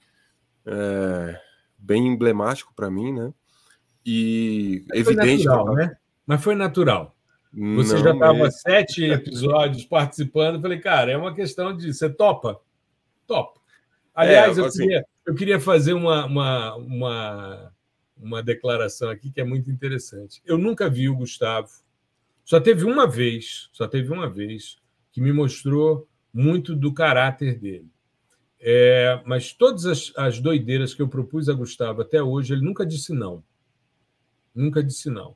é, 0.66 1.40
bem 1.78 2.08
emblemático 2.08 2.74
para 2.76 2.92
mim, 2.92 3.12
né? 3.12 3.34
E 4.06 4.86
Mas 4.90 5.00
evidente. 5.00 5.46
Natural, 5.46 5.66
tava... 5.66 5.78
né? 5.78 5.98
Mas 6.26 6.44
foi 6.44 6.56
natural. 6.56 7.16
Você 7.76 7.94
Não, 7.94 8.04
já 8.04 8.14
estava 8.14 8.52
sete 8.52 9.06
episódios 9.06 9.86
participando. 9.86 10.60
Falei, 10.60 10.80
cara, 10.80 11.12
é 11.12 11.18
uma 11.18 11.34
questão 11.34 11.76
de. 11.76 11.94
Você 11.94 12.10
topa? 12.10 12.60
Topa. 13.28 13.60
Aliás, 14.14 14.58
é, 14.58 14.62
eu, 14.62 14.66
assim... 14.66 14.84
queria, 14.84 15.06
eu 15.26 15.36
queria 15.36 15.60
fazer 15.60 15.94
uma, 15.94 16.26
uma, 16.26 16.76
uma, 16.76 17.73
uma 18.24 18.42
declaração 18.42 19.10
aqui 19.10 19.30
que 19.30 19.42
é 19.42 19.44
muito 19.44 19.70
interessante. 19.70 20.42
Eu 20.46 20.58
nunca 20.58 20.90
vi 20.90 21.10
o 21.10 21.16
Gustavo. 21.16 21.70
Só 22.46 22.60
teve 22.60 22.86
uma 22.86 23.06
vez, 23.06 23.70
só 23.74 23.88
teve 23.88 24.12
uma 24.12 24.30
vez, 24.30 24.78
que 25.12 25.22
me 25.22 25.32
mostrou 25.32 26.08
muito 26.34 26.76
do 26.76 26.94
caráter 26.94 27.60
dele. 27.60 27.92
É, 28.60 29.22
mas 29.26 29.52
todas 29.52 29.86
as, 29.86 30.14
as 30.16 30.40
doideiras 30.40 30.94
que 30.94 31.02
eu 31.02 31.08
propus 31.08 31.50
a 31.50 31.54
Gustavo 31.54 32.02
até 32.02 32.24
hoje, 32.24 32.54
ele 32.54 32.64
nunca 32.64 32.86
disse 32.86 33.14
não. 33.14 33.44
Nunca 34.56 34.82
disse 34.82 35.10
não. 35.10 35.36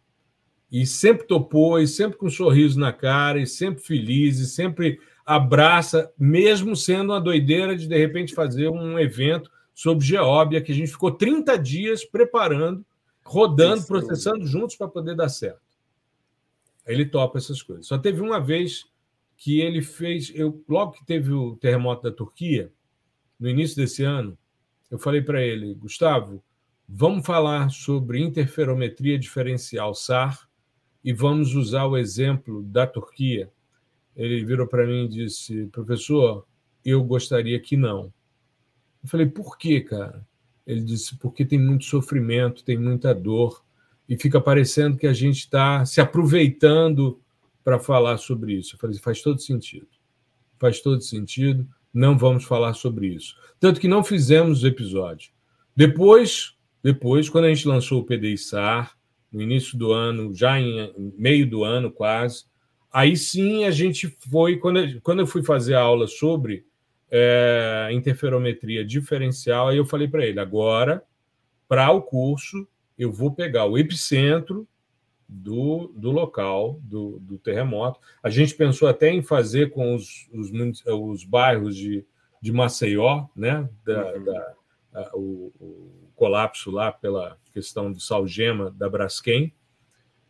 E 0.71 0.85
sempre 0.85 1.27
topou, 1.27 1.79
e 1.79 1.87
sempre 1.87 2.17
com 2.17 2.27
um 2.27 2.31
sorriso 2.31 2.79
na 2.79 2.93
cara, 2.93 3.39
e 3.39 3.45
sempre 3.45 3.83
feliz, 3.83 4.39
e 4.39 4.47
sempre 4.47 4.99
abraça, 5.25 6.11
mesmo 6.17 6.75
sendo 6.75 7.11
uma 7.11 7.21
doideira 7.21 7.75
de, 7.75 7.87
de 7.87 7.97
repente, 7.97 8.33
fazer 8.33 8.69
um 8.69 8.97
evento 8.97 9.51
sobre 9.77 10.03
Geóbia, 10.03 10.59
que 10.59 10.71
a 10.71 10.75
gente 10.75 10.89
ficou 10.89 11.11
30 11.11 11.55
dias 11.59 12.03
preparando, 12.03 12.83
rodando, 13.23 13.77
Isso. 13.77 13.85
processando 13.85 14.43
juntos 14.43 14.75
para 14.75 14.87
poder 14.87 15.15
dar 15.15 15.29
certo. 15.29 15.61
Ele 16.83 17.05
topa 17.05 17.37
essas 17.37 17.61
coisas. 17.61 17.85
Só 17.85 17.95
teve 17.95 18.19
uma 18.19 18.39
vez 18.39 18.85
que 19.35 19.61
ele 19.61 19.83
fez. 19.83 20.31
Eu, 20.33 20.63
logo 20.67 20.93
que 20.93 21.05
teve 21.05 21.31
o 21.31 21.55
terremoto 21.57 22.09
da 22.09 22.11
Turquia, 22.11 22.73
no 23.39 23.47
início 23.47 23.75
desse 23.75 24.03
ano, 24.03 24.35
eu 24.89 24.97
falei 24.97 25.21
para 25.21 25.43
ele, 25.43 25.75
Gustavo, 25.75 26.43
vamos 26.89 27.23
falar 27.23 27.69
sobre 27.69 28.19
interferometria 28.19 29.19
diferencial 29.19 29.93
SAR 29.93 30.49
e 31.03 31.13
vamos 31.13 31.53
usar 31.53 31.85
o 31.85 31.95
exemplo 31.95 32.63
da 32.63 32.87
Turquia. 32.87 33.51
Ele 34.15 34.43
virou 34.43 34.65
para 34.65 34.87
mim 34.87 35.05
e 35.05 35.07
disse, 35.07 35.67
professor, 35.67 36.47
eu 36.83 37.03
gostaria 37.03 37.59
que 37.59 37.77
não. 37.77 38.11
Eu 39.07 39.09
falei, 39.09 39.25
por 39.25 39.57
quê, 39.57 39.81
cara? 39.81 40.25
Ele 40.65 40.81
disse, 40.81 41.15
porque 41.17 41.45
tem 41.45 41.57
muito 41.57 41.85
sofrimento, 41.85 42.63
tem 42.63 42.77
muita 42.77 43.15
dor, 43.15 43.63
e 44.07 44.17
fica 44.17 44.39
parecendo 44.41 44.97
que 44.97 45.07
a 45.07 45.13
gente 45.13 45.39
está 45.39 45.85
se 45.85 46.01
aproveitando 46.01 47.21
para 47.63 47.79
falar 47.79 48.17
sobre 48.17 48.53
isso. 48.53 48.75
Eu 48.75 48.79
falei, 48.79 48.97
faz 48.97 49.21
todo 49.21 49.41
sentido. 49.41 49.87
Faz 50.59 50.81
todo 50.81 51.01
sentido 51.01 51.67
não 51.97 52.15
vamos 52.15 52.43
falar 52.43 52.73
sobre 52.75 53.07
isso. 53.07 53.35
Tanto 53.59 53.81
que 53.81 53.87
não 53.87 54.03
fizemos 54.03 54.61
o 54.61 54.67
episódio. 54.67 55.31
Depois, 55.75 56.55
depois 56.83 57.27
quando 57.27 57.45
a 57.45 57.53
gente 57.53 57.67
lançou 57.67 58.01
o 58.01 58.03
PDI 58.03 58.37
SAR, 58.37 58.95
no 59.31 59.41
início 59.41 59.77
do 59.77 59.91
ano, 59.91 60.33
já 60.33 60.59
em 60.59 60.93
meio 61.17 61.49
do 61.49 61.63
ano 61.63 61.91
quase, 61.91 62.45
aí 62.91 63.17
sim 63.17 63.65
a 63.65 63.71
gente 63.71 64.15
foi, 64.29 64.57
quando, 64.57 65.01
quando 65.01 65.19
eu 65.19 65.27
fui 65.27 65.43
fazer 65.43 65.73
a 65.73 65.81
aula 65.81 66.07
sobre 66.07 66.65
é, 67.09 67.89
interferometria 67.91 68.85
diferencial, 68.85 69.69
aí 69.69 69.77
eu 69.77 69.85
falei 69.85 70.07
para 70.07 70.25
ele, 70.25 70.39
agora, 70.39 71.03
para 71.67 71.91
o 71.91 72.01
curso, 72.01 72.67
eu 72.97 73.11
vou 73.11 73.33
pegar 73.33 73.65
o 73.65 73.77
epicentro 73.77 74.67
do, 75.27 75.91
do 75.95 76.11
local 76.11 76.79
do, 76.81 77.19
do 77.19 77.37
terremoto. 77.37 77.99
A 78.23 78.29
gente 78.29 78.55
pensou 78.55 78.87
até 78.87 79.09
em 79.09 79.21
fazer 79.21 79.71
com 79.71 79.93
os, 79.93 80.29
os, 80.33 80.51
os 80.85 81.23
bairros 81.23 81.75
de, 81.75 82.05
de 82.41 82.51
Maceió, 82.51 83.25
né? 83.35 83.69
Da, 83.85 84.13
uhum. 84.13 84.23
da 84.23 84.55
a, 84.93 85.11
o, 85.15 85.53
o, 85.59 86.11
colapso 86.15 86.71
lá 86.71 86.91
pela 86.91 87.37
questão 87.53 87.91
do 87.91 87.99
Salgema 87.99 88.71
da 88.71 88.89
Braskem. 88.89 89.53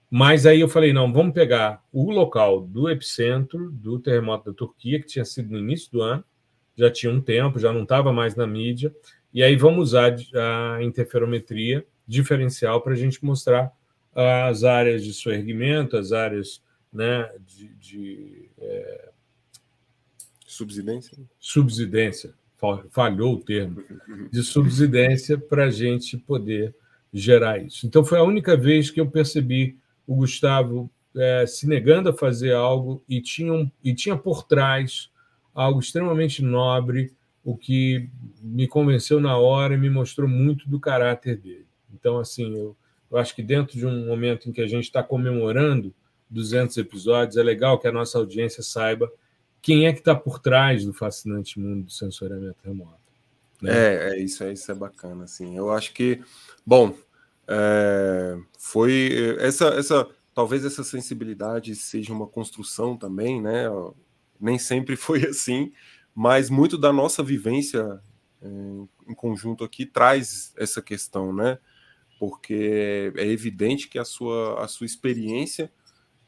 Mas 0.09 0.45
aí 0.45 0.59
eu 0.59 0.67
falei, 0.67 0.91
não, 0.91 1.11
vamos 1.11 1.33
pegar 1.33 1.83
o 1.91 2.11
local 2.11 2.61
do 2.61 2.89
epicentro 2.89 3.71
do 3.71 3.99
terremoto 3.99 4.51
da 4.51 4.57
Turquia, 4.57 4.99
que 4.99 5.07
tinha 5.07 5.25
sido 5.25 5.51
no 5.51 5.59
início 5.59 5.91
do 5.91 6.01
ano, 6.01 6.23
já 6.77 6.91
tinha 6.91 7.11
um 7.11 7.19
tempo, 7.19 7.59
já 7.59 7.73
não 7.73 7.83
estava 7.83 8.13
mais 8.13 8.35
na 8.35 8.45
mídia, 8.45 8.93
e 9.33 9.43
aí 9.43 9.55
vamos 9.55 9.89
usar 9.89 10.15
a 10.35 10.81
interferometria 10.81 11.85
diferencial 12.07 12.81
para 12.81 12.93
a 12.93 12.95
gente 12.95 13.23
mostrar 13.25 13.71
as 14.13 14.63
áreas 14.63 15.03
de 15.03 15.13
soerguimento, 15.13 15.97
as 15.97 16.11
áreas 16.11 16.61
né, 16.91 17.29
de, 17.45 17.67
de 17.75 18.49
é... 18.59 19.09
subsidência. 20.45 21.17
Subsidência, 21.39 22.33
falhou 22.89 23.35
o 23.35 23.43
termo, 23.43 23.83
de 24.31 24.41
subsidência 24.41 25.37
para 25.37 25.65
a 25.65 25.69
gente 25.69 26.17
poder 26.17 26.73
gerar 27.13 27.59
isso. 27.59 27.85
Então, 27.85 28.03
foi 28.03 28.17
a 28.17 28.23
única 28.23 28.57
vez 28.57 28.89
que 28.89 28.99
eu 28.99 29.09
percebi 29.09 29.77
o 30.05 30.15
Gustavo 30.15 30.89
é, 31.15 31.45
se 31.45 31.67
negando 31.67 32.09
a 32.09 32.13
fazer 32.13 32.53
algo 32.53 33.03
e 33.07 33.21
tinha, 33.21 33.53
um, 33.53 33.69
e 33.83 33.93
tinha 33.93 34.15
por 34.15 34.43
trás 34.43 35.11
algo 35.57 35.79
extremamente 35.79 36.43
nobre, 36.43 37.11
o 37.43 37.57
que 37.57 38.09
me 38.41 38.67
convenceu 38.67 39.19
na 39.19 39.37
hora 39.37 39.73
e 39.73 39.77
me 39.77 39.89
mostrou 39.89 40.29
muito 40.29 40.69
do 40.69 40.79
caráter 40.79 41.35
dele. 41.35 41.65
Então, 41.91 42.19
assim, 42.19 42.55
eu 42.55 42.77
Eu 43.09 43.17
acho 43.17 43.33
que 43.33 43.41
dentro 43.41 43.77
de 43.77 43.85
um 43.85 44.05
momento 44.05 44.47
em 44.47 44.51
que 44.51 44.61
a 44.61 44.67
gente 44.67 44.83
está 44.83 45.01
comemorando 45.01 45.95
200 46.29 46.77
episódios, 46.77 47.37
é 47.37 47.43
legal 47.43 47.79
que 47.79 47.87
a 47.87 47.91
nossa 47.91 48.17
audiência 48.17 48.61
saiba 48.61 49.11
quem 49.61 49.87
é 49.87 49.93
que 49.93 49.99
está 49.99 50.13
por 50.13 50.39
trás 50.39 50.85
do 50.85 50.93
fascinante 50.93 51.59
mundo 51.59 51.85
do 51.85 51.91
sensoriamento 51.91 52.59
remoto. 52.63 52.99
Né? 53.61 53.71
É, 53.71 54.09
é, 54.09 54.19
isso, 54.19 54.43
é, 54.43 54.53
isso 54.53 54.71
é 54.71 54.75
bacana. 54.75 55.23
Assim. 55.23 55.57
Eu 55.57 55.71
acho 55.71 55.93
que, 55.93 56.21
bom, 56.65 56.93
é, 57.47 58.37
foi 58.59 59.37
essa, 59.39 59.69
essa, 59.69 60.07
talvez 60.35 60.63
essa 60.65 60.83
sensibilidade 60.83 61.73
seja 61.75 62.13
uma 62.13 62.27
construção 62.27 62.95
também, 62.95 63.41
né? 63.41 63.65
Nem 64.39 64.57
sempre 64.57 64.95
foi 64.95 65.25
assim, 65.25 65.71
mas 66.13 66.49
muito 66.49 66.77
da 66.77 66.91
nossa 66.91 67.23
vivência 67.23 67.99
é, 68.41 68.47
em 69.07 69.13
conjunto 69.15 69.63
aqui 69.63 69.85
traz 69.85 70.53
essa 70.57 70.81
questão, 70.81 71.33
né? 71.33 71.57
Porque 72.19 73.13
é 73.15 73.25
evidente 73.27 73.87
que 73.87 73.99
a 73.99 74.05
sua, 74.05 74.63
a 74.63 74.67
sua 74.67 74.85
experiência 74.85 75.71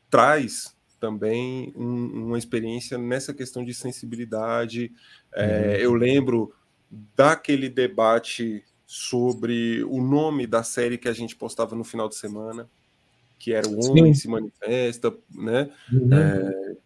traz 0.09 0.75
também 0.99 1.73
um, 1.75 2.27
uma 2.27 2.37
experiência 2.37 2.97
nessa 2.97 3.33
questão 3.33 3.63
de 3.63 3.73
sensibilidade. 3.73 4.91
É, 5.33 5.45
uhum. 5.45 5.73
eu 5.75 5.93
lembro 5.93 6.53
daquele 7.15 7.69
debate 7.69 8.63
sobre 8.85 9.83
o 9.83 10.01
nome 10.01 10.47
da 10.47 10.63
série 10.63 10.97
que 10.97 11.07
a 11.07 11.13
gente 11.13 11.35
postava 11.35 11.75
no 11.75 11.83
final 11.83 12.09
de 12.09 12.15
semana, 12.15 12.69
que 13.37 13.53
era 13.53 13.67
o 13.67 13.85
Homem 13.85 14.13
Sim. 14.13 14.21
se 14.21 14.27
manifesta, 14.27 15.15
né? 15.33 15.71
Uhum. 15.91 16.13
É, 16.13 16.77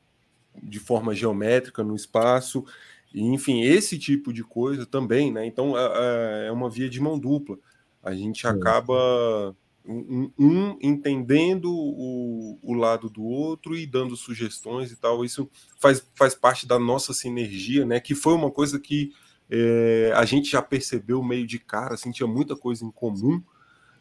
de 0.62 0.80
forma 0.80 1.16
geométrica 1.16 1.84
no 1.84 1.95
espaço. 1.95 2.66
E, 3.14 3.22
enfim, 3.22 3.62
esse 3.62 3.97
tipo 3.97 4.34
de 4.34 4.43
coisa 4.43 4.86
também, 4.86 5.32
né? 5.32 5.45
Então 5.45 5.78
é, 5.78 6.47
é 6.47 6.51
uma 6.51 6.70
via 6.70 6.89
de 6.89 6.99
mão 6.99 7.18
dupla. 7.18 7.58
A 8.01 8.14
gente 8.14 8.45
acaba 8.45 9.56
um, 9.86 10.32
um 10.38 10.78
entendendo 10.82 11.72
o, 11.74 12.58
o, 12.62 12.74
lado 12.74 13.10
do 13.10 13.24
outro 13.24 13.76
e 13.76 13.86
dando 13.86 14.16
sugestões 14.16 14.91
e 14.91 14.95
tal. 14.95 15.24
Isso 15.24 15.49
faz, 15.80 16.06
faz 16.16 16.36
parte 16.36 16.68
da 16.68 16.80
nossa 16.80 17.14
sinergia, 17.14 17.86
né? 17.86 17.99
Que 17.99 18.16
foi 18.16 18.34
uma 18.34 18.51
coisa 18.51 18.80
que 18.80 19.12
é, 19.49 20.12
a 20.16 20.26
gente 20.26 20.49
já 20.49 20.62
percebeu 20.62 21.22
meio 21.24 21.45
de 21.45 21.60
cara, 21.60 21.93
assim, 21.93 22.12
tinha 22.12 22.28
muita 22.28 22.56
coisa 22.56 22.86
em 22.86 22.91
comum. 22.91 23.41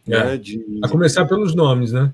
É. 0.07 0.25
Né, 0.25 0.37
de, 0.37 0.81
a 0.83 0.89
começar 0.89 1.27
pelos 1.27 1.55
nomes, 1.55 1.93
né? 1.93 2.13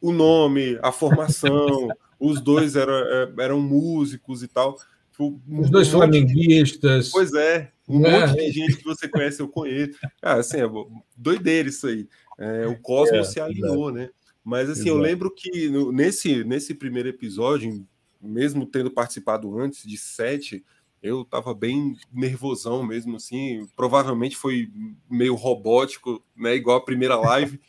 O 0.00 0.12
nome, 0.12 0.78
a 0.82 0.90
formação, 0.90 1.88
os 2.18 2.40
dois 2.40 2.76
eram, 2.76 2.94
é, 2.94 3.32
eram 3.38 3.60
músicos 3.60 4.42
e 4.42 4.48
tal. 4.48 4.76
Os 5.18 5.68
dois 5.70 5.88
flamenguistas. 5.88 7.10
Pois 7.10 7.34
é, 7.34 7.72
um 7.88 8.04
é. 8.06 8.26
monte 8.26 8.36
de 8.36 8.52
gente 8.52 8.76
que 8.76 8.84
você 8.84 9.08
conhece, 9.08 9.40
eu 9.40 9.48
conheço. 9.48 9.98
Ah, 10.22 10.34
assim, 10.34 10.58
é 10.58 10.66
doideira 11.16 11.68
isso 11.68 11.86
aí. 11.86 12.08
É, 12.38 12.66
o 12.66 12.78
Cosmos 12.80 13.18
é, 13.18 13.24
se 13.24 13.40
alinhou, 13.40 13.90
né? 13.90 14.10
Mas 14.44 14.70
assim, 14.70 14.82
Exato. 14.82 14.96
eu 14.96 14.98
lembro 14.98 15.34
que 15.34 15.68
no, 15.68 15.90
nesse, 15.90 16.44
nesse 16.44 16.72
primeiro 16.72 17.08
episódio, 17.08 17.84
mesmo 18.20 18.64
tendo 18.64 18.90
participado 18.90 19.58
antes 19.58 19.82
de 19.82 19.98
sete, 19.98 20.64
eu 21.02 21.24
tava 21.24 21.52
bem 21.52 21.96
nervosão 22.12 22.82
mesmo, 22.84 23.16
assim. 23.16 23.66
Provavelmente 23.76 24.36
foi 24.36 24.70
meio 25.10 25.34
robótico, 25.34 26.24
né? 26.36 26.54
Igual 26.54 26.78
a 26.78 26.84
primeira 26.84 27.16
live. 27.16 27.60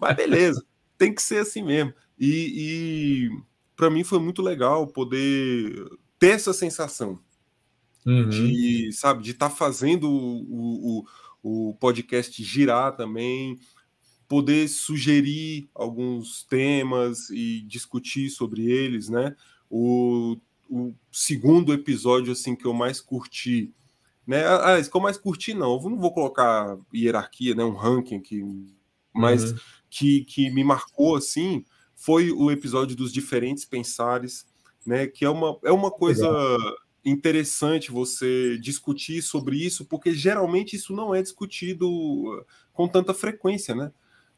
mas 0.00 0.16
beleza, 0.16 0.64
tem 0.96 1.14
que 1.14 1.22
ser 1.22 1.38
assim 1.38 1.62
mesmo. 1.62 1.92
E, 2.18 3.28
e 3.30 3.30
para 3.76 3.90
mim 3.90 4.04
foi 4.04 4.18
muito 4.18 4.42
legal 4.42 4.86
poder 4.86 5.88
ter 6.18 6.30
essa 6.30 6.52
sensação 6.52 7.18
uhum. 8.06 8.28
de, 8.28 8.90
sabe, 8.92 9.22
de 9.22 9.32
estar 9.32 9.48
tá 9.48 9.54
fazendo 9.54 10.10
o, 10.10 11.04
o, 11.42 11.68
o 11.70 11.74
podcast 11.74 12.42
girar 12.42 12.96
também, 12.96 13.58
poder 14.28 14.68
sugerir 14.68 15.68
alguns 15.74 16.44
temas 16.44 17.30
e 17.30 17.62
discutir 17.62 18.30
sobre 18.30 18.70
eles, 18.70 19.08
né? 19.08 19.34
O, 19.70 20.36
o 20.70 20.94
segundo 21.12 21.72
episódio 21.72 22.32
assim 22.32 22.54
que 22.54 22.66
eu 22.66 22.72
mais 22.72 23.00
curti, 23.00 23.72
né? 24.26 24.44
Ah, 24.46 24.80
que 24.82 24.96
eu 24.96 25.00
mais 25.00 25.18
curti 25.18 25.52
não, 25.52 25.74
eu 25.74 25.90
não 25.90 25.98
vou 25.98 26.12
colocar 26.12 26.76
hierarquia, 26.94 27.54
né? 27.54 27.64
Um 27.64 27.74
ranking 27.74 28.20
que, 28.20 28.42
mas 29.12 29.52
uhum. 29.52 29.58
que, 29.90 30.24
que 30.24 30.50
me 30.50 30.64
marcou 30.64 31.16
assim 31.16 31.64
foi 32.04 32.30
o 32.30 32.50
episódio 32.50 32.94
dos 32.94 33.10
diferentes 33.10 33.64
pensares, 33.64 34.44
né? 34.86 35.06
Que 35.06 35.24
é 35.24 35.30
uma, 35.30 35.58
é 35.64 35.72
uma 35.72 35.90
coisa 35.90 36.30
Legal. 36.30 36.76
interessante 37.02 37.90
você 37.90 38.58
discutir 38.58 39.22
sobre 39.22 39.56
isso, 39.56 39.86
porque 39.86 40.12
geralmente 40.12 40.76
isso 40.76 40.94
não 40.94 41.14
é 41.14 41.22
discutido 41.22 42.44
com 42.74 42.86
tanta 42.86 43.14
frequência, 43.14 43.74
né? 43.74 43.90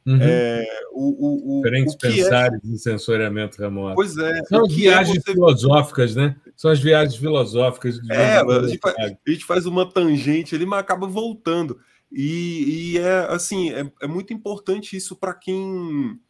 Uhum. 0.07 0.19
É, 0.21 0.65
o, 0.93 1.57
o, 1.57 1.63
Diferentes 1.65 1.95
o 1.95 2.07
é 2.07 2.09
pensares 2.09 2.61
é... 2.63 2.69
em 2.69 2.77
sensoriamento 2.77 3.61
remoto. 3.61 3.97
Pois 3.97 4.17
é. 4.17 4.45
São 4.45 4.65
as 4.65 4.73
é 4.73 4.77
viagens 4.77 5.17
é 5.17 5.21
você... 5.21 5.33
filosóficas, 5.33 6.15
né? 6.15 6.37
São 6.55 6.71
as 6.71 6.79
viagens 6.79 7.17
filosóficas. 7.17 7.99
é, 8.09 8.37
a 8.37 8.69
gente, 8.69 8.79
faz, 8.79 8.97
a 8.97 9.31
gente, 9.31 9.45
faz, 9.45 9.67
uma 9.67 9.91
tangente 9.91 10.55
ali, 10.55 10.65
mas 10.65 10.79
acaba 10.79 11.09
voltando. 11.09 11.81
E, 12.13 12.93
e 12.93 12.99
é 12.99 13.27
assim, 13.29 13.73
é, 13.73 13.91
é 14.03 14.07
muito 14.07 14.33
importante 14.33 14.97
isso 14.97 15.17
para 15.17 15.35
quem 15.35 16.21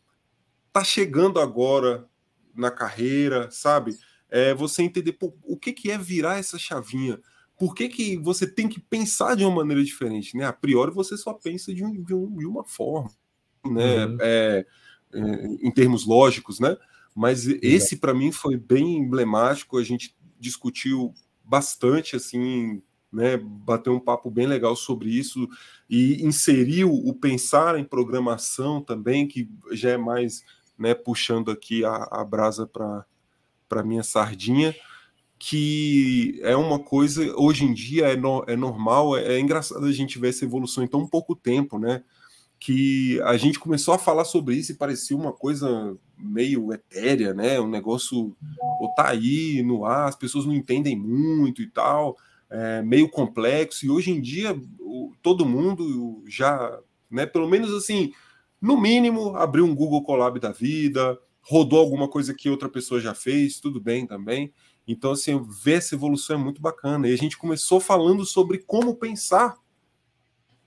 está 0.77 0.85
chegando 0.85 1.41
agora 1.41 2.07
na 2.55 2.71
carreira, 2.71 3.51
sabe? 3.51 3.97
É 4.29 4.53
você 4.53 4.83
entender 4.83 5.13
pô, 5.13 5.35
o 5.43 5.57
que, 5.57 5.73
que 5.73 5.91
é 5.91 5.97
virar 5.97 6.39
essa 6.39 6.59
chavinha. 6.59 7.19
Por 7.59 7.75
que, 7.75 7.89
que 7.89 8.19
você 8.19 8.47
tem 8.47 8.69
que 8.69 8.79
pensar 8.79 9.35
de 9.35 9.45
uma 9.45 9.57
maneira 9.57 9.83
diferente? 9.83 10.37
Né? 10.37 10.45
A 10.45 10.53
priori 10.53 10.91
você 10.91 11.17
só 11.17 11.33
pensa 11.33 11.75
de, 11.75 11.83
um, 11.83 12.03
de, 12.03 12.15
um, 12.15 12.37
de 12.37 12.47
uma 12.47 12.65
forma, 12.65 13.11
né? 13.65 14.05
Uhum. 14.05 14.19
É, 14.21 14.67
é, 15.15 15.47
em 15.63 15.71
termos 15.71 16.05
lógicos, 16.05 16.61
né? 16.61 16.77
Mas 17.15 17.47
esse 17.47 17.97
para 17.97 18.13
mim 18.13 18.31
foi 18.31 18.59
bem 18.59 18.99
emblemático. 18.99 19.79
A 19.79 19.83
gente 19.83 20.15
discutiu 20.39 21.15
bastante 21.43 22.15
assim 22.15 22.83
né, 23.11 23.39
bater 23.39 23.89
um 23.89 24.01
papo 24.01 24.31
bem 24.31 24.47
legal 24.47 24.77
sobre 24.77 25.09
isso 25.09 25.49
e 25.89 26.23
inseriu 26.23 26.93
o 26.93 27.15
pensar 27.15 27.79
em 27.79 27.85
programação 27.85 28.83
também, 28.83 29.27
que 29.27 29.49
já 29.73 29.91
é 29.91 29.97
mais 29.97 30.45
né, 30.79 30.95
puxando 30.95 31.51
aqui 31.51 31.85
a, 31.85 32.09
a 32.11 32.25
brasa 32.25 32.67
para 32.67 33.83
minha 33.83 34.03
sardinha, 34.03 34.75
que 35.39 36.39
é 36.43 36.57
uma 36.57 36.79
coisa, 36.79 37.35
hoje 37.37 37.65
em 37.65 37.75
dia 37.75 38.09
é, 38.09 38.17
no, 38.17 38.45
é 38.47 38.57
normal, 38.57 39.17
é, 39.17 39.35
é, 39.35 39.41
engraçado 39.41 39.85
a 39.85 39.93
gente 39.93 40.19
ver 40.19 40.31
essa 40.31 40.45
evolução 40.45 40.83
em 40.83 40.89
tão 40.89 41.07
pouco 41.07 41.35
tempo, 41.37 41.79
né? 41.79 42.03
Que 42.59 43.21
a 43.23 43.37
gente 43.37 43.59
começou 43.59 43.93
a 43.93 43.99
falar 43.99 44.25
sobre 44.25 44.57
isso 44.57 44.73
e 44.73 44.77
parecia 44.77 45.17
uma 45.17 45.33
coisa 45.33 45.95
meio 46.17 46.73
etérea, 46.73 47.35
né? 47.35 47.61
Um 47.61 47.69
negócio 47.69 48.35
ou 48.81 48.95
tá 48.95 49.11
aí 49.11 49.63
no 49.63 49.85
ar, 49.85 50.09
as 50.09 50.17
pessoas 50.17 50.47
não 50.47 50.55
entendem 50.55 50.97
muito 50.97 51.61
e 51.61 51.67
tal, 51.67 52.17
é 52.49 52.81
meio 52.81 53.09
complexo, 53.09 53.85
e 53.85 53.91
hoje 53.91 54.11
em 54.11 54.21
dia 54.21 54.59
o, 54.81 55.13
todo 55.23 55.45
mundo 55.45 56.25
já, 56.27 56.79
né, 57.11 57.27
pelo 57.27 57.49
menos 57.49 57.75
assim, 57.75 58.13
no 58.67 58.81
mínimo, 58.81 59.37
abriu 59.37 59.65
um 59.65 59.75
Google 59.75 60.03
Colab 60.03 60.41
da 60.41 60.51
vida, 60.51 61.17
rodou 61.41 61.79
alguma 61.79 62.09
coisa 62.09 62.35
que 62.35 62.51
outra 62.51 62.69
pessoa 62.69 63.01
já 63.01 63.15
fez, 63.15 63.61
tudo 63.61 63.81
bem 63.81 64.05
também. 64.05 64.53
Então, 64.89 65.13
assim, 65.13 65.41
ver 65.63 65.75
essa 65.75 65.95
evolução 65.95 66.37
é 66.37 66.43
muito 66.43 66.61
bacana. 66.61 67.09
E 67.09 67.13
a 67.13 67.17
gente 67.17 67.39
começou 67.39 67.79
falando 67.79 68.25
sobre 68.25 68.59
como 68.59 68.97
pensar 68.97 69.57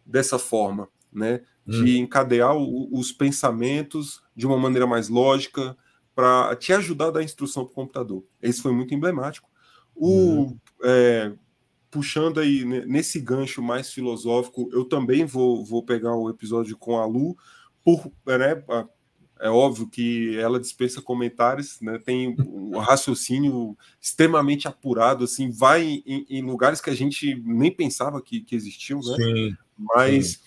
dessa 0.05 0.39
forma, 0.39 0.87
né? 1.11 1.41
De 1.67 1.97
hum. 1.97 2.03
encadear 2.03 2.55
o, 2.55 2.89
os 2.97 3.11
pensamentos 3.11 4.23
de 4.33 4.47
uma 4.47 4.57
maneira 4.57 4.87
mais 4.87 5.09
lógica 5.09 5.77
para 6.15 6.55
te 6.55 6.71
ajudar 6.71 7.07
a 7.07 7.11
dar 7.11 7.23
instrução 7.23 7.65
para 7.65 7.71
o 7.71 7.75
computador. 7.75 8.23
Esse 8.41 8.61
foi 8.61 8.71
muito 8.71 8.93
emblemático. 8.93 9.49
O, 9.93 10.43
hum. 10.43 10.57
é, 10.83 11.33
puxando 11.91 12.39
aí 12.39 12.63
nesse 12.63 13.19
gancho 13.19 13.61
mais 13.61 13.91
filosófico, 13.91 14.69
eu 14.71 14.85
também 14.85 15.25
vou, 15.25 15.65
vou 15.65 15.83
pegar 15.83 16.15
o 16.15 16.29
episódio 16.29 16.77
com 16.77 16.97
a 16.97 17.05
Lu, 17.05 17.35
por, 17.83 18.11
né, 18.25 18.63
é 19.39 19.49
óbvio 19.49 19.87
que 19.87 20.37
ela 20.37 20.59
dispensa 20.59 21.01
comentários, 21.01 21.79
né, 21.81 21.97
tem 21.97 22.35
um 22.39 22.77
raciocínio 22.77 23.77
extremamente 24.01 24.67
apurado, 24.67 25.23
assim, 25.23 25.49
vai 25.49 26.03
em, 26.05 26.25
em, 26.29 26.41
lugares 26.41 26.81
que 26.81 26.89
a 26.89 26.95
gente 26.95 27.41
nem 27.45 27.71
pensava 27.71 28.21
que, 28.21 28.41
que 28.41 28.55
existiam, 28.55 28.99
né? 28.99 29.15
Sim, 29.15 29.57
Mas 29.77 30.27
sim. 30.27 30.37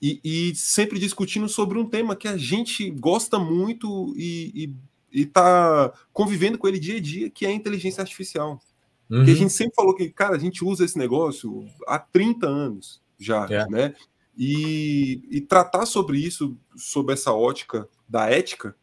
E, 0.00 0.20
e, 0.22 0.54
sempre 0.54 0.98
discutindo 0.98 1.48
sobre 1.48 1.78
um 1.78 1.88
tema 1.88 2.14
que 2.14 2.28
a 2.28 2.36
gente 2.36 2.90
gosta 2.90 3.38
muito 3.38 4.12
e 4.14 4.74
está 5.10 5.90
convivendo 6.12 6.58
com 6.58 6.68
ele 6.68 6.78
dia 6.78 6.98
a 6.98 7.00
dia, 7.00 7.30
que 7.30 7.46
é 7.46 7.48
a 7.48 7.52
inteligência 7.52 8.02
artificial. 8.02 8.60
Uhum. 9.08 9.24
Que 9.24 9.30
a 9.30 9.34
gente 9.34 9.52
sempre 9.52 9.74
falou 9.74 9.94
que, 9.94 10.10
cara, 10.10 10.36
a 10.36 10.38
gente 10.38 10.64
usa 10.64 10.84
esse 10.84 10.98
negócio 10.98 11.64
há 11.86 11.98
30 11.98 12.46
anos 12.46 13.00
já, 13.18 13.46
é. 13.48 13.66
né? 13.68 13.94
E, 14.36 15.22
e 15.30 15.40
tratar 15.40 15.86
sobre 15.86 16.18
isso, 16.18 16.56
sobre 16.76 17.14
essa 17.14 17.32
ótica 17.32 17.88
da 18.08 18.28
ética, 18.28 18.76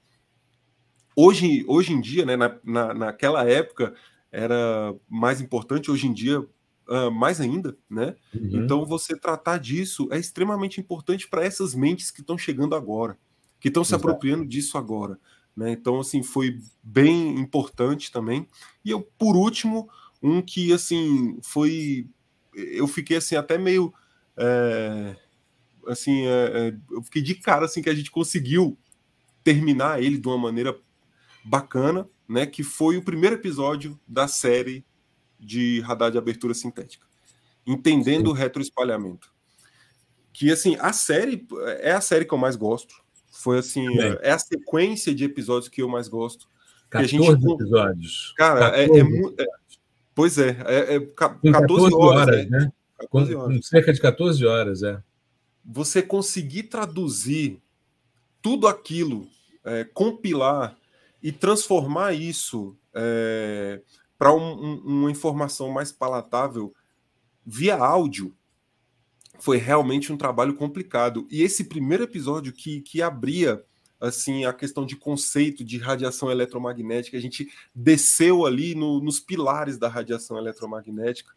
hoje, 1.16 1.64
hoje 1.68 1.94
em 1.94 2.02
dia, 2.02 2.26
né, 2.26 2.36
na, 2.36 2.60
na, 2.64 2.94
naquela 2.94 3.48
época, 3.48 3.94
era 4.32 4.96
mais 5.08 5.40
importante, 5.40 5.92
hoje 5.92 6.08
em 6.08 6.14
dia, 6.14 6.40
uh, 6.40 7.12
mais 7.12 7.40
ainda, 7.40 7.78
né? 7.90 8.16
Uhum. 8.34 8.64
Então, 8.64 8.86
você 8.86 9.16
tratar 9.16 9.60
disso 9.60 10.08
é 10.12 10.18
extremamente 10.18 10.82
importante 10.82 11.28
para 11.28 11.44
essas 11.44 11.76
mentes 11.76 12.10
que 12.10 12.22
estão 12.22 12.38
chegando 12.38 12.76
agora, 12.76 13.18
que 13.60 13.68
estão 13.68 13.84
se 13.84 13.94
apropriando 13.94 14.46
disso 14.46 14.78
agora. 14.78 15.20
Né? 15.56 15.72
Então, 15.72 16.00
assim, 16.00 16.24
foi 16.24 16.60
bem 16.82 17.40
importante 17.40 18.12
também. 18.12 18.48
E 18.84 18.90
eu, 18.90 19.02
por 19.02 19.36
último, 19.36 19.88
um 20.22 20.42
que 20.42 20.74
assim 20.74 21.38
foi. 21.42 22.08
Eu 22.54 22.88
fiquei 22.88 23.18
assim, 23.18 23.36
até 23.36 23.58
meio. 23.58 23.94
É, 24.36 25.16
assim, 25.88 26.26
é, 26.26 26.52
é, 26.70 26.76
eu 26.92 27.02
fiquei 27.04 27.22
de 27.22 27.36
cara 27.36 27.66
assim 27.66 27.82
que 27.82 27.90
a 27.90 27.96
gente 27.96 28.12
conseguiu 28.12 28.78
terminar 29.44 30.02
ele 30.02 30.18
de 30.18 30.28
uma 30.28 30.38
maneira 30.38 30.78
bacana, 31.44 32.08
né? 32.28 32.46
Que 32.46 32.64
foi 32.64 32.98
o 32.98 33.04
primeiro 33.04 33.36
episódio 33.36 34.00
da 34.08 34.28
série 34.28 34.86
de 35.40 35.82
radar 35.82 36.12
de 36.12 36.18
abertura 36.18 36.54
sintética, 36.54 37.06
entendendo 37.66 38.30
o 38.30 38.34
retroespalhamento. 38.34 39.32
Que 40.32 40.52
assim, 40.52 40.76
a 40.80 40.94
série 40.94 41.46
é 41.80 41.92
a 41.92 42.02
série 42.02 42.26
que 42.26 42.34
eu 42.34 42.38
mais 42.38 42.56
gosto. 42.56 43.04
Foi 43.32 43.60
assim, 43.60 44.00
é, 44.00 44.30
é 44.30 44.32
a 44.32 44.40
sequência 44.40 45.14
de 45.14 45.24
episódios 45.24 45.70
que 45.70 45.82
eu 45.82 45.90
mais 45.90 46.08
gosto. 46.08 46.48
14 46.90 47.18
que 47.18 47.24
a 47.24 47.32
gente, 47.36 47.54
episódios. 47.54 48.34
Cara, 48.38 48.72
14. 48.72 48.80
É, 48.80 49.44
é, 49.44 49.44
é, 49.44 49.64
Pois 50.16 50.38
é, 50.38 50.58
é, 50.66 50.96
é 50.96 51.00
14, 51.00 51.52
14 51.52 51.96
horas, 51.96 52.28
horas 52.28 52.50
né? 52.50 52.72
14 53.00 53.36
horas. 53.36 53.56
Com, 53.56 53.62
cerca 53.64 53.94
de 53.94 54.00
14 54.00 54.46
horas, 54.46 54.84
é. 54.84 55.02
Você 55.66 56.02
conseguir 56.02 56.64
traduzir 56.64 57.62
tudo 58.42 58.68
aquilo, 58.68 59.28
é, 59.64 59.84
compilar 59.84 60.78
e 61.22 61.32
transformar 61.32 62.14
isso 62.14 62.76
é, 62.94 63.82
para 64.18 64.34
um, 64.34 64.40
um, 64.40 64.76
uma 64.86 65.12
informação 65.12 65.70
mais 65.70 65.92
palatável 65.92 66.74
via 67.46 67.76
áudio 67.76 68.34
foi 69.40 69.58
realmente 69.58 70.14
um 70.14 70.18
trabalho 70.18 70.54
complicado. 70.54 71.28
E 71.30 71.42
esse 71.42 71.66
primeiro 71.66 72.04
episódio 72.04 72.54
que, 72.54 72.82
que 72.82 73.02
abria 73.02 73.64
assim 74.00 74.44
a 74.44 74.54
questão 74.54 74.86
de 74.86 74.98
conceito 74.98 75.64
de 75.64 75.78
radiação 75.78 76.30
eletromagnética, 76.30 77.18
a 77.18 77.22
gente 77.22 77.50
desceu 77.74 78.46
ali 78.46 78.76
no, 78.76 79.00
nos 79.00 79.20
pilares 79.20 79.78
da 79.78 79.88
radiação 79.88 80.38
eletromagnética. 80.38 81.32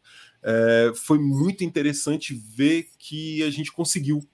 É, 0.48 0.92
foi 0.94 1.18
muito 1.18 1.64
interessante 1.64 2.32
ver 2.32 2.88
que 2.96 3.42
a 3.42 3.50
gente 3.50 3.72
conseguiu, 3.72 4.24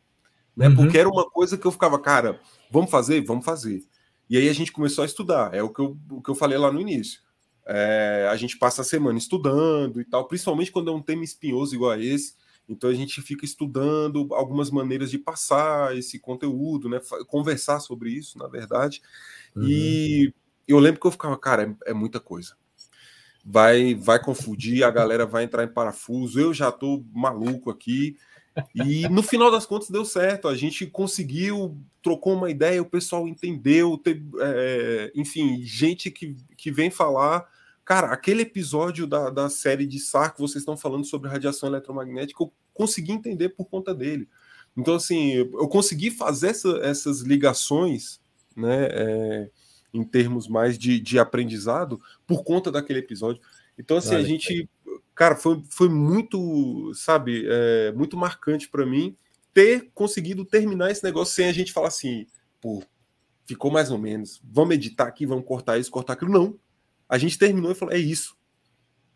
né? 0.55 0.69
Uhum. 0.69 0.77
Porque 0.77 0.99
era 0.99 1.09
uma 1.09 1.29
coisa 1.29 1.57
que 1.57 1.67
eu 1.67 1.73
ficava, 1.73 1.99
cara, 1.99 2.39
vamos 2.71 2.91
fazer, 2.91 3.25
vamos 3.25 3.47
fazer. 3.47 3.83
E 4.29 4.37
aí 4.37 4.47
a 4.47 4.53
gente 4.53 4.71
começou 4.71 5.03
a 5.03 5.07
estudar. 5.07 5.55
É 5.55 5.63
o 5.63 5.71
que 5.71 5.81
eu, 5.81 5.97
o 6.11 6.21
que 6.21 6.29
eu 6.29 6.35
falei 6.35 6.59
lá 6.59 6.71
no 6.71 6.81
início. 6.81 7.21
É, 7.65 8.29
a 8.31 8.37
gente 8.37 8.59
passa 8.59 8.83
a 8.83 8.85
semana 8.85 9.19
estudando 9.19 10.01
e 10.01 10.05
tal, 10.05 10.29
principalmente 10.29 10.71
quando 10.71 10.91
é 10.91 10.95
um 10.95 11.01
tema 11.01 11.25
espinhoso 11.25 11.75
igual 11.75 11.93
a 11.93 11.99
esse. 11.99 12.35
Então 12.69 12.91
a 12.91 12.95
gente 12.95 13.21
fica 13.23 13.45
estudando 13.45 14.29
algumas 14.35 14.71
maneiras 14.71 15.11
de 15.11 15.19
passar 15.19 15.97
esse 15.97 16.19
conteúdo, 16.19 16.89
né? 16.89 17.01
Conversar 17.27 17.81
sobre 17.81 18.11
isso, 18.11 18.39
na 18.39 18.49
verdade. 18.49 19.01
Uhum. 19.57 19.65
E 19.67 20.35
eu 20.69 20.79
lembro 20.79 21.01
que 21.01 21.07
eu 21.07 21.11
ficava, 21.11 21.39
cara, 21.39 21.77
é, 21.87 21.91
é, 21.91 21.95
muita 21.95 22.21
coisa. 22.21 22.55
Vai, 23.45 23.95
vai 23.95 24.23
confundir, 24.23 24.85
a 24.85 24.91
galera 24.91 25.27
vai 25.27 25.45
entrar 25.45 25.65
em 25.65 25.73
parafuso. 25.73 26.39
Eu 26.39 26.55
já 26.55 26.71
tô 26.71 27.05
maluco 27.13 27.71
aqui. 27.71 28.17
E 28.75 29.09
no 29.09 29.23
final 29.23 29.51
das 29.51 29.67
contas 29.67 29.91
deu 29.91 30.05
certo. 30.05 30.47
A 30.47 30.55
gente 30.55 30.87
conseguiu, 30.87 31.77
trocou 32.03 32.35
uma 32.35 32.51
ideia, 32.51 32.81
o 32.81 32.89
pessoal 32.89 33.27
entendeu. 33.27 33.99
Teve, 33.99 34.25
é, 34.41 35.13
enfim, 35.15 35.61
gente 35.63 36.11
que, 36.11 36.37
que 36.57 36.71
vem 36.71 36.91
falar 36.91 37.47
Cara, 37.85 38.09
aquele 38.09 38.43
episódio 38.43 39.07
da, 39.07 39.29
da 39.29 39.51
série 39.51 39.87
de 39.87 39.99
SAR 39.99 40.33
que 40.33 40.41
vocês 40.41 40.63
estão 40.63 40.77
falando 40.77 41.05
sobre 41.05 41.29
radiação 41.29 41.69
eletromagnética, 41.69 42.43
eu 42.43 42.53
consegui 42.73 43.13
entender 43.13 43.51
por 43.51 43.67
conta 43.67 43.95
dele. 43.95 44.29
Então, 44.77 44.95
assim, 44.95 45.33
eu 45.33 45.69
consegui 45.69 46.11
fazer 46.11 46.49
essa, 46.49 46.79
essas 46.83 47.21
ligações, 47.21 48.21
né, 48.57 48.87
é, 48.91 49.51
em 49.93 50.05
termos 50.05 50.49
mais 50.49 50.79
de, 50.79 50.99
de 50.99 51.19
aprendizado, 51.19 52.01
por 52.27 52.45
conta 52.45 52.71
daquele 52.71 53.01
episódio. 53.01 53.43
Então, 53.79 53.97
assim, 53.97 54.11
vale. 54.11 54.23
a 54.23 54.27
gente, 54.27 54.69
cara, 55.15 55.37
foi, 55.37 55.63
foi 55.69 55.89
muito, 55.89 56.93
sabe, 56.95 57.45
é, 57.47 57.93
muito 57.93 58.17
marcante 58.17 58.69
para 58.69 58.87
mim 58.87 59.17
ter 59.53 59.91
conseguido 59.95 60.45
terminar 60.45 60.91
esse 60.91 61.05
negócio 61.05 61.35
sem 61.35 61.47
a 61.47 61.53
gente 61.53 61.73
falar 61.73 61.89
assim, 61.89 62.27
pô, 62.61 62.83
ficou 63.47 63.71
mais 63.71 63.91
ou 63.91 63.99
menos, 63.99 64.41
vamos 64.45 64.75
editar 64.75 65.05
aqui, 65.05 65.27
vamos 65.27 65.45
cortar 65.45 65.79
isso, 65.79 65.91
cortar 65.91 66.15
aquilo. 66.15 66.33
Não. 66.33 66.59
A 67.09 67.19
gente 67.19 67.39
terminou 67.39 67.71
e 67.71 67.75
falou: 67.75 67.95
é 67.95 67.99
isso. 67.99 68.37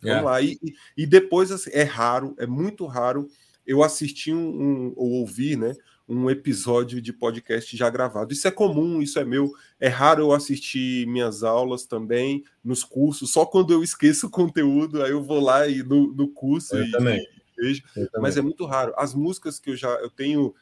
Vamos 0.02 0.18
é. 0.18 0.22
lá. 0.22 0.42
E, 0.42 0.58
e 0.96 1.06
depois, 1.06 1.50
assim, 1.50 1.70
é 1.72 1.82
raro, 1.82 2.34
é 2.38 2.46
muito 2.46 2.84
raro 2.86 3.28
eu 3.66 3.82
assistir 3.82 4.34
um, 4.34 4.48
um, 4.48 4.92
ou 4.96 5.12
ouvir, 5.12 5.56
né? 5.56 5.74
Um 6.08 6.30
episódio 6.30 7.00
de 7.00 7.12
podcast 7.12 7.76
já 7.76 7.90
gravado. 7.90 8.32
Isso 8.32 8.46
é 8.46 8.50
comum, 8.50 9.02
isso 9.02 9.18
é 9.18 9.24
meu. 9.24 9.52
É 9.80 9.88
raro 9.88 10.22
eu 10.22 10.32
assistir 10.32 11.06
minhas 11.06 11.42
aulas 11.42 11.84
também, 11.84 12.44
nos 12.62 12.84
cursos, 12.84 13.32
só 13.32 13.44
quando 13.44 13.72
eu 13.72 13.82
esqueço 13.82 14.28
o 14.28 14.30
conteúdo, 14.30 15.02
aí 15.02 15.10
eu 15.10 15.22
vou 15.22 15.40
lá 15.40 15.66
e 15.66 15.82
no, 15.82 16.12
no 16.12 16.28
curso 16.28 16.76
eu 16.76 16.84
e, 16.84 16.90
também. 16.92 17.18
e 17.20 17.62
vejo. 17.62 17.82
Mas 18.20 18.36
é 18.36 18.40
muito 18.40 18.64
raro. 18.64 18.92
As 18.96 19.14
músicas 19.14 19.58
que 19.58 19.70
eu 19.70 19.76
já 19.76 19.90
eu 19.96 20.10
tenho 20.10 20.54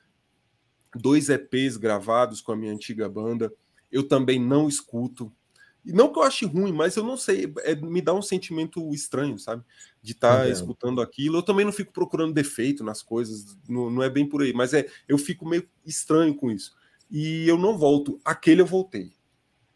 dois 0.94 1.28
EPs 1.28 1.76
gravados 1.76 2.40
com 2.40 2.52
a 2.52 2.56
minha 2.56 2.72
antiga 2.72 3.08
banda, 3.08 3.52
eu 3.90 4.06
também 4.06 4.40
não 4.40 4.68
escuto. 4.68 5.32
E 5.84 5.92
não 5.92 6.10
que 6.10 6.18
eu 6.18 6.22
ache 6.22 6.46
ruim, 6.46 6.72
mas 6.72 6.96
eu 6.96 7.04
não 7.04 7.16
sei, 7.16 7.52
é, 7.58 7.74
me 7.74 8.00
dá 8.00 8.14
um 8.14 8.22
sentimento 8.22 8.94
estranho, 8.94 9.38
sabe? 9.38 9.62
De 10.02 10.12
estar 10.12 10.38
tá 10.38 10.48
escutando 10.48 11.02
aquilo. 11.02 11.38
Eu 11.38 11.42
também 11.42 11.64
não 11.64 11.72
fico 11.72 11.92
procurando 11.92 12.32
defeito 12.32 12.82
nas 12.82 13.02
coisas, 13.02 13.56
não, 13.68 13.90
não 13.90 14.02
é 14.02 14.08
bem 14.08 14.26
por 14.26 14.42
aí, 14.42 14.54
mas 14.54 14.72
é 14.72 14.86
eu 15.06 15.18
fico 15.18 15.46
meio 15.46 15.68
estranho 15.84 16.34
com 16.34 16.50
isso. 16.50 16.74
E 17.10 17.46
eu 17.46 17.58
não 17.58 17.76
volto. 17.76 18.18
Aquele 18.24 18.62
eu 18.62 18.66
voltei. 18.66 19.12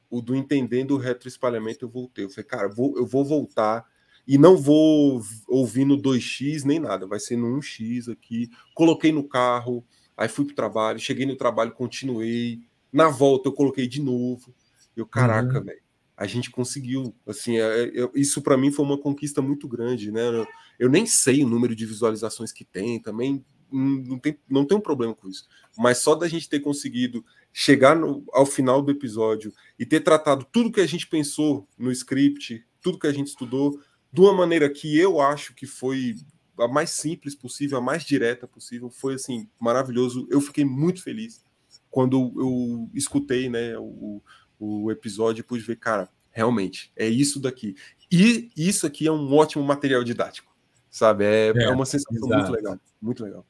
O 0.09 0.23
do 0.23 0.35
entendendo 0.35 0.93
o 0.93 0.99
retroespalhamento 0.99 1.85
eu 1.85 1.91
voltei. 1.91 2.25
Eu 2.25 2.31
falei, 2.31 2.45
cara, 2.45 2.69
vou, 2.69 2.97
eu 2.97 3.07
vou 3.07 3.23
voltar 3.23 3.85
e 4.27 4.39
não 4.39 4.57
vou 4.57 5.21
ouvir 5.47 5.85
no 5.85 6.01
2x 6.01 6.65
nem 6.65 6.79
nada, 6.79 7.07
vai 7.07 7.21
ser 7.21 7.37
no 7.37 7.59
1x 7.59 8.11
aqui. 8.11 8.51
Coloquei 8.75 9.13
no 9.13 9.29
carro, 9.29 9.85
aí 10.17 10.29
fui 10.29 10.47
pro 10.47 10.55
trabalho, 10.55 10.99
cheguei 10.99 11.27
no 11.27 11.37
trabalho, 11.37 11.73
continuei. 11.73 12.61
Na 12.91 13.11
volta 13.11 13.51
eu 13.51 13.53
coloquei 13.53 13.87
de 13.87 14.01
novo. 14.01 14.55
Eu, 14.97 15.07
caraca, 15.07 15.59
uhum. 15.59 15.65
velho 15.65 15.88
a 16.19 16.27
gente 16.27 16.51
conseguiu. 16.51 17.15
Assim, 17.25 17.59
é, 17.59 17.85
é, 17.85 18.11
isso 18.17 18.43
para 18.43 18.59
mim 18.59 18.73
foi 18.73 18.85
uma 18.85 18.99
conquista 18.99 19.41
muito 19.41 19.69
grande, 19.69 20.11
né? 20.11 20.29
Eu, 20.29 20.47
eu, 20.81 20.91
nem 20.91 21.07
sei 21.07 21.45
o 21.45 21.49
número 21.49 21.77
de 21.77 21.87
visualizações 21.87 22.53
que 22.53 22.65
tem, 22.65 23.01
também 23.01 23.45
não 23.71 24.19
tem, 24.19 24.37
não 24.51 24.65
tem 24.65 24.77
um 24.77 24.81
problema 24.81 25.15
com 25.15 25.29
isso. 25.29 25.47
Mas 25.77 25.99
só 25.99 26.17
da 26.17 26.27
gente 26.27 26.49
ter 26.49 26.59
conseguido 26.59 27.25
chegar 27.53 27.95
no, 27.95 28.25
ao 28.33 28.45
final 28.45 28.83
do 28.83 28.91
episódio 28.91 29.53
e 29.79 29.87
ter 29.87 30.01
tratado 30.01 30.45
tudo 30.51 30.73
que 30.73 30.81
a 30.81 30.87
gente 30.87 31.07
pensou 31.07 31.69
no 31.79 31.93
script, 31.93 32.67
tudo 32.83 32.99
que 32.99 33.07
a 33.07 33.13
gente 33.13 33.29
estudou, 33.29 33.79
de 34.13 34.21
uma 34.21 34.35
maneira 34.35 34.69
que 34.69 34.99
eu 34.99 35.21
acho 35.21 35.55
que 35.55 35.67
foi 35.67 36.17
a 36.59 36.67
mais 36.67 36.91
simples 36.91 37.37
possível, 37.37 37.79
a 37.79 37.81
mais 37.81 38.03
direta 38.03 38.49
possível, 38.49 38.91
foi 38.91 39.15
assim 39.15 39.49
maravilhoso. 39.61 40.27
Eu 40.29 40.41
fiquei 40.41 40.65
muito 40.65 41.01
feliz 41.01 41.45
quando 41.89 42.33
eu 42.37 42.91
escutei, 42.93 43.49
né, 43.49 43.79
o, 43.79 44.21
o 44.59 44.91
episódio 44.91 45.41
e 45.41 45.45
pude 45.45 45.63
ver, 45.63 45.77
cara, 45.77 46.09
realmente, 46.31 46.93
é 46.97 47.07
isso 47.07 47.41
daqui. 47.41 47.77
E 48.11 48.51
isso 48.57 48.87
aqui 48.87 49.07
é 49.07 49.13
um 49.13 49.35
ótimo 49.35 49.63
material 49.63 50.03
didático, 50.03 50.55
sabe? 50.91 51.25
É, 51.25 51.53
é, 51.55 51.65
é 51.65 51.71
uma 51.71 51.85
sensação 51.85 52.27
exato. 52.27 52.37
muito 52.37 52.53
legal, 52.53 52.81
muito 53.01 53.25
legal. 53.25 53.47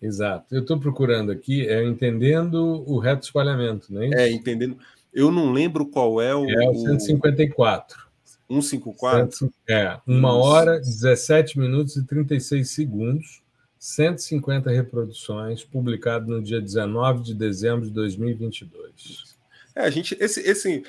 Exato. 0.00 0.54
Eu 0.54 0.62
estou 0.62 0.80
procurando 0.80 1.30
aqui, 1.30 1.68
é 1.68 1.84
entendendo 1.84 2.82
o 2.86 2.98
reto 2.98 3.24
espalhamento, 3.24 3.92
não 3.92 4.02
é 4.02 4.06
isso? 4.06 4.16
É, 4.16 4.30
entendendo. 4.30 4.78
Eu 5.12 5.30
não 5.30 5.52
lembro 5.52 5.86
qual 5.86 6.20
é 6.20 6.34
o. 6.34 6.48
É 6.48 6.68
o 6.68 6.74
154. 6.74 8.08
154? 8.48 9.52
É, 9.68 10.00
1 10.06 10.24
hora, 10.24 10.80
17 10.80 11.58
minutos 11.58 11.96
e 11.96 12.04
36 12.04 12.68
segundos, 12.68 13.42
150 13.78 14.70
reproduções, 14.70 15.62
publicado 15.62 16.26
no 16.26 16.42
dia 16.42 16.60
19 16.60 17.22
de 17.22 17.34
dezembro 17.34 17.86
de 17.86 17.92
2022. 17.92 19.38
É, 19.74 19.82
a 19.82 19.90
gente, 19.90 20.16
esse, 20.20 20.40
esse, 20.40 20.82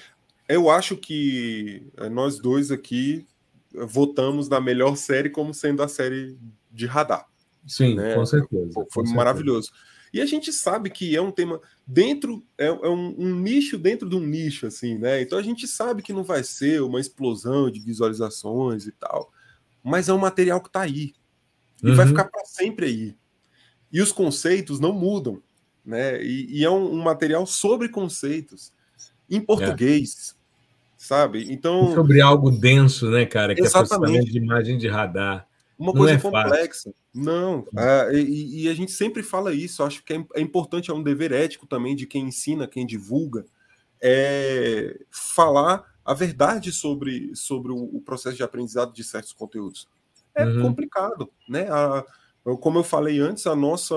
eu 0.47 0.69
acho 0.69 0.97
que 0.97 1.87
eh, 1.97 2.09
nós 2.09 2.39
dois 2.39 2.71
aqui 2.71 3.25
votamos 3.73 4.49
na 4.49 4.59
melhor 4.59 4.95
série 4.97 5.29
como 5.29 5.53
sendo 5.53 5.81
a 5.81 5.87
série 5.87 6.37
de 6.71 6.85
radar. 6.85 7.25
Sim, 7.65 7.95
né? 7.95 8.15
com 8.15 8.25
certeza. 8.25 8.73
Foi, 8.73 9.05
foi 9.05 9.13
maravilhoso. 9.13 9.71
E 10.13 10.19
a 10.19 10.25
gente 10.25 10.51
sabe 10.51 10.89
que 10.89 11.15
é 11.15 11.21
um 11.21 11.31
tema 11.31 11.61
dentro, 11.87 12.43
é, 12.57 12.65
é 12.65 12.89
um, 12.89 13.15
um, 13.17 13.35
nicho 13.39 13.77
dentro 13.77 14.09
de 14.09 14.15
um 14.15 14.19
nicho, 14.19 14.67
assim, 14.67 14.97
né? 14.97 15.21
Então 15.21 15.39
a 15.39 15.41
gente 15.41 15.67
sabe 15.67 16.01
que 16.01 16.11
não 16.11 16.23
vai 16.23 16.43
ser 16.43 16.81
uma 16.81 16.99
explosão 16.99 17.71
de 17.71 17.79
visualizações 17.79 18.87
e 18.87 18.91
tal, 18.91 19.31
mas 19.81 20.09
é 20.09 20.13
um 20.13 20.17
material 20.17 20.59
que 20.59 20.67
está 20.67 20.81
aí 20.81 21.13
e 21.81 21.89
uhum. 21.89 21.95
vai 21.95 22.07
ficar 22.07 22.25
para 22.25 22.43
sempre 22.45 22.85
aí. 22.87 23.15
E 23.91 24.01
os 24.01 24.11
conceitos 24.11 24.79
não 24.79 24.91
mudam 24.91 25.41
né? 25.85 26.21
E, 26.23 26.59
e 26.59 26.65
é 26.65 26.69
um, 26.69 26.93
um, 26.93 27.01
material 27.01 27.45
sobre 27.45 27.89
conceitos 27.89 28.71
em 29.29 29.41
português, 29.41 30.35
é. 30.35 30.35
sabe? 30.97 31.51
Então 31.51 31.93
sobre 31.93 32.21
algo 32.21 32.51
denso, 32.51 33.09
né, 33.09 33.25
cara? 33.25 33.55
Que 33.55 33.61
é 33.61 33.65
Exatamente. 33.65 34.27
é 34.27 34.31
de 34.31 34.37
imagem 34.37 34.77
de 34.77 34.87
radar. 34.87 35.47
uma 35.77 35.93
coisa 35.93 36.13
é 36.13 36.19
complexa. 36.19 36.89
Fácil. 36.89 36.95
Não, 37.13 37.67
é, 37.75 38.13
e, 38.13 38.63
e, 38.63 38.69
a 38.69 38.73
gente 38.73 38.91
sempre 38.91 39.21
fala 39.21 39.53
isso. 39.53 39.83
Acho 39.83 40.01
que 40.03 40.13
é, 40.13 40.25
é, 40.35 40.41
importante, 40.41 40.89
é 40.89 40.93
um 40.93 41.03
dever 41.03 41.33
ético 41.33 41.67
também 41.67 41.93
de 41.93 42.07
quem 42.07 42.25
ensina, 42.25 42.67
quem 42.67 42.85
divulga, 42.85 43.45
é 44.01 44.97
falar 45.09 45.83
a 46.05 46.13
verdade 46.13 46.71
sobre, 46.71 47.35
sobre 47.35 47.71
o, 47.71 47.77
o 47.77 48.01
processo 48.01 48.37
de 48.37 48.43
aprendizado 48.43 48.93
de 48.93 49.03
certos 49.03 49.33
conteúdos. 49.33 49.89
É 50.33 50.45
uhum. 50.45 50.61
complicado, 50.61 51.29
né? 51.49 51.67
A, 51.69 52.05
como 52.43 52.79
eu 52.79 52.83
falei 52.83 53.19
antes, 53.19 53.45
a 53.45 53.55
nossa, 53.55 53.95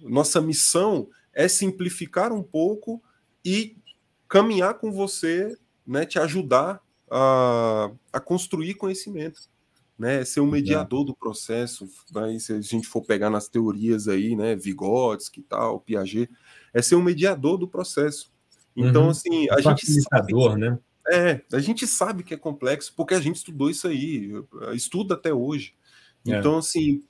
nossa 0.00 0.40
missão 0.40 1.08
é 1.32 1.48
simplificar 1.48 2.32
um 2.32 2.42
pouco 2.42 3.02
e 3.44 3.76
caminhar 4.28 4.74
com 4.74 4.90
você, 4.90 5.56
né, 5.86 6.06
te 6.06 6.18
ajudar 6.18 6.80
a, 7.10 7.90
a 8.12 8.20
construir 8.20 8.74
conhecimento, 8.74 9.42
né, 9.98 10.24
ser 10.24 10.40
um 10.40 10.50
mediador 10.50 11.04
do 11.04 11.14
processo, 11.14 11.86
né, 12.12 12.38
se 12.38 12.52
a 12.52 12.60
gente 12.60 12.88
for 12.88 13.02
pegar 13.02 13.28
nas 13.28 13.48
teorias 13.48 14.08
aí, 14.08 14.34
né, 14.34 14.56
Vygotsky 14.56 15.40
e 15.40 15.44
tal, 15.44 15.80
Piaget, 15.80 16.30
é 16.72 16.80
ser 16.80 16.96
um 16.96 17.02
mediador 17.02 17.58
do 17.58 17.68
processo. 17.68 18.32
Então, 18.74 19.04
uhum. 19.04 19.10
assim, 19.10 19.48
a 19.50 19.60
gente 19.60 19.86
sabe 20.02 20.34
né? 20.58 20.78
É, 21.12 21.42
a 21.52 21.60
gente 21.60 21.86
sabe 21.86 22.22
que 22.22 22.32
é 22.32 22.36
complexo 22.36 22.92
porque 22.96 23.14
a 23.14 23.20
gente 23.20 23.36
estudou 23.36 23.68
isso 23.68 23.86
aí, 23.86 24.32
estuda 24.72 25.14
até 25.14 25.32
hoje. 25.32 25.74
É. 26.26 26.38
Então, 26.38 26.56
assim, 26.56 27.04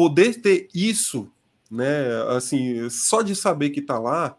poder 0.00 0.40
ter 0.40 0.66
isso, 0.74 1.30
né, 1.70 2.22
assim, 2.34 2.88
só 2.88 3.20
de 3.20 3.36
saber 3.36 3.68
que 3.68 3.80
está 3.80 3.98
lá, 3.98 4.34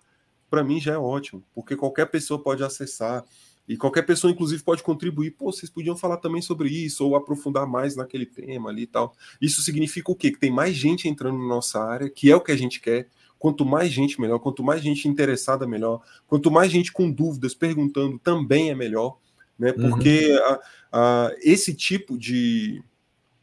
para 0.49 0.64
mim 0.64 0.82
já 0.82 0.93
é 0.93 0.97
ótimo, 0.97 1.43
porque 1.53 1.76
qualquer 1.76 2.07
pessoa 2.07 2.41
pode 2.41 2.64
acessar 2.64 3.24
e 3.70 3.78
qualquer 3.78 4.01
pessoa, 4.01 4.32
inclusive, 4.32 4.64
pode 4.64 4.82
contribuir. 4.82 5.30
Pô, 5.30 5.51
vocês 5.51 5.70
podiam 5.70 5.95
falar 5.95 6.18
também 6.18 6.41
sobre 6.41 6.68
isso 6.68 7.05
ou 7.05 7.16
aprofundar 7.16 7.68
mais 7.68 7.95
naquele 7.95 8.26
tema 8.26 8.72
ali 8.72 8.82
e 8.82 8.88
tal. 8.88 9.16
Isso 9.39 9.62
significa 9.62 10.12
o 10.12 10.16
quê? 10.16 10.32
Que 10.32 10.39
tem 10.39 10.49
mais 10.49 10.76
gente 10.76 11.07
entrando 11.07 11.38
na 11.38 11.47
nossa 11.47 11.80
área, 11.80 12.09
que 12.09 12.32
é 12.32 12.36
o 12.36 12.41
que 12.41 12.51
a 12.51 12.57
gente 12.57 12.82
quer. 12.82 13.07
Quanto 13.38 13.64
mais 13.64 13.91
gente, 13.91 14.20
melhor. 14.20 14.39
Quanto 14.39 14.64
mais 14.64 14.82
gente 14.82 15.07
interessada, 15.07 15.68
melhor. 15.68 16.01
Quanto 16.26 16.49
mais 16.49 16.72
gente 16.72 16.91
com 16.91 17.12
dúvidas, 17.12 17.53
perguntando, 17.53 18.18
também 18.18 18.72
é 18.72 18.76
melhor. 18.76 19.20
Né? 19.59 19.76
Uhum. 19.78 19.89
Porque 19.91 20.32
uhum. 20.32 20.43
a, 20.43 20.59
a, 20.91 21.32
esse 21.43 21.76
tipo 21.76 22.18
de, 22.18 22.84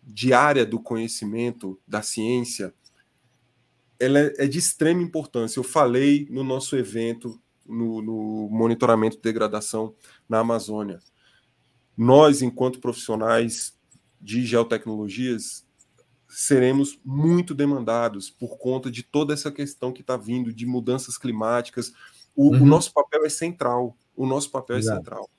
de 0.09 0.33
área 0.33 0.65
do 0.65 0.81
conhecimento, 0.81 1.79
da 1.87 2.01
ciência, 2.01 2.73
ela 4.01 4.19
é, 4.19 4.33
é 4.39 4.47
de 4.47 4.59
extrema 4.59 5.03
importância. 5.03 5.59
Eu 5.59 5.65
falei 5.65 6.27
no 6.31 6.43
nosso 6.43 6.77
evento, 6.77 7.39
no, 7.67 8.01
no 8.01 8.49
monitoramento 8.51 9.17
de 9.17 9.23
degradação 9.23 9.95
na 10.27 10.39
Amazônia. 10.39 10.99
Nós, 11.97 12.41
enquanto 12.41 12.81
profissionais 12.81 13.77
de 14.19 14.47
geotecnologias, 14.47 15.67
seremos 16.27 16.99
muito 17.05 17.55
demandados 17.55 18.31
por 18.31 18.57
conta 18.57 18.91
de 18.91 19.03
toda 19.03 19.35
essa 19.35 19.53
questão 19.53 19.93
que 19.93 20.01
está 20.01 20.17
vindo 20.17 20.53
de 20.53 20.65
mudanças 20.65 21.19
climáticas. 21.19 21.93
O, 22.35 22.55
uhum. 22.55 22.63
o, 22.63 22.67
nosso 22.67 22.93
papel 22.95 23.27
é 23.27 23.29
central. 23.29 23.97
O 24.17 24.27
nosso 24.27 24.51
papel 24.51 24.77
é 24.77 24.79
Exato. 24.79 24.97
é 24.97 25.01
central. 25.01 25.31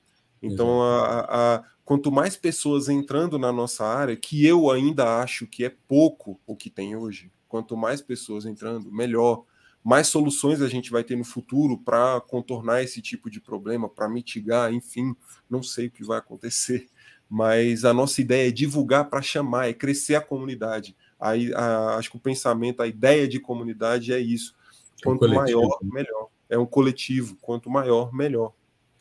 Então, 0.41 0.81
a, 0.81 1.55
a, 1.55 1.63
quanto 1.83 2.11
mais 2.11 2.37
pessoas 2.37 2.87
entrando 2.87 3.37
na 3.37 3.51
nossa 3.51 3.85
área, 3.85 4.15
que 4.15 4.45
eu 4.45 4.71
ainda 4.71 5.19
acho 5.19 5.45
que 5.45 5.65
é 5.65 5.73
pouco 5.87 6.39
o 6.45 6.55
que 6.55 6.69
tem 6.69 6.95
hoje, 6.95 7.31
quanto 7.47 7.75
mais 7.75 8.01
pessoas 8.01 8.45
entrando, 8.45 8.91
melhor. 8.91 9.43
Mais 9.83 10.07
soluções 10.07 10.61
a 10.61 10.67
gente 10.67 10.91
vai 10.91 11.03
ter 11.03 11.15
no 11.15 11.23
futuro 11.23 11.77
para 11.77 12.21
contornar 12.21 12.83
esse 12.83 13.01
tipo 13.01 13.29
de 13.29 13.39
problema, 13.39 13.89
para 13.89 14.09
mitigar, 14.09 14.73
enfim, 14.73 15.15
não 15.49 15.63
sei 15.63 15.87
o 15.87 15.91
que 15.91 16.03
vai 16.03 16.19
acontecer, 16.19 16.87
mas 17.29 17.85
a 17.85 17.93
nossa 17.93 18.21
ideia 18.21 18.47
é 18.47 18.51
divulgar 18.51 19.09
para 19.09 19.21
chamar, 19.21 19.69
é 19.69 19.73
crescer 19.73 20.15
a 20.15 20.21
comunidade. 20.21 20.95
Aí, 21.19 21.53
a, 21.53 21.95
acho 21.95 22.11
que 22.11 22.17
o 22.17 22.21
pensamento, 22.21 22.81
a 22.81 22.87
ideia 22.87 23.27
de 23.27 23.39
comunidade 23.39 24.13
é 24.13 24.19
isso. 24.19 24.55
Quanto 25.03 25.25
um 25.25 25.33
maior, 25.33 25.79
né? 25.81 25.89
melhor. 25.91 26.29
É 26.49 26.57
um 26.57 26.65
coletivo, 26.65 27.37
quanto 27.41 27.69
maior, 27.69 28.13
melhor. 28.13 28.53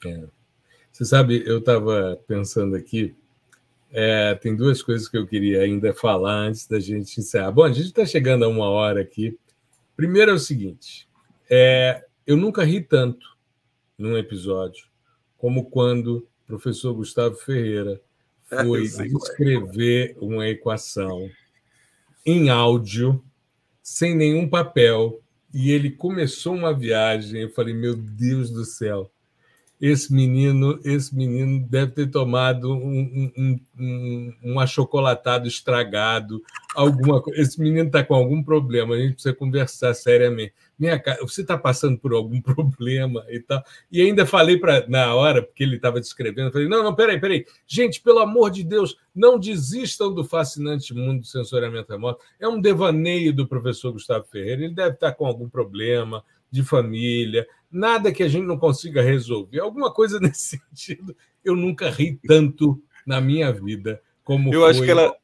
É. 0.04 0.28
Você 0.98 1.04
sabe, 1.04 1.44
eu 1.46 1.58
estava 1.58 2.20
pensando 2.26 2.74
aqui, 2.74 3.14
é, 3.92 4.34
tem 4.34 4.56
duas 4.56 4.82
coisas 4.82 5.08
que 5.08 5.16
eu 5.16 5.28
queria 5.28 5.62
ainda 5.62 5.94
falar 5.94 6.48
antes 6.48 6.66
da 6.66 6.80
gente 6.80 7.20
encerrar. 7.20 7.52
Bom, 7.52 7.62
a 7.62 7.70
gente 7.70 7.86
está 7.86 8.04
chegando 8.04 8.44
a 8.44 8.48
uma 8.48 8.68
hora 8.68 9.00
aqui. 9.00 9.38
Primeiro 9.96 10.32
é 10.32 10.34
o 10.34 10.40
seguinte: 10.40 11.08
é, 11.48 12.04
eu 12.26 12.36
nunca 12.36 12.64
ri 12.64 12.80
tanto 12.80 13.24
num 13.96 14.18
episódio 14.18 14.88
como 15.36 15.70
quando 15.70 16.26
o 16.42 16.46
professor 16.48 16.92
Gustavo 16.94 17.36
Ferreira 17.36 18.00
foi 18.48 18.82
escrever 18.82 20.16
uma 20.20 20.48
equação 20.48 21.30
em 22.26 22.50
áudio, 22.50 23.22
sem 23.80 24.16
nenhum 24.16 24.48
papel, 24.48 25.20
e 25.54 25.70
ele 25.70 25.92
começou 25.92 26.56
uma 26.56 26.74
viagem. 26.74 27.42
Eu 27.42 27.50
falei, 27.50 27.72
meu 27.72 27.94
Deus 27.94 28.50
do 28.50 28.64
céu, 28.64 29.08
esse 29.80 30.12
menino, 30.12 30.80
esse 30.84 31.14
menino 31.14 31.64
deve 31.68 31.92
ter 31.92 32.10
tomado 32.10 32.72
um, 32.74 33.30
um, 33.36 33.60
um, 33.78 34.34
um 34.42 34.60
achocolatado 34.60 35.46
estragado, 35.46 36.42
alguma 36.74 37.22
Esse 37.34 37.60
menino 37.60 37.86
está 37.86 38.02
com 38.02 38.14
algum 38.14 38.42
problema, 38.42 38.94
a 38.94 38.98
gente 38.98 39.14
precisa 39.14 39.34
conversar 39.34 39.94
seriamente. 39.94 40.52
Minha 40.76 40.98
cara, 40.98 41.20
você 41.20 41.42
está 41.42 41.56
passando 41.56 41.96
por 41.96 42.12
algum 42.12 42.40
problema 42.42 43.24
e 43.28 43.38
tal. 43.38 43.62
E 43.90 44.00
ainda 44.00 44.26
falei 44.26 44.58
para 44.58 44.84
na 44.88 45.14
hora, 45.14 45.42
porque 45.42 45.62
ele 45.62 45.76
estava 45.76 46.00
descrevendo, 46.00 46.50
falei: 46.50 46.68
não, 46.68 46.82
não, 46.82 46.94
peraí, 46.94 47.20
peraí. 47.20 47.46
Gente, 47.64 48.00
pelo 48.00 48.18
amor 48.18 48.50
de 48.50 48.64
Deus, 48.64 48.96
não 49.14 49.38
desistam 49.38 50.12
do 50.12 50.24
fascinante 50.24 50.92
mundo 50.92 51.20
do 51.20 51.26
sensoriamento 51.26 51.92
remoto. 51.92 52.24
É 52.40 52.48
um 52.48 52.60
devaneio 52.60 53.32
do 53.32 53.46
professor 53.46 53.92
Gustavo 53.92 54.24
Ferreira. 54.24 54.64
Ele 54.64 54.74
deve 54.74 54.94
estar 54.94 55.12
com 55.12 55.24
algum 55.24 55.48
problema 55.48 56.24
de 56.50 56.62
família, 56.62 57.46
nada 57.70 58.12
que 58.12 58.22
a 58.22 58.28
gente 58.28 58.46
não 58.46 58.58
consiga 58.58 59.02
resolver. 59.02 59.60
Alguma 59.60 59.92
coisa 59.92 60.18
nesse 60.20 60.58
sentido. 60.58 61.16
Eu 61.44 61.54
nunca 61.56 61.90
ri 61.90 62.18
tanto 62.26 62.82
na 63.06 63.20
minha 63.20 63.52
vida 63.52 64.02
como 64.22 64.52
eu 64.52 64.66
acho 64.66 64.82
que 64.82 64.90
ela 64.90 65.16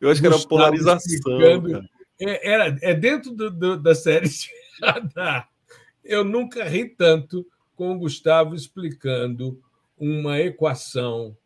eu 0.00 0.08
acho 0.08 0.20
que 0.20 0.26
era 0.26 0.38
polarização 0.38 1.38
é, 2.18 2.50
era 2.50 2.78
é 2.80 2.94
dentro 2.94 3.32
do, 3.32 3.50
do, 3.50 3.76
da 3.76 3.94
série 3.94 4.28
de 4.28 4.48
radar. 4.82 5.48
eu 6.02 6.24
nunca 6.24 6.64
ri 6.64 6.88
tanto 6.88 7.46
com 7.74 7.92
o 7.92 7.98
Gustavo 7.98 8.54
explicando 8.54 9.60
uma 9.98 10.40
equação 10.40 11.36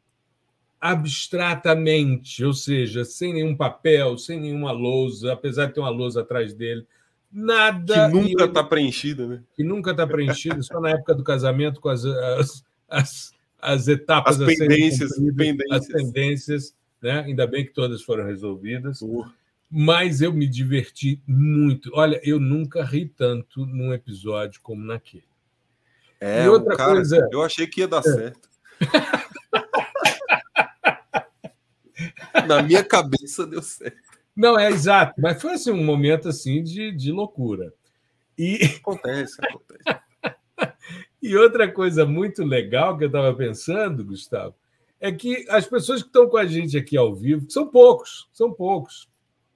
abstratamente, 0.81 2.45
ou 2.45 2.55
seja, 2.55 3.05
sem 3.05 3.35
nenhum 3.35 3.55
papel, 3.55 4.17
sem 4.17 4.41
nenhuma 4.41 4.73
lousa, 4.73 5.33
apesar 5.33 5.67
de 5.67 5.75
ter 5.75 5.81
uma 5.81 5.91
lousa 5.91 6.23
atrás 6.23 6.55
dele, 6.55 6.87
Nada. 7.33 8.09
Que 8.09 8.15
nunca 8.15 8.45
está 8.45 8.65
preenchida, 8.65 9.27
né? 9.27 9.43
Que 9.55 9.63
nunca 9.63 9.91
está 9.93 10.07
preenchido, 10.07 10.63
só 10.63 10.81
na 10.81 10.91
época 10.91 11.15
do 11.15 11.23
casamento, 11.23 11.81
com 11.81 11.89
as, 11.89 12.05
as, 12.05 12.65
as, 12.89 13.33
as 13.61 13.89
etapas 13.89 14.41
as 14.41 14.47
pendências, 14.47 15.17
pendências. 15.17 15.71
as 15.71 15.87
pendências, 15.87 16.75
né? 17.01 17.21
Ainda 17.21 17.47
bem 17.47 17.65
que 17.65 17.73
todas 17.73 18.03
foram 18.03 18.25
resolvidas. 18.25 19.01
Uh. 19.01 19.25
Mas 19.71 20.21
eu 20.21 20.33
me 20.33 20.49
diverti 20.49 21.23
muito. 21.25 21.93
Olha, 21.95 22.21
eu 22.25 22.41
nunca 22.41 22.83
ri 22.83 23.07
tanto 23.07 23.65
num 23.65 23.95
episódio 23.95 24.61
como 24.61 24.85
naquele. 24.85 25.23
É, 26.21 26.45
e 26.45 26.49
outra 26.49 26.77
cara, 26.77 26.95
coisa. 26.95 27.29
Eu 27.31 27.43
achei 27.43 27.69
que 27.69 27.81
ia 27.81 27.89
dar 27.89 28.01
é. 28.01 28.03
certo. 28.03 28.51
Na 32.49 32.63
minha 32.63 32.83
cabeça 32.83 33.47
deu 33.47 33.63
certo. 33.63 34.10
Não, 34.37 34.59
é 34.59 34.71
exato, 34.71 35.21
mas 35.21 35.41
foi 35.41 35.53
assim, 35.53 35.71
um 35.71 35.85
momento 35.85 36.29
assim 36.29 36.63
de, 36.63 36.93
de 36.93 37.13
loucura. 37.13 37.73
E... 38.39 38.59
Acontece, 38.81 39.37
acontece. 39.39 40.01
e 41.23 41.37
outra 41.37 41.71
coisa 41.71 42.07
muito 42.07 42.43
legal 42.45 42.97
que 42.97 43.05
eu 43.05 43.09
estava 43.09 43.35
pensando, 43.35 44.05
Gustavo, 44.05 44.55
é 45.01 45.11
que 45.11 45.47
as 45.49 45.67
pessoas 45.67 46.03
que 46.03 46.09
estão 46.09 46.29
com 46.29 46.37
a 46.37 46.47
gente 46.47 46.77
aqui 46.77 46.97
ao 46.97 47.15
vivo, 47.15 47.51
são 47.51 47.67
poucos, 47.67 48.29
são 48.33 48.53
poucos. 48.53 49.09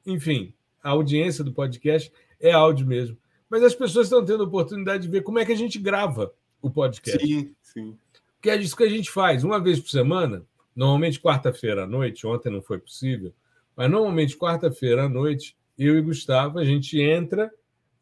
Enfim, 0.06 0.52
a 0.82 0.90
audiência 0.90 1.44
do 1.44 1.52
podcast 1.52 2.12
é 2.40 2.52
áudio 2.52 2.86
mesmo. 2.86 3.16
Mas 3.48 3.62
as 3.62 3.74
pessoas 3.74 4.06
estão 4.06 4.24
tendo 4.24 4.42
a 4.42 4.46
oportunidade 4.46 5.04
de 5.04 5.08
ver 5.08 5.22
como 5.22 5.38
é 5.38 5.44
que 5.44 5.52
a 5.52 5.56
gente 5.56 5.78
grava 5.78 6.32
o 6.60 6.70
podcast. 6.70 7.24
Sim, 7.24 7.54
sim. 7.62 7.98
Que 8.40 8.50
é 8.50 8.56
isso 8.56 8.76
que 8.76 8.84
a 8.84 8.88
gente 8.88 9.10
faz, 9.10 9.44
uma 9.44 9.60
vez 9.60 9.78
por 9.78 9.90
semana, 9.90 10.44
normalmente 10.74 11.20
quarta-feira 11.20 11.84
à 11.84 11.86
noite, 11.86 12.26
ontem 12.26 12.50
não 12.50 12.60
foi 12.60 12.78
possível, 12.78 13.32
mas 13.76 13.90
normalmente, 13.90 14.36
quarta-feira 14.36 15.04
à 15.04 15.08
noite, 15.08 15.56
eu 15.78 15.98
e 15.98 16.02
Gustavo, 16.02 16.58
a 16.58 16.64
gente 16.64 17.00
entra 17.00 17.50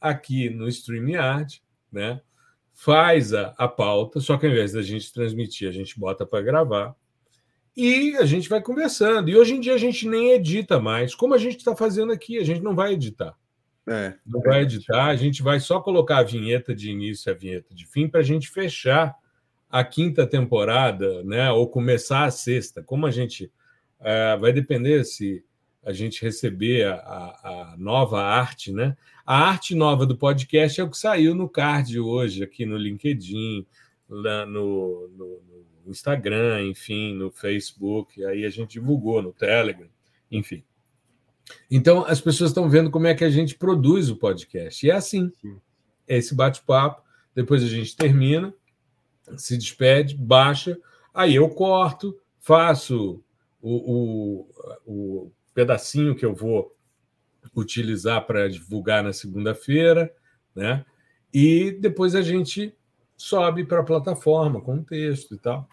aqui 0.00 0.50
no 0.50 0.68
StreamYard, 0.68 1.62
né? 1.90 2.20
faz 2.72 3.32
a, 3.32 3.54
a 3.56 3.68
pauta, 3.68 4.20
só 4.20 4.36
que 4.36 4.46
ao 4.46 4.52
invés 4.52 4.72
da 4.72 4.82
gente 4.82 5.12
transmitir, 5.12 5.68
a 5.68 5.72
gente 5.72 5.98
bota 5.98 6.26
para 6.26 6.42
gravar 6.42 6.94
e 7.76 8.16
a 8.16 8.26
gente 8.26 8.48
vai 8.48 8.60
conversando. 8.60 9.28
E 9.28 9.36
hoje 9.36 9.54
em 9.54 9.60
dia 9.60 9.74
a 9.74 9.78
gente 9.78 10.08
nem 10.08 10.32
edita 10.32 10.80
mais, 10.80 11.14
como 11.14 11.34
a 11.34 11.38
gente 11.38 11.58
está 11.58 11.76
fazendo 11.76 12.12
aqui, 12.12 12.38
a 12.38 12.44
gente 12.44 12.60
não 12.60 12.74
vai 12.74 12.92
editar. 12.94 13.36
É, 13.86 14.14
não 14.26 14.40
é 14.40 14.48
vai 14.48 14.62
editar, 14.62 15.06
a 15.06 15.16
gente 15.16 15.42
vai 15.42 15.58
só 15.60 15.80
colocar 15.80 16.18
a 16.18 16.22
vinheta 16.22 16.74
de 16.74 16.90
início 16.90 17.28
e 17.28 17.32
a 17.32 17.36
vinheta 17.36 17.74
de 17.74 17.86
fim 17.86 18.08
para 18.08 18.20
a 18.20 18.24
gente 18.24 18.48
fechar 18.48 19.14
a 19.70 19.82
quinta 19.82 20.26
temporada, 20.26 21.22
né? 21.24 21.50
Ou 21.50 21.68
começar 21.68 22.24
a 22.24 22.30
sexta. 22.30 22.82
Como 22.82 23.06
a 23.06 23.10
gente 23.10 23.50
é, 24.00 24.36
vai 24.36 24.52
depender 24.52 25.04
se 25.04 25.44
a 25.84 25.92
gente 25.92 26.22
receber 26.22 26.86
a, 26.86 26.94
a, 26.94 27.72
a, 27.72 27.76
nova 27.76 28.22
arte, 28.22 28.72
né? 28.72 28.96
A 29.26 29.36
arte 29.36 29.74
nova 29.74 30.06
do 30.06 30.16
podcast 30.16 30.80
é 30.80 30.84
o 30.84 30.90
que 30.90 30.96
saiu 30.96 31.34
no 31.34 31.48
card 31.48 31.98
hoje, 31.98 32.42
aqui 32.42 32.64
no 32.64 32.76
LinkedIn, 32.76 33.66
lá 34.08 34.46
no, 34.46 35.08
no, 35.08 35.42
no 35.84 35.90
Instagram, 35.90 36.62
enfim, 36.68 37.14
no 37.14 37.30
Facebook, 37.30 38.24
aí 38.24 38.44
a 38.44 38.50
gente 38.50 38.72
divulgou 38.72 39.20
no 39.20 39.32
Telegram, 39.32 39.88
enfim. 40.30 40.62
Então, 41.70 42.04
as 42.04 42.20
pessoas 42.20 42.50
estão 42.50 42.68
vendo 42.68 42.90
como 42.90 43.06
é 43.06 43.14
que 43.14 43.24
a 43.24 43.30
gente 43.30 43.56
produz 43.56 44.08
o 44.08 44.16
podcast. 44.16 44.86
E 44.86 44.90
é 44.90 44.94
assim: 44.94 45.32
é 46.06 46.16
esse 46.16 46.34
bate-papo, 46.34 47.02
depois 47.34 47.62
a 47.62 47.68
gente 47.68 47.96
termina, 47.96 48.54
se 49.36 49.56
despede, 49.56 50.16
baixa, 50.16 50.78
aí 51.12 51.34
eu 51.34 51.48
corto, 51.48 52.16
faço 52.38 53.22
o, 53.60 54.46
o, 54.46 54.48
o 54.86 55.32
pedacinho 55.54 56.14
que 56.14 56.24
eu 56.24 56.34
vou 56.34 56.74
utilizar 57.54 58.24
para 58.26 58.48
divulgar 58.48 59.02
na 59.02 59.12
segunda-feira, 59.12 60.12
né? 60.54 60.84
E 61.32 61.72
depois 61.80 62.14
a 62.14 62.22
gente 62.22 62.74
sobe 63.16 63.64
para 63.64 63.80
a 63.80 63.84
plataforma 63.84 64.60
com 64.60 64.82
texto 64.82 65.34
e 65.34 65.38
tal. 65.38 65.68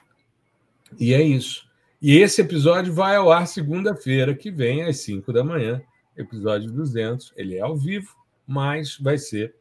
E 0.98 1.14
é 1.14 1.22
isso. 1.22 1.68
E 2.02 2.18
esse 2.18 2.42
episódio 2.42 2.94
vai 2.94 3.16
ao 3.16 3.32
ar 3.32 3.46
segunda-feira, 3.46 4.34
que 4.34 4.50
vem 4.50 4.84
às 4.84 5.00
5 5.02 5.34
da 5.34 5.44
manhã, 5.44 5.82
episódio 6.16 6.72
200. 6.72 7.34
Ele 7.36 7.58
é 7.58 7.62
ao 7.62 7.76
vivo, 7.76 8.16
mas 8.48 8.98
vai 8.98 9.18
ser 9.18 9.54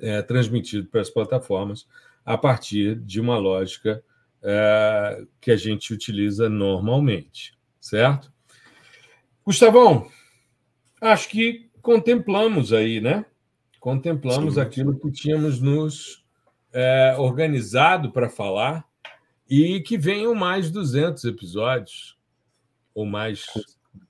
é, 0.00 0.20
transmitido 0.22 0.88
para 0.88 1.00
as 1.00 1.10
plataformas 1.10 1.86
a 2.24 2.36
partir 2.36 2.96
de 2.96 3.20
uma 3.20 3.38
lógica 3.38 4.02
é, 4.42 5.24
que 5.40 5.50
a 5.50 5.56
gente 5.56 5.92
utiliza 5.92 6.48
normalmente, 6.48 7.56
certo? 7.80 8.33
Gustavão, 9.44 10.08
acho 11.00 11.28
que 11.28 11.68
contemplamos 11.82 12.72
aí, 12.72 13.00
né? 13.00 13.26
Contemplamos 13.78 14.54
Sim. 14.54 14.60
aquilo 14.60 14.98
que 14.98 15.10
tínhamos 15.10 15.60
nos 15.60 16.24
é, 16.72 17.14
organizado 17.18 18.10
para 18.10 18.30
falar 18.30 18.84
e 19.48 19.80
que 19.80 19.98
venham 19.98 20.34
mais 20.34 20.70
200 20.70 21.24
episódios, 21.24 22.16
ou 22.94 23.04
mais 23.04 23.44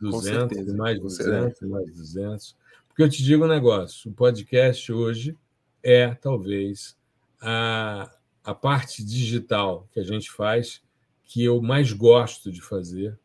200, 0.00 0.74
mais 0.74 1.00
200, 1.00 1.68
mais 1.68 1.92
200. 1.92 2.56
Porque 2.86 3.02
eu 3.02 3.08
te 3.08 3.22
digo 3.22 3.44
um 3.44 3.48
negócio: 3.48 4.10
o 4.10 4.14
podcast 4.14 4.92
hoje 4.92 5.36
é 5.82 6.14
talvez 6.14 6.96
a, 7.40 8.10
a 8.44 8.54
parte 8.54 9.04
digital 9.04 9.88
que 9.92 9.98
a 9.98 10.04
gente 10.04 10.30
faz 10.30 10.80
que 11.24 11.42
eu 11.42 11.60
mais 11.60 11.92
gosto 11.92 12.52
de 12.52 12.60
fazer, 12.60 13.18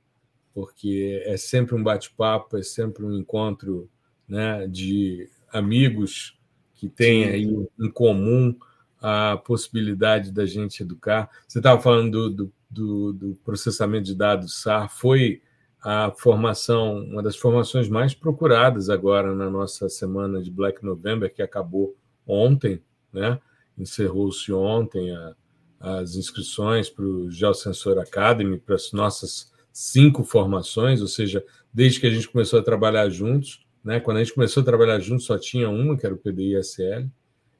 porque 0.53 1.21
é 1.25 1.37
sempre 1.37 1.75
um 1.75 1.83
bate-papo, 1.83 2.57
é 2.57 2.63
sempre 2.63 3.05
um 3.05 3.13
encontro 3.13 3.89
né, 4.27 4.67
de 4.67 5.29
amigos 5.51 6.37
que 6.75 6.87
têm 6.87 7.25
aí 7.25 7.67
em 7.79 7.89
comum 7.89 8.55
a 9.01 9.37
possibilidade 9.37 10.31
da 10.31 10.45
gente 10.45 10.83
educar. 10.83 11.29
Você 11.47 11.59
estava 11.59 11.81
falando 11.81 12.29
do, 12.29 12.53
do, 12.69 13.13
do, 13.13 13.35
processamento 13.43 14.05
de 14.05 14.15
dados 14.15 14.61
SAR, 14.61 14.89
foi 14.89 15.41
a 15.81 16.11
formação, 16.11 17.03
uma 17.05 17.23
das 17.23 17.37
formações 17.37 17.87
mais 17.87 18.13
procuradas 18.13 18.89
agora 18.89 19.33
na 19.33 19.49
nossa 19.49 19.87
semana 19.87 20.41
de 20.41 20.51
Black 20.51 20.83
November, 20.83 21.33
que 21.33 21.41
acabou 21.41 21.95
ontem, 22.27 22.81
né? 23.13 23.39
encerrou-se 23.77 24.51
ontem 24.51 25.15
a, 25.15 25.35
as 25.79 26.15
inscrições 26.15 26.89
para 26.89 27.05
o 27.05 27.31
Geosensor 27.31 27.97
Academy, 27.97 28.59
para 28.59 28.75
as 28.75 28.91
nossas 28.91 29.51
cinco 29.79 30.25
formações, 30.25 30.99
ou 30.99 31.07
seja, 31.07 31.41
desde 31.73 32.01
que 32.01 32.07
a 32.07 32.09
gente 32.09 32.27
começou 32.27 32.59
a 32.59 32.61
trabalhar 32.61 33.09
juntos, 33.09 33.65
né? 33.81 33.97
quando 34.01 34.17
a 34.17 34.19
gente 34.23 34.33
começou 34.33 34.59
a 34.59 34.65
trabalhar 34.65 34.99
juntos 34.99 35.25
só 35.25 35.39
tinha 35.39 35.69
uma, 35.69 35.95
que 35.95 36.05
era 36.05 36.13
o 36.13 36.17
PDI-SL, 36.17 37.07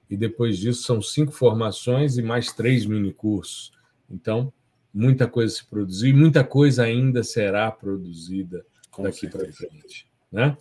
e 0.10 0.18
depois 0.18 0.58
disso 0.58 0.84
são 0.84 1.02
cinco 1.02 1.32
formações 1.32 2.18
e 2.18 2.22
mais 2.22 2.52
três 2.52 2.86
minicursos. 2.86 3.72
Então, 4.12 4.52
muita 4.94 5.28
coisa 5.28 5.56
se 5.56 5.66
produziu 5.66 6.10
e 6.10 6.14
muita 6.14 6.44
coisa 6.44 6.84
ainda 6.84 7.24
será 7.24 7.72
produzida 7.72 8.66
Com 8.92 9.04
daqui 9.04 9.26
para 9.26 9.50
frente. 9.54 10.06
Né? 10.30 10.58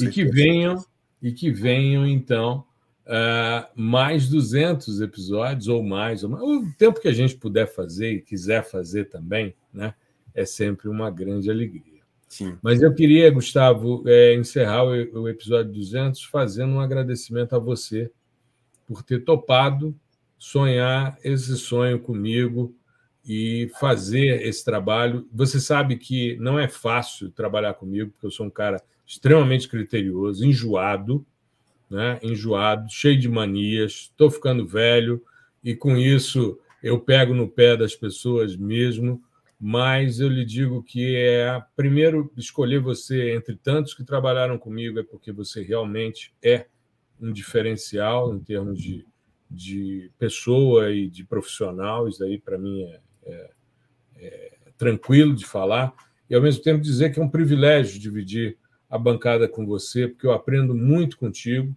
e 0.00 0.08
que 0.08 0.24
venham, 0.24 0.82
e 1.20 1.30
que 1.30 1.50
venham, 1.50 2.06
então, 2.06 2.64
uh, 3.04 3.68
mais 3.74 4.30
200 4.30 5.02
episódios 5.02 5.68
ou 5.68 5.82
mais, 5.82 6.24
ou 6.24 6.30
mais, 6.30 6.42
o 6.42 6.72
tempo 6.78 7.00
que 7.00 7.08
a 7.08 7.12
gente 7.12 7.36
puder 7.36 7.66
fazer 7.66 8.12
e 8.12 8.22
quiser 8.22 8.64
fazer 8.64 9.10
também, 9.10 9.54
né? 9.74 9.94
É 10.34 10.44
sempre 10.44 10.88
uma 10.88 11.10
grande 11.10 11.50
alegria. 11.50 12.02
Sim. 12.28 12.56
Mas 12.62 12.80
eu 12.80 12.94
queria, 12.94 13.30
Gustavo, 13.30 14.02
é, 14.06 14.34
encerrar 14.34 14.84
o, 14.84 15.22
o 15.22 15.28
episódio 15.28 15.72
200 15.72 16.24
fazendo 16.24 16.72
um 16.74 16.80
agradecimento 16.80 17.54
a 17.54 17.58
você 17.58 18.10
por 18.86 19.02
ter 19.02 19.24
topado 19.24 19.94
sonhar 20.38 21.16
esse 21.22 21.56
sonho 21.56 22.00
comigo 22.00 22.74
e 23.24 23.70
fazer 23.78 24.42
esse 24.46 24.64
trabalho. 24.64 25.28
Você 25.32 25.60
sabe 25.60 25.96
que 25.96 26.36
não 26.38 26.58
é 26.58 26.66
fácil 26.66 27.30
trabalhar 27.30 27.74
comigo, 27.74 28.10
porque 28.10 28.26
eu 28.26 28.30
sou 28.30 28.46
um 28.46 28.50
cara 28.50 28.82
extremamente 29.06 29.68
criterioso, 29.68 30.44
enjoado, 30.44 31.24
né? 31.88 32.18
enjoado, 32.22 32.90
cheio 32.90 33.18
de 33.18 33.28
manias, 33.28 34.10
estou 34.10 34.30
ficando 34.30 34.66
velho 34.66 35.22
e 35.62 35.76
com 35.76 35.96
isso 35.96 36.58
eu 36.82 36.98
pego 36.98 37.34
no 37.34 37.46
pé 37.46 37.76
das 37.76 37.94
pessoas 37.94 38.56
mesmo, 38.56 39.22
mas 39.64 40.18
eu 40.18 40.28
lhe 40.28 40.44
digo 40.44 40.82
que 40.82 41.14
é 41.14 41.62
primeiro 41.76 42.32
escolher 42.36 42.80
você 42.80 43.32
entre 43.32 43.54
tantos 43.54 43.94
que 43.94 44.02
trabalharam 44.02 44.58
comigo 44.58 44.98
é 44.98 45.04
porque 45.04 45.30
você 45.30 45.62
realmente 45.62 46.34
é 46.42 46.66
um 47.20 47.32
diferencial 47.32 48.34
em 48.34 48.40
termos 48.40 48.76
de, 48.76 49.06
de 49.48 50.10
pessoa 50.18 50.90
e 50.90 51.08
de 51.08 51.22
profissional. 51.24 52.08
Isso 52.08 52.24
aí, 52.24 52.40
para 52.40 52.58
mim, 52.58 52.82
é, 52.82 53.00
é, 53.24 53.50
é, 54.16 54.52
tranquilo 54.76 55.32
de 55.32 55.46
falar. 55.46 55.94
E, 56.28 56.34
ao 56.34 56.42
mesmo 56.42 56.60
tempo, 56.60 56.82
dizer 56.82 57.10
que 57.10 57.20
é 57.20 57.22
um 57.22 57.30
privilégio 57.30 58.00
dividir 58.00 58.58
a 58.90 58.98
bancada 58.98 59.46
com 59.46 59.64
você, 59.64 60.08
porque 60.08 60.26
eu 60.26 60.32
aprendo 60.32 60.74
muito 60.74 61.16
contigo 61.16 61.72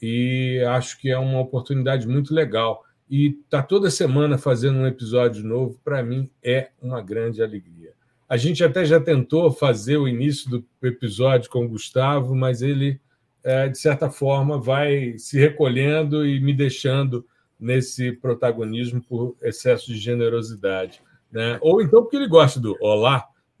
e 0.00 0.64
acho 0.68 1.00
que 1.00 1.10
é 1.10 1.18
uma 1.18 1.40
oportunidade 1.40 2.06
muito 2.06 2.32
legal. 2.32 2.84
E 3.08 3.32
tá 3.50 3.62
toda 3.62 3.90
semana 3.90 4.38
fazendo 4.38 4.78
um 4.78 4.86
episódio 4.86 5.44
novo, 5.44 5.78
para 5.84 6.02
mim, 6.02 6.30
é 6.42 6.70
uma 6.80 7.02
grande 7.02 7.42
alegria. 7.42 7.92
A 8.28 8.36
gente 8.36 8.64
até 8.64 8.84
já 8.84 8.98
tentou 8.98 9.50
fazer 9.52 9.98
o 9.98 10.08
início 10.08 10.50
do 10.50 10.64
episódio 10.82 11.50
com 11.50 11.64
o 11.64 11.68
Gustavo, 11.68 12.34
mas 12.34 12.62
ele 12.62 12.98
é, 13.44 13.68
de 13.68 13.78
certa 13.78 14.10
forma, 14.10 14.58
vai 14.58 15.18
se 15.18 15.38
recolhendo 15.38 16.26
e 16.26 16.40
me 16.40 16.54
deixando 16.54 17.26
nesse 17.60 18.10
protagonismo 18.12 19.02
por 19.02 19.36
excesso 19.42 19.86
de 19.88 19.98
generosidade. 19.98 21.02
Né? 21.30 21.58
Ou 21.60 21.82
então 21.82 22.02
porque 22.02 22.16
ele 22.16 22.26
gosta 22.26 22.58
do 22.58 22.76
Olá, 22.80 23.28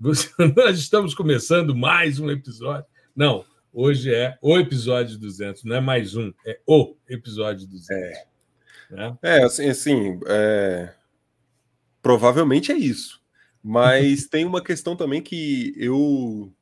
nós 0.56 0.78
estamos 0.78 1.14
começando 1.14 1.76
mais 1.76 2.18
um 2.18 2.30
episódio. 2.30 2.86
Não, 3.14 3.44
hoje 3.72 4.12
é 4.12 4.38
o 4.40 4.58
episódio 4.58 5.18
200, 5.18 5.64
não 5.64 5.76
é 5.76 5.80
mais 5.80 6.16
um, 6.16 6.32
é 6.46 6.58
o 6.66 6.96
episódio 7.08 7.68
200. 7.68 7.90
É, 7.90 8.24
né? 8.94 9.18
é 9.22 9.44
assim, 9.44 9.68
assim 9.68 10.20
é... 10.26 10.94
provavelmente 12.02 12.72
é 12.72 12.76
isso. 12.76 13.22
Mas 13.62 14.26
tem 14.28 14.44
uma 14.44 14.62
questão 14.62 14.96
também 14.96 15.22
que 15.22 15.72
eu 15.76 16.52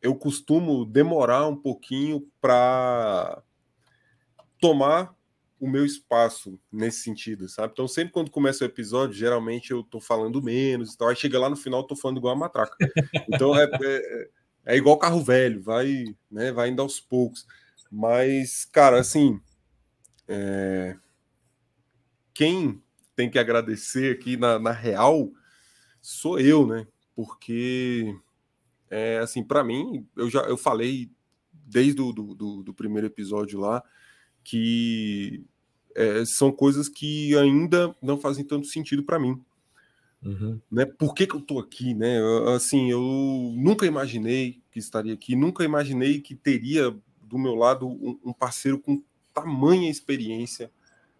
eu 0.00 0.16
costumo 0.16 0.84
demorar 0.84 1.46
um 1.46 1.56
pouquinho 1.56 2.26
para 2.40 3.40
tomar 4.60 5.14
o 5.62 5.68
meu 5.68 5.86
espaço 5.86 6.58
nesse 6.72 7.04
sentido, 7.04 7.48
sabe? 7.48 7.72
Então, 7.72 7.86
sempre 7.86 8.12
quando 8.12 8.32
começa 8.32 8.64
o 8.64 8.66
episódio, 8.66 9.14
geralmente 9.14 9.70
eu 9.70 9.84
tô 9.84 10.00
falando 10.00 10.42
menos, 10.42 10.92
então 10.92 11.06
aí 11.06 11.14
chega 11.14 11.38
lá 11.38 11.48
no 11.48 11.54
final, 11.54 11.82
eu 11.82 11.86
tô 11.86 11.94
falando 11.94 12.16
igual 12.16 12.34
a 12.34 12.38
matraca. 12.38 12.76
Então, 13.32 13.56
é, 13.56 13.70
é, 13.80 14.28
é, 14.66 14.76
igual 14.76 14.98
carro 14.98 15.22
velho, 15.22 15.62
vai, 15.62 16.04
né, 16.28 16.50
vai 16.50 16.70
indo 16.70 16.82
aos 16.82 16.98
poucos. 16.98 17.46
Mas, 17.88 18.64
cara, 18.64 18.98
assim, 18.98 19.40
é... 20.26 20.96
quem 22.34 22.82
tem 23.14 23.30
que 23.30 23.38
agradecer 23.38 24.16
aqui 24.16 24.36
na, 24.36 24.58
na 24.58 24.72
real 24.72 25.30
sou 26.00 26.38
eu, 26.38 26.66
né? 26.66 26.86
Porque 27.14 28.16
é, 28.90 29.18
assim, 29.18 29.42
para 29.42 29.62
mim, 29.62 30.06
eu 30.16 30.28
já 30.28 30.40
eu 30.42 30.56
falei 30.56 31.10
desde 31.52 32.00
o 32.00 32.12
do, 32.12 32.34
do, 32.34 32.62
do 32.62 32.74
primeiro 32.74 33.06
episódio 33.06 33.60
lá 33.60 33.82
que 34.44 35.44
é, 35.94 36.24
são 36.24 36.50
coisas 36.50 36.88
que 36.88 37.36
ainda 37.36 37.94
não 38.02 38.18
fazem 38.18 38.44
tanto 38.44 38.66
sentido 38.66 39.02
para 39.02 39.18
mim. 39.18 39.40
Uhum. 40.24 40.60
Né? 40.70 40.84
Por 40.84 41.14
que, 41.14 41.26
que 41.26 41.34
eu 41.34 41.40
tô 41.40 41.58
aqui, 41.58 41.94
né? 41.94 42.18
Assim, 42.54 42.90
eu 42.90 43.00
nunca 43.56 43.86
imaginei 43.86 44.60
que 44.70 44.78
estaria 44.78 45.12
aqui, 45.12 45.34
nunca 45.34 45.64
imaginei 45.64 46.20
que 46.20 46.34
teria 46.34 46.94
do 47.22 47.38
meu 47.38 47.54
lado 47.54 47.88
um, 47.88 48.18
um 48.24 48.32
parceiro 48.32 48.78
com 48.78 49.02
tamanha 49.32 49.90
experiência, 49.90 50.70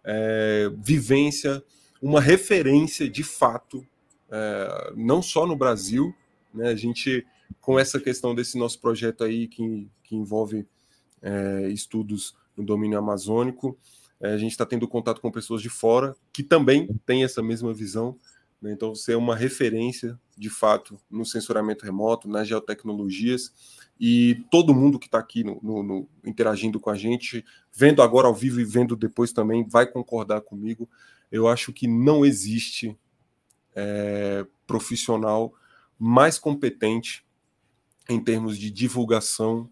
é, 0.03 0.71
vivência, 0.77 1.63
uma 2.01 2.19
referência 2.19 3.09
de 3.09 3.23
fato, 3.23 3.85
é, 4.29 4.93
não 4.95 5.21
só 5.21 5.45
no 5.45 5.55
Brasil, 5.55 6.13
né? 6.53 6.69
A 6.69 6.75
gente 6.75 7.25
com 7.61 7.79
essa 7.79 7.99
questão 7.99 8.35
desse 8.35 8.57
nosso 8.57 8.79
projeto 8.79 9.23
aí 9.23 9.47
que, 9.47 9.89
que 10.03 10.15
envolve 10.15 10.67
é, 11.21 11.69
estudos 11.69 12.35
no 12.55 12.63
domínio 12.63 12.99
amazônico. 12.99 13.77
É, 14.19 14.33
a 14.33 14.37
gente 14.37 14.51
está 14.51 14.65
tendo 14.65 14.87
contato 14.87 15.21
com 15.21 15.31
pessoas 15.31 15.61
de 15.61 15.69
fora 15.69 16.15
que 16.31 16.43
também 16.43 16.87
têm 17.05 17.23
essa 17.23 17.41
mesma 17.41 17.73
visão. 17.73 18.17
Né? 18.61 18.73
Então, 18.73 18.93
você 18.93 19.13
é 19.13 19.17
uma 19.17 19.35
referência, 19.35 20.19
de 20.37 20.49
fato, 20.49 20.99
no 21.09 21.25
censuramento 21.25 21.85
remoto, 21.85 22.27
nas 22.27 22.47
geotecnologias. 22.47 23.53
E 24.05 24.43
todo 24.51 24.75
mundo 24.75 24.99
que 24.99 25.05
está 25.05 25.17
aqui 25.17 25.45
no, 25.45 25.61
no, 25.63 25.81
no, 25.81 26.09
interagindo 26.25 26.77
com 26.77 26.89
a 26.89 26.95
gente, 26.95 27.45
vendo 27.71 28.01
agora 28.01 28.27
ao 28.27 28.33
vivo 28.33 28.59
e 28.59 28.65
vendo 28.65 28.97
depois 28.97 29.31
também, 29.31 29.65
vai 29.65 29.87
concordar 29.87 30.41
comigo. 30.41 30.89
Eu 31.31 31.47
acho 31.47 31.71
que 31.71 31.87
não 31.87 32.25
existe 32.25 32.99
é, 33.73 34.45
profissional 34.67 35.53
mais 35.97 36.37
competente 36.37 37.25
em 38.09 38.21
termos 38.21 38.57
de 38.57 38.69
divulgação 38.69 39.69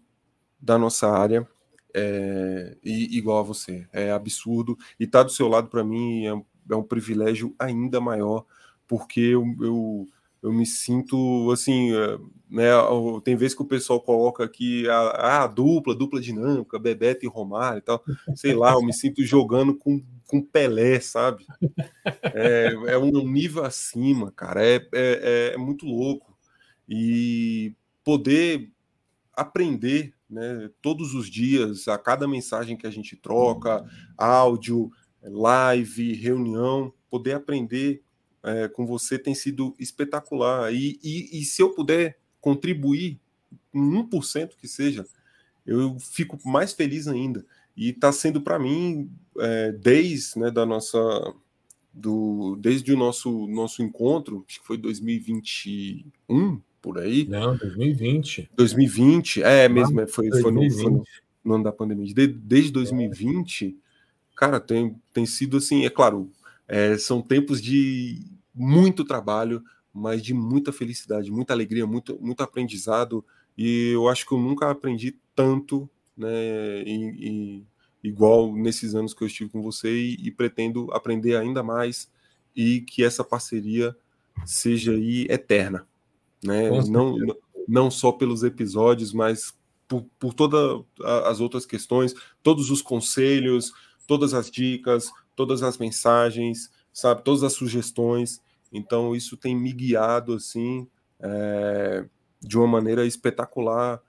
da 0.58 0.78
nossa 0.78 1.10
área 1.10 1.46
é, 1.94 2.78
e, 2.82 3.14
igual 3.18 3.40
a 3.40 3.42
você. 3.42 3.86
É 3.92 4.12
absurdo. 4.12 4.78
E 4.98 5.04
estar 5.04 5.18
tá 5.18 5.24
do 5.24 5.30
seu 5.30 5.46
lado, 5.46 5.68
para 5.68 5.84
mim, 5.84 6.24
é, 6.24 6.42
é, 6.70 6.74
um 6.74 6.82
privilégio 6.82 7.54
ainda 7.58 8.00
maior, 8.00 8.46
porque 8.88 9.20
eu, 9.20 9.44
eu, 9.60 10.08
eu 10.42 10.52
me 10.52 10.66
sinto 10.66 11.50
assim. 11.52 11.94
É, 11.94 12.18
né, 12.50 12.70
tem 13.24 13.36
vezes 13.36 13.54
que 13.54 13.62
o 13.62 13.66
pessoal 13.66 14.00
coloca 14.00 14.44
aqui 14.44 14.86
a, 14.88 15.44
a 15.44 15.46
dupla, 15.46 15.94
dupla 15.94 16.20
dinâmica, 16.20 16.78
Bebeto 16.78 17.24
e 17.24 17.28
Romário 17.28 17.78
e 17.78 17.82
tal. 17.82 18.04
Sei 18.34 18.54
lá, 18.54 18.72
eu 18.72 18.82
me 18.82 18.92
sinto 18.92 19.24
jogando 19.24 19.74
com, 19.74 20.02
com 20.26 20.42
Pelé, 20.42 21.00
sabe? 21.00 21.46
É, 22.34 22.74
é 22.88 22.98
um 22.98 23.26
nível 23.26 23.64
acima, 23.64 24.32
cara. 24.32 24.62
É, 24.64 24.86
é, 24.92 25.52
é 25.54 25.56
muito 25.56 25.86
louco. 25.86 26.36
E 26.88 27.74
poder 28.04 28.70
aprender 29.32 30.12
né, 30.28 30.70
todos 30.82 31.14
os 31.14 31.30
dias, 31.30 31.88
a 31.88 31.96
cada 31.96 32.26
mensagem 32.26 32.76
que 32.76 32.86
a 32.86 32.90
gente 32.90 33.16
troca, 33.16 33.84
áudio, 34.18 34.90
live, 35.22 36.14
reunião, 36.14 36.92
poder 37.08 37.34
aprender 37.34 38.02
é, 38.42 38.68
com 38.68 38.84
você 38.84 39.18
tem 39.18 39.34
sido 39.34 39.74
espetacular. 39.78 40.72
E, 40.72 40.98
e, 41.02 41.40
e 41.40 41.44
se 41.44 41.62
eu 41.62 41.70
puder 41.70 42.18
contribuir, 42.40 43.18
1% 43.74 44.50
que 44.60 44.68
seja, 44.68 45.06
eu 45.66 45.98
fico 45.98 46.38
mais 46.44 46.72
feliz 46.72 47.06
ainda. 47.06 47.44
E 47.76 47.90
está 47.90 48.12
sendo 48.12 48.40
para 48.40 48.58
mim, 48.58 49.10
é, 49.38 49.72
desde 49.72 50.38
né, 50.38 50.50
da 50.50 50.66
nossa. 50.66 50.98
Do, 51.94 52.56
desde 52.56 52.90
o 52.90 52.96
nosso, 52.96 53.46
nosso 53.48 53.82
encontro, 53.82 54.46
acho 54.48 54.60
que 54.60 54.66
foi 54.66 54.78
2021, 54.78 56.58
por 56.80 56.98
aí. 56.98 57.26
Não, 57.28 57.54
2020. 57.54 58.50
2020, 58.56 59.42
é 59.42 59.68
mesmo, 59.68 60.00
é, 60.00 60.06
foi, 60.06 60.30
foi, 60.30 60.50
no, 60.50 60.70
foi 60.70 60.90
no, 60.90 61.04
no, 61.44 61.54
ano 61.54 61.64
da 61.64 61.70
pandemia. 61.70 62.06
De, 62.14 62.26
desde 62.26 62.72
2020, 62.72 63.66
é. 63.66 63.72
cara, 64.34 64.58
tem, 64.58 64.96
tem 65.12 65.26
sido 65.26 65.58
assim, 65.58 65.84
é 65.84 65.90
claro, 65.90 66.30
é, 66.66 66.96
são 66.96 67.20
tempos 67.20 67.60
de 67.60 68.24
muito 68.54 69.04
trabalho, 69.04 69.62
mas 69.92 70.22
de 70.22 70.34
muita 70.34 70.72
felicidade, 70.72 71.30
muita 71.30 71.52
alegria, 71.52 71.86
muito, 71.86 72.18
muito 72.20 72.42
aprendizado. 72.42 73.24
E 73.56 73.90
eu 73.90 74.08
acho 74.08 74.26
que 74.26 74.32
eu 74.32 74.38
nunca 74.38 74.70
aprendi 74.70 75.16
tanto, 75.34 75.88
né, 76.16 76.82
e, 76.82 77.62
e, 77.62 77.64
igual 78.02 78.54
nesses 78.54 78.94
anos 78.94 79.14
que 79.14 79.22
eu 79.22 79.26
estive 79.26 79.50
com 79.50 79.62
você, 79.62 79.92
e, 79.92 80.28
e 80.28 80.30
pretendo 80.30 80.92
aprender 80.92 81.36
ainda 81.36 81.62
mais 81.62 82.10
e 82.54 82.80
que 82.82 83.02
essa 83.02 83.24
parceria 83.24 83.96
seja 84.44 84.92
aí 84.92 85.26
eterna 85.30 85.86
né? 86.42 86.70
Não, 86.88 87.16
não 87.68 87.90
só 87.90 88.10
pelos 88.10 88.42
episódios, 88.42 89.12
mas 89.12 89.54
por, 89.86 90.04
por 90.18 90.34
todas 90.34 90.82
as 91.24 91.40
outras 91.40 91.64
questões, 91.64 92.14
todos 92.42 92.70
os 92.70 92.82
conselhos, 92.82 93.72
todas 94.06 94.34
as 94.34 94.50
dicas, 94.50 95.10
todas 95.36 95.62
as 95.62 95.78
mensagens, 95.78 96.70
sabe, 96.92 97.22
todas 97.22 97.42
as 97.42 97.52
sugestões. 97.52 98.40
Então 98.72 99.14
isso 99.14 99.36
tem 99.36 99.56
me 99.56 99.72
guiado 99.72 100.34
assim 100.34 100.86
é, 101.20 102.04
de 102.40 102.58
uma 102.58 102.66
maneira 102.66 103.06
espetacular, 103.06 104.00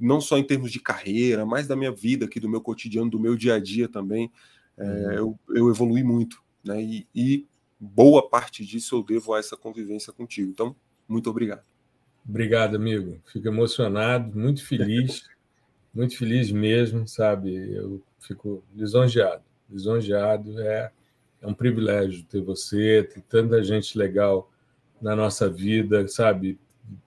não 0.00 0.20
só 0.20 0.38
em 0.38 0.44
termos 0.44 0.70
de 0.70 0.80
carreira, 0.80 1.46
mas 1.46 1.66
da 1.66 1.74
minha 1.74 1.90
vida 1.90 2.26
aqui, 2.26 2.38
do 2.38 2.48
meu 2.48 2.60
cotidiano, 2.60 3.10
do 3.10 3.18
meu 3.18 3.36
dia 3.36 3.54
a 3.54 3.58
dia 3.58 3.88
também. 3.88 4.30
É, 4.76 4.84
uhum. 4.84 5.12
eu, 5.12 5.38
eu 5.50 5.70
evolui 5.70 6.02
muito, 6.02 6.42
né? 6.64 6.82
E, 6.82 7.06
e 7.14 7.46
boa 7.78 8.28
parte 8.28 8.64
disso 8.64 8.96
eu 8.96 9.02
devo 9.02 9.34
a 9.34 9.38
essa 9.38 9.56
convivência 9.56 10.12
contigo. 10.12 10.50
Então, 10.50 10.76
muito 11.08 11.28
obrigado. 11.30 11.64
Obrigado, 12.28 12.76
amigo. 12.76 13.18
Fico 13.32 13.48
emocionado, 13.48 14.38
muito 14.38 14.64
feliz, 14.64 15.28
muito 15.92 16.16
feliz 16.16 16.52
mesmo, 16.52 17.08
sabe? 17.08 17.74
Eu 17.74 18.02
fico 18.18 18.62
lisonjeado. 18.74 19.42
Lisonjeado 19.68 20.60
é, 20.60 20.92
é 21.42 21.46
um 21.46 21.54
privilégio 21.54 22.24
ter 22.24 22.42
você, 22.42 23.08
ter 23.12 23.22
tanta 23.22 23.62
gente 23.62 23.96
legal 23.96 24.50
na 25.00 25.16
nossa 25.16 25.48
vida, 25.48 26.06
sabe? 26.08 26.58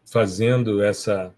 Fazendo 0.06 0.82
essa 0.82 1.34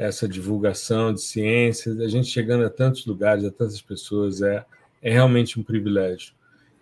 essa 0.00 0.26
divulgação 0.26 1.12
de 1.12 1.20
ciência, 1.20 1.92
a 1.92 2.08
gente 2.08 2.26
chegando 2.26 2.64
a 2.64 2.70
tantos 2.70 3.04
lugares, 3.04 3.44
a 3.44 3.50
tantas 3.50 3.82
pessoas, 3.82 4.40
é, 4.40 4.64
é 5.02 5.12
realmente 5.12 5.60
um 5.60 5.62
privilégio. 5.62 6.32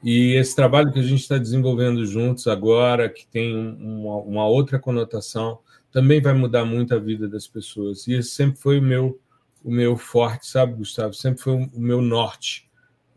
E 0.05 0.35
esse 0.37 0.55
trabalho 0.55 0.93
que 0.93 1.01
a 1.01 1.03
gente 1.03 1.23
está 1.23 1.37
desenvolvendo 1.37 2.07
juntos 2.07 2.47
agora, 2.47 3.09
que 3.09 3.27
tem 3.27 3.57
uma, 3.57 4.19
uma, 4.19 4.47
outra 4.47 4.79
conotação, 4.79 5.59
também 5.91 6.21
vai 6.21 6.33
mudar 6.33 6.65
muito 6.65 6.95
a 6.95 6.99
vida 7.01 7.27
das 7.27 7.49
pessoas. 7.49 8.07
E 8.07 8.15
esse 8.15 8.31
sempre 8.31 8.61
foi 8.61 8.79
o 8.79 8.83
meu, 8.83 9.21
o 9.65 9.71
meu 9.73 9.97
forte, 9.97 10.47
sabe, 10.47 10.75
Gustavo? 10.75 11.13
Sempre 11.13 11.43
foi 11.43 11.55
o 11.55 11.71
meu 11.75 12.01
norte. 12.01 12.68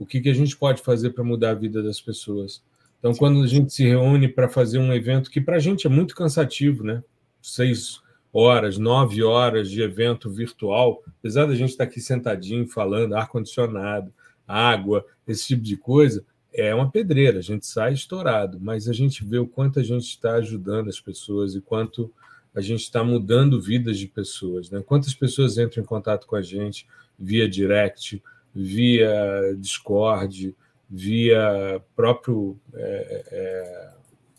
O 0.02 0.06
que, 0.08 0.20
que 0.20 0.30
a 0.30 0.34
gente 0.34 0.58
pode 0.58 0.82
fazer 0.82 1.12
para 1.12 1.24
mudar 1.24 1.52
a 1.52 1.54
vida 1.54 1.84
das 1.84 2.02
pessoas? 2.02 2.64
Então, 2.98 3.14
quando 3.14 3.44
a 3.44 3.46
gente 3.46 3.72
se 3.72 3.84
reúne 3.84 4.28
para 4.28 4.50
fazer 4.50 4.80
um 4.80 4.92
evento 4.92 5.30
que 5.30 5.40
para 5.40 5.58
a 5.58 5.60
gente 5.60 5.86
é 5.86 5.90
muito 5.92 6.16
cansativo, 6.16 6.84
né? 6.84 7.04
Seis 7.40 8.02
horas, 8.34 8.80
nove 8.80 9.22
horas 9.22 9.70
de 9.70 9.80
evento 9.80 10.28
virtual, 10.28 11.04
apesar 11.20 11.46
da 11.46 11.54
gente 11.54 11.70
estar 11.70 11.86
tá 11.86 11.92
aqui 11.92 12.02
sentadinho 12.02 12.68
falando, 12.68 13.14
ar-condicionado, 13.14 14.12
água, 14.48 15.06
esse 15.28 15.50
tipo 15.50 15.62
de 15.62 15.78
coisa, 15.78 16.26
é 16.52 16.74
uma 16.74 16.90
pedreira, 16.90 17.38
a 17.38 17.44
gente 17.44 17.68
sai 17.68 17.94
estourado, 17.94 18.58
mas 18.60 18.88
a 18.88 18.94
gente 18.94 19.24
vê 19.24 19.38
o 19.38 19.46
quanto 19.46 19.80
a 19.80 19.84
gente 19.84 20.06
está 20.06 20.34
ajudando 20.34 20.90
as 20.90 21.00
pessoas 21.00 21.54
e 21.54 21.62
quanto 21.62 22.12
a 22.56 22.60
gente 22.60 22.82
está 22.82 23.04
mudando 23.04 23.62
vidas 23.62 24.00
de 24.00 24.08
pessoas. 24.08 24.72
Né? 24.72 24.82
Quantas 24.84 25.14
pessoas 25.14 25.60
entram 25.60 25.84
em 25.84 25.86
contato 25.86 26.26
com 26.26 26.36
a 26.36 26.42
gente 26.42 26.88
via 27.20 27.48
direct, 27.48 28.20
via 28.54 29.56
Discord, 29.58 30.56
via 30.90 31.82
próprio 31.96 32.60
é, 32.74 33.24
é, 33.32 33.94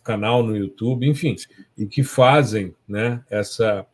canal 0.05 0.43
no 0.43 0.57
YouTube, 0.57 1.09
enfim, 1.09 1.37
e 1.77 1.87
que 1.87 2.03
fazem 2.03 2.75
né, 2.87 3.25
essa, 3.31 3.87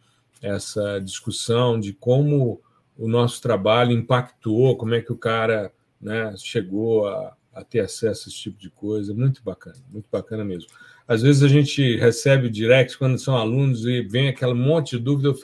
essa 0.43 0.99
discussão 1.01 1.79
de 1.79 1.93
como 1.93 2.61
o 2.97 3.07
nosso 3.07 3.41
trabalho 3.41 3.93
impactou, 3.93 4.77
como 4.77 4.95
é 4.95 5.01
que 5.01 5.13
o 5.13 5.17
cara 5.17 5.73
né, 6.01 6.35
chegou 6.37 7.07
a 7.07 7.37
a 7.59 7.65
ter 7.65 7.81
acesso 7.81 8.29
a 8.29 8.31
esse 8.31 8.39
tipo 8.39 8.59
de 8.59 8.71
coisa. 8.71 9.13
Muito 9.13 9.43
bacana, 9.43 9.79
muito 9.91 10.09
bacana 10.11 10.45
mesmo. 10.45 10.71
Às 11.07 11.23
vezes 11.23 11.43
a 11.43 11.49
gente 11.49 11.97
recebe 11.97 12.49
direct 12.49 12.97
quando 12.97 13.19
são 13.19 13.37
alunos 13.37 13.85
e 13.85 14.03
vem 14.03 14.29
aquele 14.29 14.55
monte 14.55 14.97
de 14.97 15.03
dúvida, 15.03 15.29
eu 15.29 15.35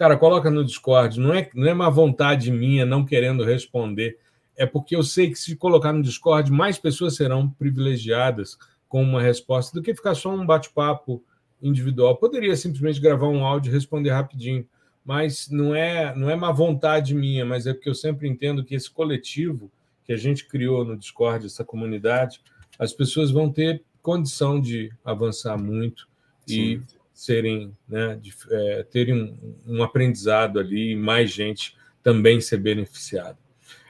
cara, 0.00 0.16
coloca 0.16 0.50
no 0.50 0.64
Discord. 0.64 1.20
Não 1.20 1.34
é, 1.34 1.50
não 1.54 1.68
é 1.68 1.74
uma 1.74 1.90
vontade 1.90 2.50
minha 2.50 2.86
não 2.86 3.04
querendo 3.04 3.44
responder, 3.44 4.16
é 4.56 4.64
porque 4.64 4.96
eu 4.96 5.02
sei 5.02 5.28
que 5.28 5.38
se 5.38 5.54
colocar 5.54 5.92
no 5.92 6.02
Discord, 6.02 6.50
mais 6.50 6.78
pessoas 6.78 7.16
serão 7.16 7.50
privilegiadas 7.50 8.56
com 8.88 9.02
uma 9.02 9.20
resposta 9.20 9.78
do 9.78 9.82
que 9.82 9.94
ficar 9.94 10.14
só 10.14 10.34
um 10.34 10.46
bate-papo 10.46 11.22
individual. 11.60 12.16
Poderia 12.16 12.56
simplesmente 12.56 12.98
gravar 12.98 13.28
um 13.28 13.44
áudio 13.44 13.70
e 13.70 13.74
responder 13.74 14.08
rapidinho, 14.08 14.66
mas 15.04 15.50
não 15.50 15.74
é, 15.74 16.16
não 16.16 16.30
é 16.30 16.34
uma 16.34 16.50
vontade 16.50 17.14
minha, 17.14 17.44
mas 17.44 17.66
é 17.66 17.74
porque 17.74 17.90
eu 17.90 17.94
sempre 17.94 18.26
entendo 18.26 18.64
que 18.64 18.74
esse 18.74 18.90
coletivo 18.90 19.70
que 20.06 20.14
a 20.14 20.16
gente 20.16 20.48
criou 20.48 20.82
no 20.82 20.96
Discord, 20.96 21.44
essa 21.44 21.62
comunidade, 21.62 22.40
as 22.78 22.94
pessoas 22.94 23.30
vão 23.30 23.52
ter 23.52 23.82
condição 24.00 24.58
de 24.58 24.90
avançar 25.04 25.58
muito 25.58 26.08
Sim. 26.46 26.56
e 26.56 26.99
serem, 27.20 27.76
né, 27.86 28.18
de, 28.18 28.32
é, 28.50 28.82
terem 28.84 29.14
um, 29.14 29.54
um, 29.66 29.82
aprendizado 29.82 30.58
ali 30.58 30.92
e 30.92 30.96
mais 30.96 31.30
gente 31.30 31.76
também 32.02 32.40
ser 32.40 32.56
beneficiada. 32.56 33.36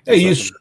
É 0.05 0.17
Exatamente. 0.17 0.33
isso. 0.33 0.61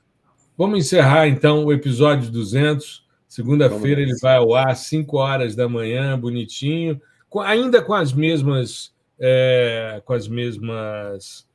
Vamos 0.56 0.86
encerrar 0.86 1.28
então 1.28 1.66
o 1.66 1.74
episódio 1.74 2.30
200. 2.30 3.08
Segunda-feira 3.28 4.02
ele 4.02 4.16
vai 4.22 4.36
ao 4.36 4.54
ar 4.54 4.70
às 4.70 4.82
5 4.82 5.18
horas 5.18 5.56
da 5.56 5.68
manhã, 5.68 6.18
bonitinho, 6.20 7.02
com, 7.28 7.40
ainda 7.40 7.82
com 7.82 7.96
as 7.96 8.14
mesmas 8.14 8.94
é, 9.20 10.00
com 10.06 10.14
as 10.14 10.28
mesmas 10.28 11.48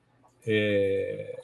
é, 0.45 1.41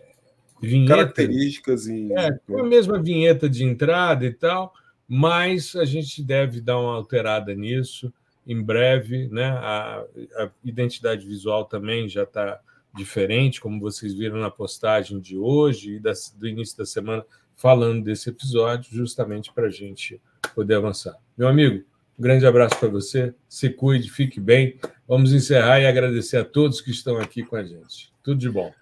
vinheta, 0.60 0.96
características 0.96 1.86
e 1.86 2.12
é, 2.12 2.32
com 2.44 2.58
a 2.58 2.66
mesma 2.66 3.00
vinheta 3.00 3.48
de 3.48 3.62
entrada 3.62 4.26
e 4.26 4.32
tal, 4.32 4.74
mas 5.06 5.76
a 5.76 5.84
gente 5.84 6.24
deve 6.24 6.60
dar 6.60 6.80
uma 6.80 6.96
alterada 6.96 7.54
nisso 7.54 8.12
em 8.50 8.60
breve, 8.60 9.28
né? 9.28 9.46
A, 9.46 10.04
a 10.38 10.50
identidade 10.64 11.24
visual 11.24 11.66
também 11.66 12.08
já 12.08 12.24
está 12.24 12.60
diferente, 12.92 13.60
como 13.60 13.78
vocês 13.78 14.12
viram 14.12 14.38
na 14.38 14.50
postagem 14.50 15.20
de 15.20 15.38
hoje 15.38 15.94
e 15.94 16.00
das, 16.00 16.34
do 16.36 16.48
início 16.48 16.76
da 16.76 16.84
semana, 16.84 17.24
falando 17.54 18.02
desse 18.02 18.28
episódio, 18.28 18.92
justamente 18.92 19.52
para 19.52 19.68
a 19.68 19.70
gente 19.70 20.20
poder 20.52 20.74
avançar. 20.74 21.16
Meu 21.38 21.46
amigo, 21.46 21.84
um 22.18 22.22
grande 22.22 22.44
abraço 22.44 22.76
para 22.76 22.88
você, 22.88 23.32
se 23.48 23.70
cuide, 23.70 24.10
fique 24.10 24.40
bem. 24.40 24.80
Vamos 25.06 25.32
encerrar 25.32 25.78
e 25.78 25.86
agradecer 25.86 26.38
a 26.38 26.44
todos 26.44 26.80
que 26.80 26.90
estão 26.90 27.18
aqui 27.18 27.44
com 27.44 27.54
a 27.54 27.62
gente. 27.62 28.12
Tudo 28.20 28.40
de 28.40 28.50
bom. 28.50 28.72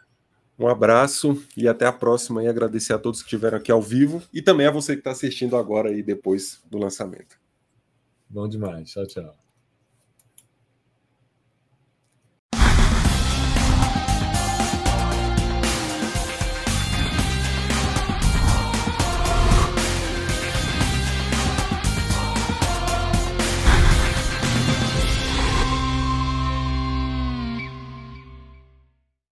Um 0.58 0.66
abraço 0.66 1.44
e 1.54 1.68
até 1.68 1.84
a 1.84 1.92
próxima. 1.92 2.42
E 2.42 2.48
agradecer 2.48 2.94
a 2.94 2.98
todos 2.98 3.20
que 3.20 3.26
estiveram 3.26 3.58
aqui 3.58 3.70
ao 3.70 3.82
vivo 3.82 4.22
e 4.32 4.40
também 4.40 4.66
a 4.66 4.70
você 4.70 4.94
que 4.94 5.00
está 5.00 5.10
assistindo 5.10 5.56
agora 5.56 5.92
e 5.92 6.02
depois 6.02 6.62
do 6.70 6.78
lançamento. 6.78 7.38
Bom 8.30 8.48
demais. 8.48 8.90
Tchau, 8.90 9.06
tchau. 9.06 9.47